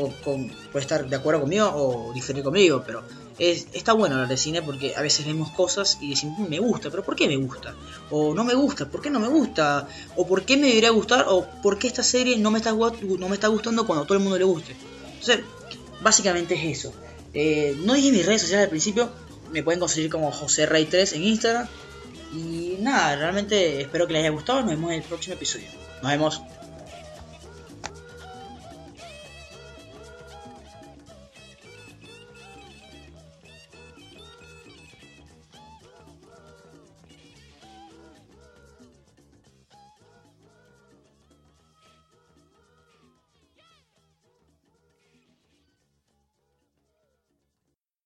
estar 0.74 1.09
de 1.09 1.16
acuerdo 1.16 1.40
conmigo 1.40 1.70
o 1.74 2.12
diferir 2.12 2.43
conmigo, 2.43 2.82
pero 2.86 3.03
está 3.38 3.93
bueno 3.93 4.14
hablar 4.14 4.28
de 4.28 4.36
cine 4.36 4.62
porque 4.62 4.95
a 4.95 5.03
veces 5.03 5.26
vemos 5.26 5.51
cosas 5.51 5.99
y 6.01 6.11
decimos, 6.11 6.38
mm, 6.38 6.49
me 6.49 6.59
gusta, 6.59 6.90
pero 6.90 7.03
¿por 7.03 7.16
qué 7.16 7.26
me 7.26 7.36
gusta? 7.36 7.74
O 8.11 8.34
no 8.34 8.45
me 8.45 8.55
gusta, 8.55 8.86
¿por 8.86 9.03
qué 9.03 9.11
no 9.11 9.20
me 9.20 9.28
gusta? 9.28 9.88
O 10.16 10.26
¿por 10.26 10.45
qué 10.45 10.57
me 10.57 10.68
debería 10.68 10.90
gustar? 10.90 11.26
O 11.28 11.47
¿por 11.62 11.78
qué 11.78 11.88
esta 11.88 12.03
serie 12.03 12.36
no 12.38 12.51
me 12.51 12.59
está, 12.59 12.72
no 12.72 13.28
me 13.28 13.34
está 13.34 13.49
gustando 13.49 13.86
cuando 13.86 14.05
a 14.05 14.07
todo 14.07 14.18
el 14.18 14.22
mundo 14.22 14.38
le 14.38 14.45
guste? 14.45 14.76
Entonces, 15.20 15.40
básicamente 16.01 16.55
es 16.55 16.78
eso. 16.78 16.93
Eh, 17.34 17.76
no 17.84 17.95
dije 17.95 18.12
mis 18.12 18.26
redes 18.26 18.43
sociales 18.43 18.64
al 18.64 18.70
principio, 18.70 19.11
me 19.51 19.62
pueden 19.62 19.80
conseguir 19.80 20.11
como 20.11 20.30
José 20.30 20.66
Rey 20.66 20.86
3 20.86 21.14
en 21.14 21.24
Instagram. 21.24 21.68
Y 22.34 22.76
nada, 22.80 23.16
realmente 23.16 23.80
espero 23.82 24.07
que 24.07 24.14
les 24.14 24.20
haya 24.20 24.30
gustado. 24.30 24.61
Nos 24.61 24.70
vemos 24.70 24.90
en 24.93 24.99
el 24.99 25.03
próximo 25.03 25.34
episodio. 25.34 25.66
Nos 26.03 26.11
vemos. 26.11 26.43